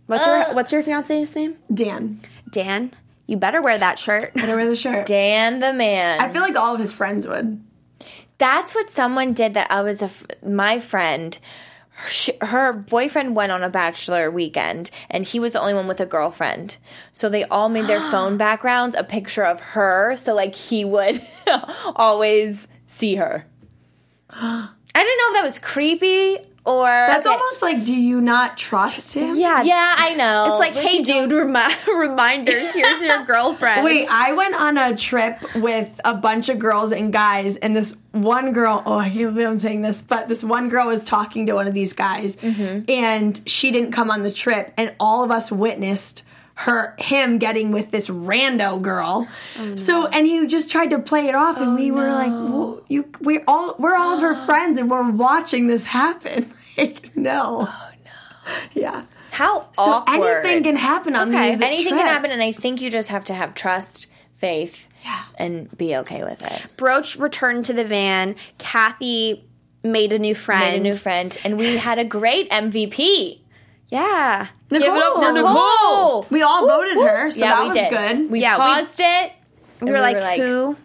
What's 0.07 0.27
your 0.27 0.55
What's 0.55 0.73
your 0.73 0.83
fiance's 0.83 1.35
name? 1.37 1.57
Dan, 1.73 2.21
Dan. 2.51 2.93
You 3.27 3.37
better 3.37 3.61
wear 3.61 3.77
that 3.77 3.99
shirt. 3.99 4.33
better 4.35 4.57
wear 4.57 4.69
the 4.69 4.77
shirt. 4.85 5.07
Dan 5.07 5.59
the 5.59 5.73
man. 5.73 6.21
I 6.21 6.33
feel 6.33 6.41
like 6.43 6.57
all 6.57 6.75
of 6.75 6.81
his 6.81 6.93
friends 6.95 7.27
would. 7.29 7.63
That's 8.39 8.75
what 8.75 8.89
someone 8.91 9.33
did 9.33 9.55
that 9.55 9.71
I 9.71 9.83
was 9.83 10.01
a 10.01 10.07
f- 10.07 10.25
my 10.47 10.79
friend. 10.81 11.39
Her, 11.99 12.47
her 12.47 12.73
boyfriend 12.73 13.35
went 13.35 13.51
on 13.51 13.65
a 13.65 13.69
bachelor 13.69 14.31
weekend 14.31 14.91
and 15.11 15.25
he 15.25 15.41
was 15.41 15.55
the 15.55 15.61
only 15.61 15.75
one 15.75 15.89
with 15.89 16.01
a 16.01 16.07
girlfriend. 16.07 16.77
So 17.13 17.29
they 17.29 17.43
all 17.45 17.69
made 17.69 17.89
their 17.89 18.01
phone 18.13 18.37
backgrounds 18.39 18.95
a 18.97 19.03
picture 19.03 19.45
of 19.45 19.59
her 19.61 20.15
so 20.15 20.33
like 20.33 20.55
he 20.55 20.85
would 20.85 21.21
always 21.97 22.69
see 22.87 23.17
her. 23.17 23.47
I 24.31 24.69
didn't 24.95 25.19
know 25.19 25.29
if 25.29 25.35
that 25.35 25.45
was 25.45 25.59
creepy 25.59 26.39
or 26.69 26.87
That's 26.87 27.27
okay. 27.27 27.35
almost 27.35 27.63
like, 27.63 27.83
do 27.87 27.95
you 27.95 28.21
not 28.21 28.59
trust 28.59 29.15
him? 29.15 29.37
Yeah. 29.37 29.63
Yeah, 29.63 29.95
I 29.97 30.15
know. 30.15 30.51
It's 30.51 30.59
like, 30.59 30.75
But 30.75 30.85
hey, 30.85 31.01
dude, 31.01 31.33
remi- 31.33 31.75
reminder. 31.97 32.53
Here's 32.53 33.03
your 33.03 33.25
girlfriend. 33.27 33.85
Wait, 33.85 34.07
I 34.11 34.35
went 34.35 34.55
on 34.55 34.77
a 34.77 34.95
trip 34.95 35.43
with 35.55 35.99
a 36.05 36.15
bunch 36.15 36.51
of 36.51 36.59
girls 36.59 36.93
and 36.93 37.11
guys, 37.11 37.57
and 37.57 37.75
this 37.75 37.97
one 38.13 38.53
girl, 38.53 38.83
oh, 38.85 38.99
I 38.99 39.09
can't 39.09 39.33
believe 39.33 39.49
I'm 39.49 39.59
saying 39.59 39.81
this, 39.81 40.03
but 40.03 40.29
this 40.29 40.45
one 40.45 40.69
girl 40.69 40.89
was 40.89 41.05
talking 41.05 41.47
to 41.47 41.55
one 41.55 41.67
of 41.67 41.73
these 41.73 41.95
guys, 41.95 42.37
mm-hmm. 42.37 42.91
and 42.91 43.41
she 43.47 43.71
didn't 43.71 43.93
come 43.93 44.11
on 44.11 44.23
the 44.23 44.33
trip, 44.33 44.73
and 44.77 44.95
all 45.01 45.25
of 45.25 45.31
us 45.31 45.51
witnessed 45.51 46.23
her 46.63 46.95
him 46.99 47.39
getting 47.39 47.71
with 47.71 47.93
this 47.93 48.09
rando 48.09 48.83
girl. 48.83 49.29
So 49.77 50.05
oh, 50.05 50.09
and 50.13 50.27
he 50.27 50.45
just 50.49 50.69
tried 50.69 50.91
to 50.91 50.99
play 50.99 51.29
it 51.29 51.35
off 51.37 51.57
and 51.59 51.69
oh, 51.71 51.75
we 51.77 51.93
were 51.93 52.11
like, 52.11 52.31
well, 52.33 52.83
you 52.89 53.09
we 53.21 53.41
all 53.47 53.77
we're 53.79 53.95
all 53.95 54.15
of 54.15 54.21
her 54.23 54.35
friends 54.47 54.77
and 54.77 54.91
we're 54.91 55.09
watching 55.09 55.69
this 55.69 55.85
happen. 55.85 56.53
like, 56.79 57.17
no. 57.17 57.69
Oh 57.69 57.91
no. 58.05 58.11
Yeah. 58.73 59.05
How 59.31 59.69
So 59.75 59.83
awkward. 59.83 60.45
anything 60.45 60.65
can 60.65 60.75
happen 60.77 61.15
on 61.15 61.29
Okay. 61.29 61.53
these 61.53 61.61
Anything 61.61 61.95
can 61.97 62.07
happen, 62.07 62.33
and 62.33 62.43
I 62.43 62.51
think 62.51 62.81
you 62.81 62.91
just 62.91 63.07
have 63.09 63.25
to 63.27 63.35
have 63.35 63.55
trust, 63.55 64.09
faith, 64.37 64.89
yeah. 65.05 65.25
and 65.37 65.71
be 65.79 65.95
okay 65.99 66.25
with 66.25 66.43
it. 66.45 66.67
Broach 66.77 67.15
returned 67.17 67.67
to 67.67 67.73
the 67.73 67.85
van. 67.85 68.35
Kathy 68.57 69.45
made 69.85 70.13
a 70.13 70.19
new 70.19 70.35
friend. 70.35 70.61
Made 70.73 70.77
a 70.81 70.83
new 70.83 70.95
friend, 70.95 71.39
and 71.45 71.57
we 71.57 71.77
had 71.77 71.99
a 72.01 72.05
great 72.05 72.51
MVP. 72.51 73.41
Yeah. 73.91 74.49
Nicole. 74.71 74.89
Give 74.89 74.97
it 74.97 75.03
up 75.03 75.15
for 75.15 75.33
Nicole. 75.33 75.53
Nicole. 75.55 76.27
We 76.31 76.43
all 76.43 76.67
voted 76.67 76.97
her, 76.99 77.31
so 77.31 77.39
yeah, 77.41 77.51
that 77.55 77.63
we 77.63 77.69
was 77.69 77.77
did. 77.77 77.91
good. 77.91 78.31
We 78.31 78.41
Yeah, 78.41 78.55
we- 78.57 78.83
paused 78.83 79.01
it. 79.01 79.33
We 79.81 79.89
and 79.89 79.91
were, 79.91 80.01
like, 80.01 80.39
who? 80.41 80.77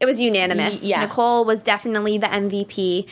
It 0.00 0.06
was 0.06 0.18
unanimous. 0.20 0.82
Y- 0.82 0.88
yeah. 0.88 1.00
Nicole 1.04 1.44
was 1.44 1.62
definitely 1.62 2.18
the 2.18 2.26
MVP. 2.26 3.06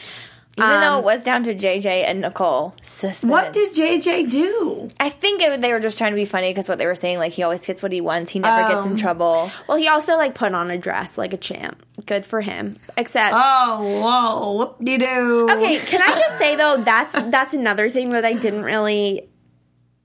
Even 0.59 0.81
though 0.81 0.95
Um, 0.95 0.99
it 0.99 1.05
was 1.05 1.23
down 1.23 1.45
to 1.45 1.55
JJ 1.55 2.05
and 2.05 2.21
Nicole. 2.21 2.75
Suspense. 2.83 3.25
what 3.31 3.53
did 3.53 3.73
JJ 3.73 4.29
do? 4.29 4.89
I 4.99 5.09
think 5.09 5.41
it, 5.41 5.61
they 5.61 5.73
were 5.73 5.79
just 5.81 5.97
trying 5.97 6.11
to 6.11 6.17
be 6.17 6.25
funny 6.25 6.51
because 6.51 6.69
what 6.69 6.77
they 6.79 6.87
were 6.87 6.97
saying, 6.97 7.19
like 7.19 7.33
he 7.33 7.45
always 7.45 7.65
gets 7.65 7.83
what 7.83 7.93
he 7.93 8.01
wants. 8.01 8.33
He 8.33 8.41
never 8.41 8.69
gets 8.69 8.85
in 8.85 8.97
trouble. 8.97 9.51
Well, 9.69 9.77
he 9.79 9.87
also 9.89 10.17
like 10.17 10.35
put 10.35 10.53
on 10.53 10.71
a 10.71 10.77
dress 10.77 11.17
like 11.17 11.33
a 11.33 11.37
champ. 11.39 11.81
Good 12.05 12.27
for 12.27 12.41
him. 12.41 12.75
Except 12.97 13.33
Oh, 13.35 14.01
whoa, 14.03 14.53
whoop 14.59 14.77
de 14.85 14.99
doo. 14.99 15.49
Okay, 15.51 15.79
can 15.79 16.03
I 16.03 16.19
just 16.19 16.37
say 16.37 16.57
though 16.57 16.79
that's 16.79 17.13
that's 17.31 17.55
another 17.55 17.89
thing 17.89 18.11
that 18.11 18.25
I 18.25 18.33
didn't 18.35 18.65
really 18.65 19.29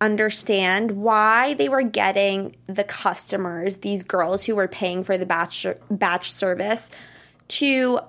understand 0.02 0.92
why 0.92 1.54
they 1.54 1.70
were 1.70 1.82
getting 1.84 2.56
the 2.68 2.84
customers, 2.84 3.78
these 3.78 4.04
girls 4.04 4.44
who 4.46 4.56
were 4.56 4.68
paying 4.68 5.04
for 5.04 5.18
the 5.18 5.26
batch 5.26 5.66
batch 5.90 6.34
service 6.34 6.92
to 7.50 8.00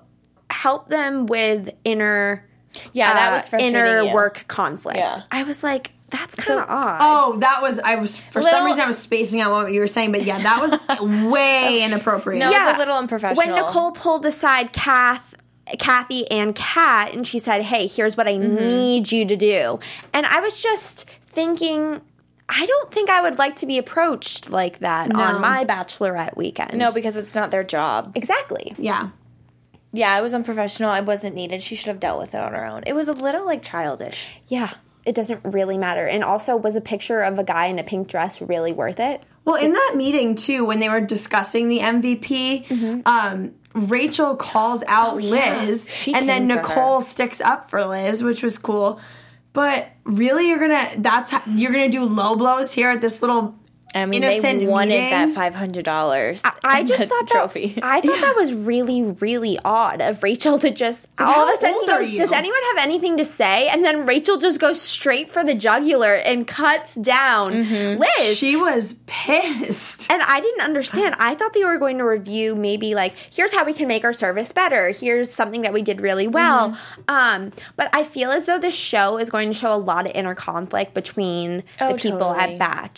help 0.49 0.87
them 0.89 1.25
with 1.27 1.69
inner 1.83 2.45
Yeah, 2.93 3.13
that 3.13 3.33
uh, 3.33 3.37
was 3.37 3.49
frustrating. 3.49 3.75
inner 3.79 4.01
you. 4.03 4.13
work 4.13 4.45
conflict. 4.47 4.97
Yeah. 4.97 5.19
I 5.31 5.43
was 5.43 5.63
like 5.63 5.91
that's 6.09 6.35
kind 6.35 6.61
of 6.61 6.69
odd. 6.69 6.99
Oh, 7.01 7.37
that 7.39 7.61
was 7.61 7.79
I 7.79 7.95
was 7.95 8.17
for 8.17 8.41
some 8.41 8.65
reason 8.65 8.79
I 8.81 8.87
was 8.87 8.97
spacing 8.97 9.41
out 9.41 9.51
what 9.51 9.73
you 9.73 9.81
were 9.81 9.87
saying, 9.87 10.13
but 10.13 10.23
yeah, 10.23 10.39
that 10.39 10.61
was 10.61 11.01
way 11.31 11.83
inappropriate. 11.83 12.39
No, 12.39 12.49
it 12.49 12.53
was 12.65 12.75
a 12.75 12.77
little 12.77 12.95
unprofessional. 12.97 13.35
When 13.53 13.55
Nicole 13.55 13.91
pulled 13.91 14.25
aside 14.25 14.71
Kath, 14.71 15.35
Kathy 15.79 16.29
and 16.31 16.55
Kat, 16.55 17.13
and 17.13 17.27
she 17.27 17.39
said, 17.39 17.61
"Hey, 17.61 17.87
here's 17.87 18.15
what 18.15 18.25
I 18.25 18.35
Mm-hmm. 18.35 18.55
need 18.55 19.11
you 19.11 19.25
to 19.25 19.35
do," 19.35 19.79
and 20.13 20.25
I 20.25 20.39
was 20.39 20.61
just 20.61 21.03
thinking. 21.37 22.01
I 22.49 22.65
don't 22.65 22.91
think 22.91 23.09
I 23.09 23.21
would 23.21 23.37
like 23.37 23.57
to 23.57 23.65
be 23.65 23.77
approached 23.77 24.49
like 24.49 24.79
that 24.79 25.13
on 25.13 25.41
my 25.41 25.65
bachelorette 25.65 26.35
weekend. 26.37 26.77
no, 26.77 26.91
because 26.91 27.15
it's 27.17 27.35
not 27.35 27.51
their 27.51 27.63
job. 27.63 28.13
exactly. 28.15 28.73
Yeah. 28.77 29.09
Yeah, 29.91 30.17
it 30.17 30.21
was 30.21 30.33
unprofessional. 30.33 30.89
I 30.89 31.01
wasn't 31.01 31.35
needed. 31.35 31.61
She 31.61 31.75
should 31.75 31.87
have 31.87 31.99
dealt 31.99 32.19
with 32.19 32.33
it 32.33 32.41
on 32.41 32.53
her 32.53 32.65
own. 32.65 32.83
It 32.87 32.93
was 32.93 33.07
a 33.07 33.13
little 33.13 33.45
like 33.45 33.63
childish. 33.63 34.29
Yeah, 34.47 34.71
it 35.05 35.13
doesn't 35.15 35.41
really 35.43 35.77
matter. 35.77 36.05
And 36.07 36.23
also, 36.23 36.55
was 36.55 36.75
a 36.75 36.81
picture 36.81 37.21
of 37.21 37.37
a 37.37 37.43
guy 37.43 37.65
in 37.67 37.79
a 37.79 37.83
pink 37.83 38.07
dress 38.07 38.41
really 38.41 38.71
worth 38.73 38.99
it? 38.99 39.21
Well, 39.45 39.55
in 39.55 39.73
that 39.73 39.93
meeting 39.95 40.35
too, 40.35 40.65
when 40.65 40.79
they 40.79 40.89
were 40.89 41.01
discussing 41.01 41.67
the 41.69 41.79
MVP, 41.79 42.65
Mm-hmm. 42.67 43.01
um, 43.05 43.53
Rachel 43.73 44.35
calls 44.35 44.83
out 44.87 45.17
Liz, 45.17 45.85
Oh, 45.87 45.91
She 45.91 46.13
and 46.13 46.27
then 46.29 46.47
Nicole 46.47 46.99
her. 47.01 47.05
sticks 47.05 47.39
up 47.41 47.69
for 47.69 47.83
Liz, 47.85 48.23
which 48.23 48.41
was 48.41 48.57
cool. 48.57 48.99
But 49.57 49.89
really, 50.03 50.49
you're 50.49 50.59
gonna 50.59 50.87
that's 50.97 51.33
you're 51.47 51.71
gonna 51.71 51.89
do 51.89 52.03
low 52.03 52.35
blows 52.35 52.71
here 52.73 52.91
at 52.91 53.01
this 53.01 53.23
little 53.23 53.55
I 53.95 54.05
mean, 54.05 54.23
innocent 54.23 54.59
they 54.59 54.67
wanted 54.67 54.89
meeting? 54.89 55.09
that 55.09 55.29
five 55.29 55.55
hundred 55.55 55.85
dollars. 55.85 56.41
I 56.63 56.83
just 56.85 57.03
thought 57.09 57.27
that, 57.27 57.27
trophy. 57.29 57.79
I 57.81 58.01
thought 58.01 58.21
that 58.21 58.35
was 58.35 58.53
really, 58.53 59.01
really 59.01 59.57
odd 59.65 60.01
of 60.01 60.21
Rachel 60.23 60.59
to 60.59 60.69
just 60.71 61.07
all 61.17 61.25
How 61.33 61.47
of 61.53 61.57
a 61.57 61.61
sudden 61.61 61.79
he 61.81 61.87
goes, 61.87 62.17
"Does 62.27 62.31
anyone 62.31 62.59
have 62.75 62.83
anything 62.83 63.17
to 63.17 63.25
say?" 63.25 63.67
And 63.69 63.83
then 63.83 64.05
Rachel 64.05 64.37
just 64.37 64.59
goes 64.59 64.79
straight 64.81 65.31
for 65.31 65.43
the 65.43 65.55
jugular 65.55 66.13
and 66.15 66.45
cuts 66.47 66.95
down 66.95 67.63
Mm-hmm. 67.63 68.01
Liz. 68.19 68.37
She 68.37 68.55
was 68.55 68.95
pissed. 69.05 70.11
and 70.11 70.21
I 70.21 70.39
didn't 70.41 70.61
understand. 70.61 71.15
I 71.19 71.35
thought 71.35 71.53
they 71.53 71.63
were 71.65 71.77
going 71.77 71.97
to 71.99 72.03
review 72.05 72.55
maybe 72.55 72.93
like, 72.95 73.13
here's 73.33 73.53
how 73.53 73.65
we 73.65 73.73
can 73.73 73.87
make 73.87 74.03
our 74.03 74.13
service 74.13 74.51
better. 74.51 74.89
Here's 74.91 75.31
something 75.31 75.61
that 75.61 75.73
we 75.73 75.81
did 75.81 76.01
really 76.01 76.27
well. 76.27 76.71
Mm-hmm. 76.71 77.01
Um, 77.07 77.51
but 77.75 77.89
I 77.93 78.03
feel 78.03 78.31
as 78.31 78.45
though 78.45 78.59
this 78.59 78.75
show 78.75 79.17
is 79.17 79.29
going 79.29 79.49
to 79.49 79.53
show 79.57 79.73
a 79.73 79.77
lot 79.77 80.05
of 80.05 80.11
inner 80.13 80.35
conflict 80.35 80.93
between 80.93 81.63
Oh, 81.79 81.93
the 81.93 81.97
people 81.97 82.19
totally. 82.19 82.53
at 82.53 82.59
Bach 82.59 82.97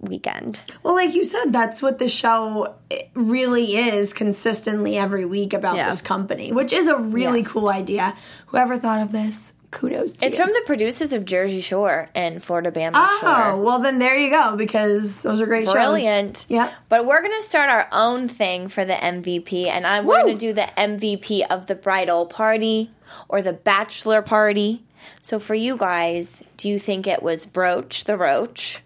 weekend. 0.00 0.60
Well, 0.82 0.94
like 0.94 1.14
you 1.14 1.24
said, 1.24 1.52
that's 1.52 1.82
what 1.82 1.98
the 1.98 2.08
show 2.08 2.74
really 3.14 3.76
is 3.76 4.12
consistently 4.12 4.96
every 4.96 5.24
week 5.24 5.52
about 5.52 5.76
Yeah. 5.76 5.90
this 5.90 6.00
company, 6.02 6.52
which 6.52 6.72
is 6.72 6.86
a 6.88 6.96
really 6.96 7.40
Yeah. 7.40 7.46
cool 7.48 7.68
idea. 7.68 8.14
Whoever 8.46 8.76
thought 8.78 9.00
of 9.02 9.12
this, 9.12 9.52
kudos 9.70 10.14
to 10.16 10.26
It's 10.26 10.38
you. 10.38 10.44
from 10.44 10.54
the 10.54 10.62
producers 10.66 11.12
of 11.12 11.24
Jersey 11.24 11.60
Shore 11.60 12.08
and 12.14 12.40
Floribama 12.40 12.92
Oh, 12.94 13.18
Shore. 13.20 13.62
well 13.62 13.80
then 13.80 13.98
there 13.98 14.16
you 14.16 14.30
go 14.30 14.54
because 14.56 15.16
those 15.16 15.40
are 15.42 15.46
great 15.46 15.64
shows. 15.64 15.74
Brilliant. 15.74 16.46
Yep. 16.48 16.72
But 16.88 17.04
we're 17.04 17.20
going 17.20 17.38
to 17.40 17.46
start 17.46 17.68
our 17.68 17.88
own 17.92 18.28
thing 18.28 18.68
for 18.68 18.84
the 18.84 18.94
MVP, 18.94 19.68
and 19.68 19.86
I'm 19.86 20.06
going 20.06 20.28
to 20.28 20.34
do 20.40 20.52
the 20.52 20.68
MVP 20.80 21.42
of 21.50 21.66
the 21.66 21.74
bridal 21.74 22.24
party 22.24 22.92
or 23.28 23.42
the 23.42 23.52
bachelor 23.52 24.22
party. 24.22 24.84
So 25.22 25.38
for 25.38 25.54
you 25.54 25.76
guys, 25.76 26.42
do 26.56 26.68
you 26.68 26.78
think 26.78 27.06
it 27.06 27.22
was 27.22 27.44
Brooch 27.46 28.04
the 28.04 28.16
Roach? 28.16 28.82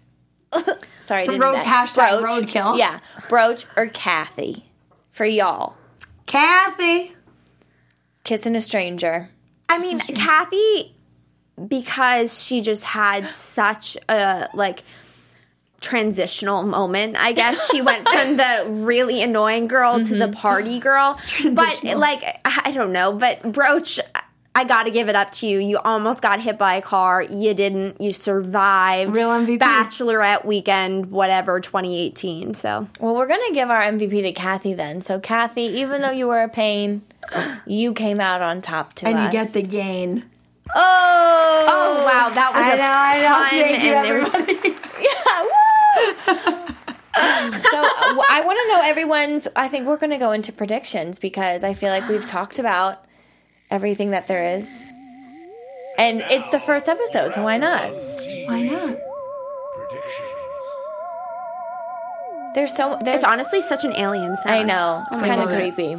Sorry, 1.05 1.23
I 1.23 1.25
didn't 1.25 1.41
road- 1.41 1.55
that. 1.55 1.65
hashtag 1.65 2.21
Brooch. 2.21 2.53
roadkill. 2.53 2.77
Yeah, 2.77 2.99
Broach 3.29 3.65
or 3.75 3.87
Kathy 3.87 4.65
for 5.11 5.25
y'all. 5.25 5.75
Kathy. 6.25 7.15
Kissing 8.23 8.55
a 8.55 8.61
stranger. 8.61 9.29
I 9.67 9.79
mean, 9.79 9.99
Kathy, 9.99 10.95
because 11.67 12.41
she 12.41 12.61
just 12.61 12.83
had 12.85 13.29
such 13.29 13.97
a 14.07 14.47
like 14.53 14.83
transitional 15.81 16.63
moment. 16.63 17.17
I 17.19 17.33
guess 17.33 17.69
she 17.69 17.81
went 17.81 18.07
from 18.13 18.37
the 18.37 18.65
really 18.69 19.21
annoying 19.21 19.67
girl 19.67 20.03
to 20.03 20.15
the 20.15 20.25
mm-hmm. 20.25 20.33
party 20.33 20.79
girl. 20.79 21.19
But 21.51 21.83
like 21.83 22.23
I 22.45 22.71
don't 22.71 22.93
know, 22.93 23.11
but 23.13 23.51
Brooch 23.51 23.99
I 24.55 24.65
got 24.65 24.83
to 24.83 24.91
give 24.91 25.09
it 25.09 25.15
up 25.15 25.31
to 25.33 25.47
you. 25.47 25.57
You 25.57 25.79
almost 25.79 26.21
got 26.21 26.39
hit 26.39 26.59
by 26.59 26.75
a 26.75 26.81
car. 26.81 27.23
You 27.23 27.55
didn't. 27.55 27.99
You 27.99 28.11
survived. 28.11 29.15
Real 29.15 29.29
MVP. 29.29 29.57
Bachelorette 29.59 30.45
weekend, 30.45 31.07
whatever, 31.09 31.59
2018. 31.59 32.53
So 32.53 32.87
Well, 32.99 33.15
we're 33.15 33.25
gonna 33.27 33.51
give 33.53 33.69
our 33.71 33.81
MVP 33.81 34.21
to 34.21 34.31
Kathy 34.31 34.73
then. 34.75 35.01
So, 35.01 35.19
Kathy, 35.19 35.63
even 35.63 36.01
though 36.01 36.11
you 36.11 36.27
were 36.27 36.41
a 36.43 36.49
pain, 36.49 37.01
you 37.65 37.93
came 37.93 38.19
out 38.19 38.41
on 38.41 38.61
top 38.61 38.93
to 38.95 39.07
and 39.07 39.17
us. 39.17 39.25
you 39.25 39.31
get 39.31 39.53
the 39.53 39.63
gain. 39.63 40.23
oh, 40.75 41.65
Oh 41.67 42.05
wow, 42.05 42.29
that 42.33 42.53
was 42.53 42.63
I 42.63 42.73
a 42.73 42.77
know, 42.77 42.93
I 42.93 43.21
know. 43.21 43.35
pun, 43.37 43.49
Thank 43.49 43.83
you, 43.83 43.93
and 43.93 44.07
it 44.07 44.13
was 44.23 44.35
everybody. 44.35 44.79
So 47.15 47.19
uh, 47.21 48.23
I 48.31 48.41
want 48.43 48.57
to 48.59 48.67
know 48.75 48.81
everyone's. 48.89 49.47
I 49.55 49.67
think 49.67 49.85
we're 49.87 49.97
going 49.97 50.09
to 50.11 50.17
go 50.17 50.31
into 50.31 50.51
predictions 50.51 51.19
because 51.19 51.63
I 51.63 51.73
feel 51.75 51.89
like 51.89 52.07
we've 52.09 52.25
talked 52.25 52.57
about 52.57 53.05
everything 53.73 54.11
that 54.11 54.27
there 54.27 54.55
is, 54.55 54.93
and 55.97 56.21
it's 56.29 56.49
the 56.51 56.59
first 56.59 56.87
episode, 56.87 57.33
so 57.33 57.43
why 57.43 57.57
not? 57.57 57.91
Why 58.45 58.61
not? 58.63 58.95
Predictions. 59.75 60.29
There's 62.55 62.75
so 62.75 62.97
there's 63.03 63.17
it's 63.17 63.25
honestly 63.25 63.61
such 63.61 63.83
an 63.83 63.93
alien 63.93 64.37
sound. 64.37 64.55
I 64.55 64.63
know 64.63 65.03
it's 65.11 65.23
kind 65.23 65.41
of 65.41 65.47
creepy. 65.49 65.97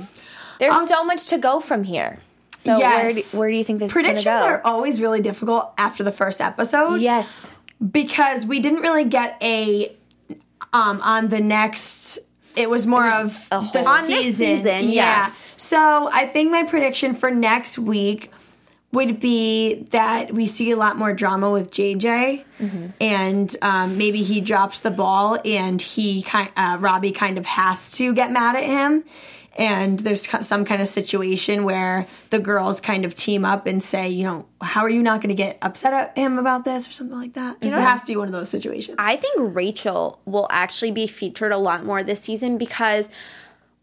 There's 0.60 0.76
Um, 0.76 0.86
so 0.88 1.04
much 1.04 1.26
to 1.26 1.38
go 1.38 1.58
from 1.60 1.82
here. 1.82 2.20
So 2.56 2.78
where 2.78 3.08
do, 3.08 3.16
Yes. 3.16 3.34
where 3.34 3.50
do 3.50 3.56
you 3.56 3.64
think 3.64 3.80
this 3.80 3.92
Predictions 3.92 4.20
is 4.20 4.24
going 4.24 4.42
are 4.42 4.62
always 4.64 5.00
really 5.00 5.20
difficult 5.20 5.72
after 5.76 6.04
the 6.04 6.12
first 6.12 6.40
episode. 6.40 7.00
yes. 7.00 7.52
because 7.90 8.46
we 8.46 8.60
didn't 8.60 8.80
really 8.82 9.04
get 9.04 9.36
a 9.42 9.92
um 10.72 11.00
on 11.02 11.28
the 11.28 11.40
next 11.40 12.18
it 12.56 12.70
was 12.70 12.86
more 12.86 13.06
of 13.10 13.46
a 13.50 13.58
the 13.72 13.82
whole- 13.82 13.88
On 13.88 14.06
this 14.06 14.26
season. 14.26 14.62
season, 14.64 14.88
yeah. 14.90 15.28
So 15.64 16.10
I 16.12 16.26
think 16.26 16.50
my 16.50 16.64
prediction 16.64 17.14
for 17.14 17.30
next 17.30 17.78
week 17.78 18.30
would 18.92 19.18
be 19.18 19.84
that 19.90 20.32
we 20.32 20.46
see 20.46 20.70
a 20.70 20.76
lot 20.76 20.96
more 20.96 21.12
drama 21.12 21.50
with 21.50 21.70
JJ, 21.70 22.44
Mm-hmm. 22.60 22.86
and 23.00 23.56
um, 23.62 23.98
maybe 23.98 24.22
he 24.22 24.40
drops 24.40 24.80
the 24.80 24.90
ball, 24.90 25.38
and 25.44 25.80
he 25.82 26.22
kind 26.22 26.50
uh, 26.56 26.76
Robbie 26.78 27.10
kind 27.10 27.38
of 27.38 27.46
has 27.46 27.90
to 27.92 28.14
get 28.14 28.30
mad 28.30 28.54
at 28.56 28.62
him, 28.64 29.04
and 29.58 29.98
there's 29.98 30.28
some 30.46 30.64
kind 30.64 30.80
of 30.80 30.86
situation 30.86 31.64
where 31.64 32.06
the 32.30 32.38
girls 32.38 32.80
kind 32.80 33.04
of 33.04 33.14
team 33.14 33.44
up 33.44 33.66
and 33.66 33.82
say, 33.82 34.08
you 34.10 34.22
know, 34.24 34.46
how 34.60 34.82
are 34.82 34.90
you 34.90 35.02
not 35.02 35.20
going 35.20 35.30
to 35.30 35.34
get 35.34 35.58
upset 35.62 35.92
at 35.92 36.16
him 36.16 36.38
about 36.38 36.64
this 36.64 36.86
or 36.88 36.92
something 36.92 37.18
like 37.18 37.32
that? 37.34 37.56
You 37.62 37.70
know, 37.70 37.78
it 37.78 37.82
has 37.84 38.02
to 38.02 38.06
be 38.06 38.16
one 38.16 38.28
of 38.28 38.32
those 38.32 38.50
situations. 38.50 38.96
I 39.00 39.16
think 39.16 39.34
Rachel 39.38 40.20
will 40.24 40.46
actually 40.50 40.90
be 40.92 41.06
featured 41.08 41.50
a 41.52 41.58
lot 41.58 41.84
more 41.84 42.02
this 42.04 42.20
season 42.20 42.58
because 42.58 43.08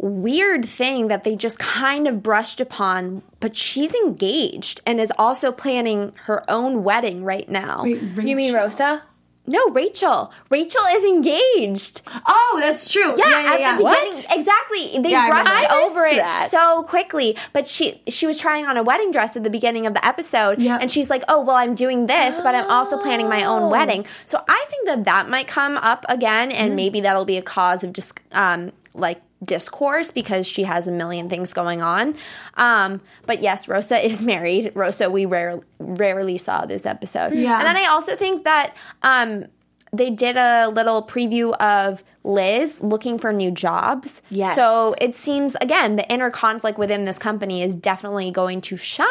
weird 0.02 0.66
thing 0.66 1.08
that 1.10 1.24
they 1.24 1.36
just 1.36 1.60
kind 1.60 2.08
of 2.08 2.24
brushed 2.24 2.60
upon, 2.60 3.22
but 3.40 3.56
she's 3.56 3.94
engaged 3.94 4.82
and 4.86 5.00
is 5.00 5.12
also 5.18 5.52
planning 5.52 6.12
her 6.26 6.44
own 6.50 6.84
wedding 6.84 7.24
right 7.24 7.48
now. 7.48 7.84
You 7.86 8.36
mean 8.36 8.54
Rosa? 8.54 9.04
No, 9.48 9.60
Rachel. 9.70 10.32
Rachel 10.52 10.82
is 10.94 11.04
engaged. 11.04 12.02
Oh, 12.28 12.60
that's 12.62 12.92
true. 12.92 13.16
Yeah, 13.18 13.28
yeah, 13.30 13.42
yeah. 13.42 13.54
at 13.54 13.60
yeah. 13.60 13.78
the 13.78 13.84
beginning, 13.84 14.26
exactly. 14.40 15.00
They 15.02 15.10
Yeah, 15.12 15.30
brushed 15.30 15.72
over 15.72 16.02
missed 16.04 16.14
it 16.14 16.18
that. 16.18 16.48
so 16.50 16.84
quickly. 16.84 17.36
But 17.52 17.66
she 17.66 18.02
she 18.08 18.28
was 18.28 18.40
trying 18.40 18.66
on 18.68 18.78
a 18.78 18.84
wedding 18.84 19.12
dress 19.12 19.36
at 19.36 19.44
the 19.44 19.50
beginning 19.50 19.88
of 19.88 19.96
the 19.96 20.06
episode, 20.06 20.60
Yeah. 20.62 20.78
and 20.80 20.92
she's 20.92 21.10
like, 21.10 21.24
"Oh, 21.28 21.42
well, 21.42 21.56
I'm 21.56 21.74
doing 21.74 22.06
this, 22.06 22.40
but 22.42 22.54
I'm 22.54 22.70
also 22.70 22.98
planning 22.98 23.30
my 23.30 23.44
Oh. 23.44 23.56
own 23.58 23.72
wedding." 23.72 24.06
So 24.28 24.40
I 24.48 24.66
think 24.70 24.86
that 24.86 25.06
that 25.06 25.28
might 25.28 25.48
come 25.48 25.76
up 25.78 26.06
again, 26.08 26.52
Mm. 26.52 26.56
and 26.56 26.76
maybe 26.76 27.02
that'll 27.02 27.26
be 27.26 27.38
a 27.38 27.42
cause 27.42 27.84
of 27.84 27.94
just 27.94 28.20
um 28.32 28.72
like 28.94 29.22
discourse 29.44 30.12
because 30.12 30.46
she 30.48 30.64
has 30.64 30.88
a 30.88 30.92
million 30.92 31.30
things 31.30 31.54
going 31.54 31.82
on. 31.82 32.16
Um, 32.56 33.02
but 33.26 33.42
yes, 33.42 33.68
Rosa 33.68 34.04
is 34.06 34.24
married. 34.24 34.72
Rosa, 34.76 35.10
we 35.10 35.26
rare, 35.26 35.60
rarely 35.80 36.38
saw 36.38 36.66
this 36.66 36.86
episode. 36.86 37.34
Yeah. 37.34 37.58
and 37.58 37.68
then 37.68 37.78
I 37.78 37.86
also 37.86 38.16
think 38.16 38.44
that 38.44 38.76
um 39.04 39.46
they 39.94 40.10
did 40.10 40.38
a 40.38 40.70
little 40.70 41.04
preview 41.04 41.54
of 41.58 42.02
Liz 42.24 42.82
looking 42.82 43.18
for 43.20 43.34
new 43.34 43.52
jobs. 43.52 44.22
Yes. 44.30 44.56
So 44.56 44.96
it 45.02 45.16
seems 45.16 45.56
again 45.60 45.98
the 45.98 46.10
inner 46.10 46.30
conflict 46.30 46.78
within 46.78 47.04
this 47.06 47.20
company 47.20 47.62
is 47.62 47.76
definitely 47.76 48.32
going 48.32 48.62
to 48.62 48.78
shine, 48.78 49.08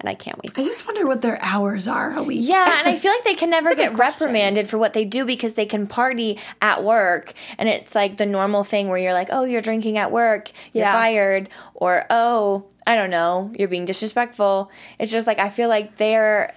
and 0.00 0.08
I 0.08 0.14
can't 0.14 0.36
wait. 0.42 0.58
I 0.58 0.64
just 0.64 0.86
wonder 0.86 1.06
what 1.06 1.20
their 1.22 1.38
hours 1.42 1.86
are 1.86 2.16
a 2.16 2.22
week. 2.22 2.40
Yeah, 2.42 2.78
and 2.80 2.88
I 2.88 2.96
feel 2.96 3.12
like 3.12 3.24
they 3.24 3.34
can 3.42 3.50
never 3.50 3.74
get 3.74 3.96
reprimanded 3.98 4.66
for 4.68 4.78
what 4.78 4.92
they 4.94 5.04
do 5.04 5.24
because 5.24 5.52
they 5.52 5.66
can 5.66 5.86
party 5.86 6.38
at 6.60 6.82
work, 6.82 7.32
and 7.58 7.68
it's 7.68 7.94
like 7.94 8.16
the 8.16 8.26
normal 8.26 8.64
thing 8.64 8.88
where 8.88 8.98
you're 8.98 9.12
like, 9.12 9.28
"Oh, 9.30 9.44
you're 9.44 9.60
drinking 9.60 9.98
at 9.98 10.10
work, 10.10 10.50
you're 10.72 10.84
Yeah. 10.86 10.92
fired," 10.92 11.48
or 11.74 12.06
"Oh, 12.10 12.64
I 12.86 12.96
don't 12.96 13.10
know, 13.10 13.52
you're 13.58 13.68
being 13.68 13.84
disrespectful." 13.84 14.70
It's 14.98 15.12
just 15.12 15.26
like 15.26 15.38
I 15.38 15.48
feel 15.50 15.68
like 15.68 15.96
they're 15.98 16.52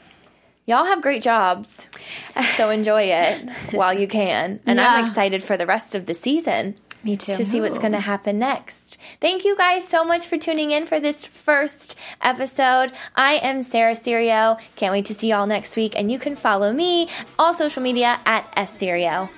y'all 0.65 0.85
have 0.85 1.01
great 1.01 1.21
jobs, 1.21 1.87
so 2.55 2.69
enjoy 2.69 3.03
it 3.03 3.49
while 3.73 3.93
you 3.93 4.07
can, 4.07 4.61
and 4.65 4.79
I'm 4.79 5.05
excited 5.05 5.43
for 5.43 5.57
the 5.57 5.65
rest 5.65 5.93
of 5.95 6.05
the 6.05 6.13
season. 6.13 6.75
Me 7.03 7.17
too. 7.17 7.35
To 7.35 7.43
see 7.43 7.59
what's 7.59 7.79
going 7.79 7.91
to 7.91 7.99
happen 7.99 8.39
next. 8.39 8.97
Thank 9.19 9.43
you 9.43 9.57
guys 9.57 9.85
so 9.87 10.05
much 10.05 10.25
for 10.25 10.37
tuning 10.37 10.71
in 10.71 10.85
for 10.85 10.99
this 10.99 11.25
first 11.25 11.95
episode. 12.21 12.91
I 13.15 13.33
am 13.33 13.61
Sarah 13.63 13.95
Serio. 13.95 14.57
Can't 14.77 14.93
wait 14.93 15.05
to 15.07 15.13
see 15.13 15.29
y'all 15.29 15.45
next 15.45 15.75
week. 15.75 15.93
And 15.97 16.09
you 16.11 16.17
can 16.17 16.35
follow 16.37 16.71
me 16.71 17.09
all 17.37 17.53
social 17.53 17.83
media 17.83 18.19
at 18.25 18.51
S 18.55 18.77
Serio. 18.77 19.29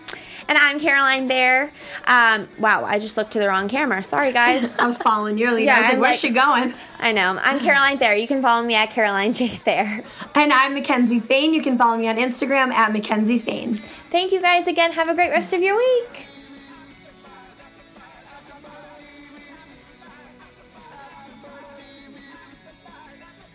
And 0.47 0.59
I'm 0.59 0.79
Caroline 0.79 1.27
Thayer. 1.27 1.71
Um, 2.05 2.47
wow, 2.59 2.85
I 2.85 2.99
just 2.99 3.17
looked 3.17 3.31
to 3.31 3.39
the 3.39 3.47
wrong 3.47 3.67
camera. 3.67 4.03
Sorry, 4.03 4.31
guys. 4.31 4.77
I 4.79 4.85
was 4.85 4.99
following 4.99 5.39
your 5.39 5.51
lead. 5.51 5.65
Yeah, 5.65 5.73
I 5.73 5.77
was 5.79 5.85
like, 5.85 5.93
I'm 5.95 5.99
where's 6.01 6.11
like- 6.11 6.19
she 6.19 6.29
going? 6.29 6.73
I 6.99 7.11
know. 7.13 7.39
I'm 7.41 7.59
Caroline 7.59 7.97
Thayer. 7.97 8.13
You 8.13 8.27
can 8.27 8.43
follow 8.43 8.63
me 8.63 8.75
at 8.75 8.91
Caroline 8.91 9.33
J 9.33 9.47
Thayer. 9.47 10.03
And 10.35 10.53
I'm 10.53 10.75
McKenzie 10.75 11.23
Fayne. 11.23 11.51
You 11.55 11.63
can 11.63 11.79
follow 11.79 11.97
me 11.97 12.07
on 12.07 12.17
Instagram 12.17 12.71
at 12.71 12.91
McKenzie 12.93 13.41
Fayne. 13.41 13.77
Thank 14.11 14.31
you 14.31 14.39
guys 14.39 14.67
again. 14.67 14.91
Have 14.91 15.09
a 15.09 15.15
great 15.15 15.31
rest 15.31 15.51
of 15.51 15.63
your 15.63 15.75
week. 15.77 16.27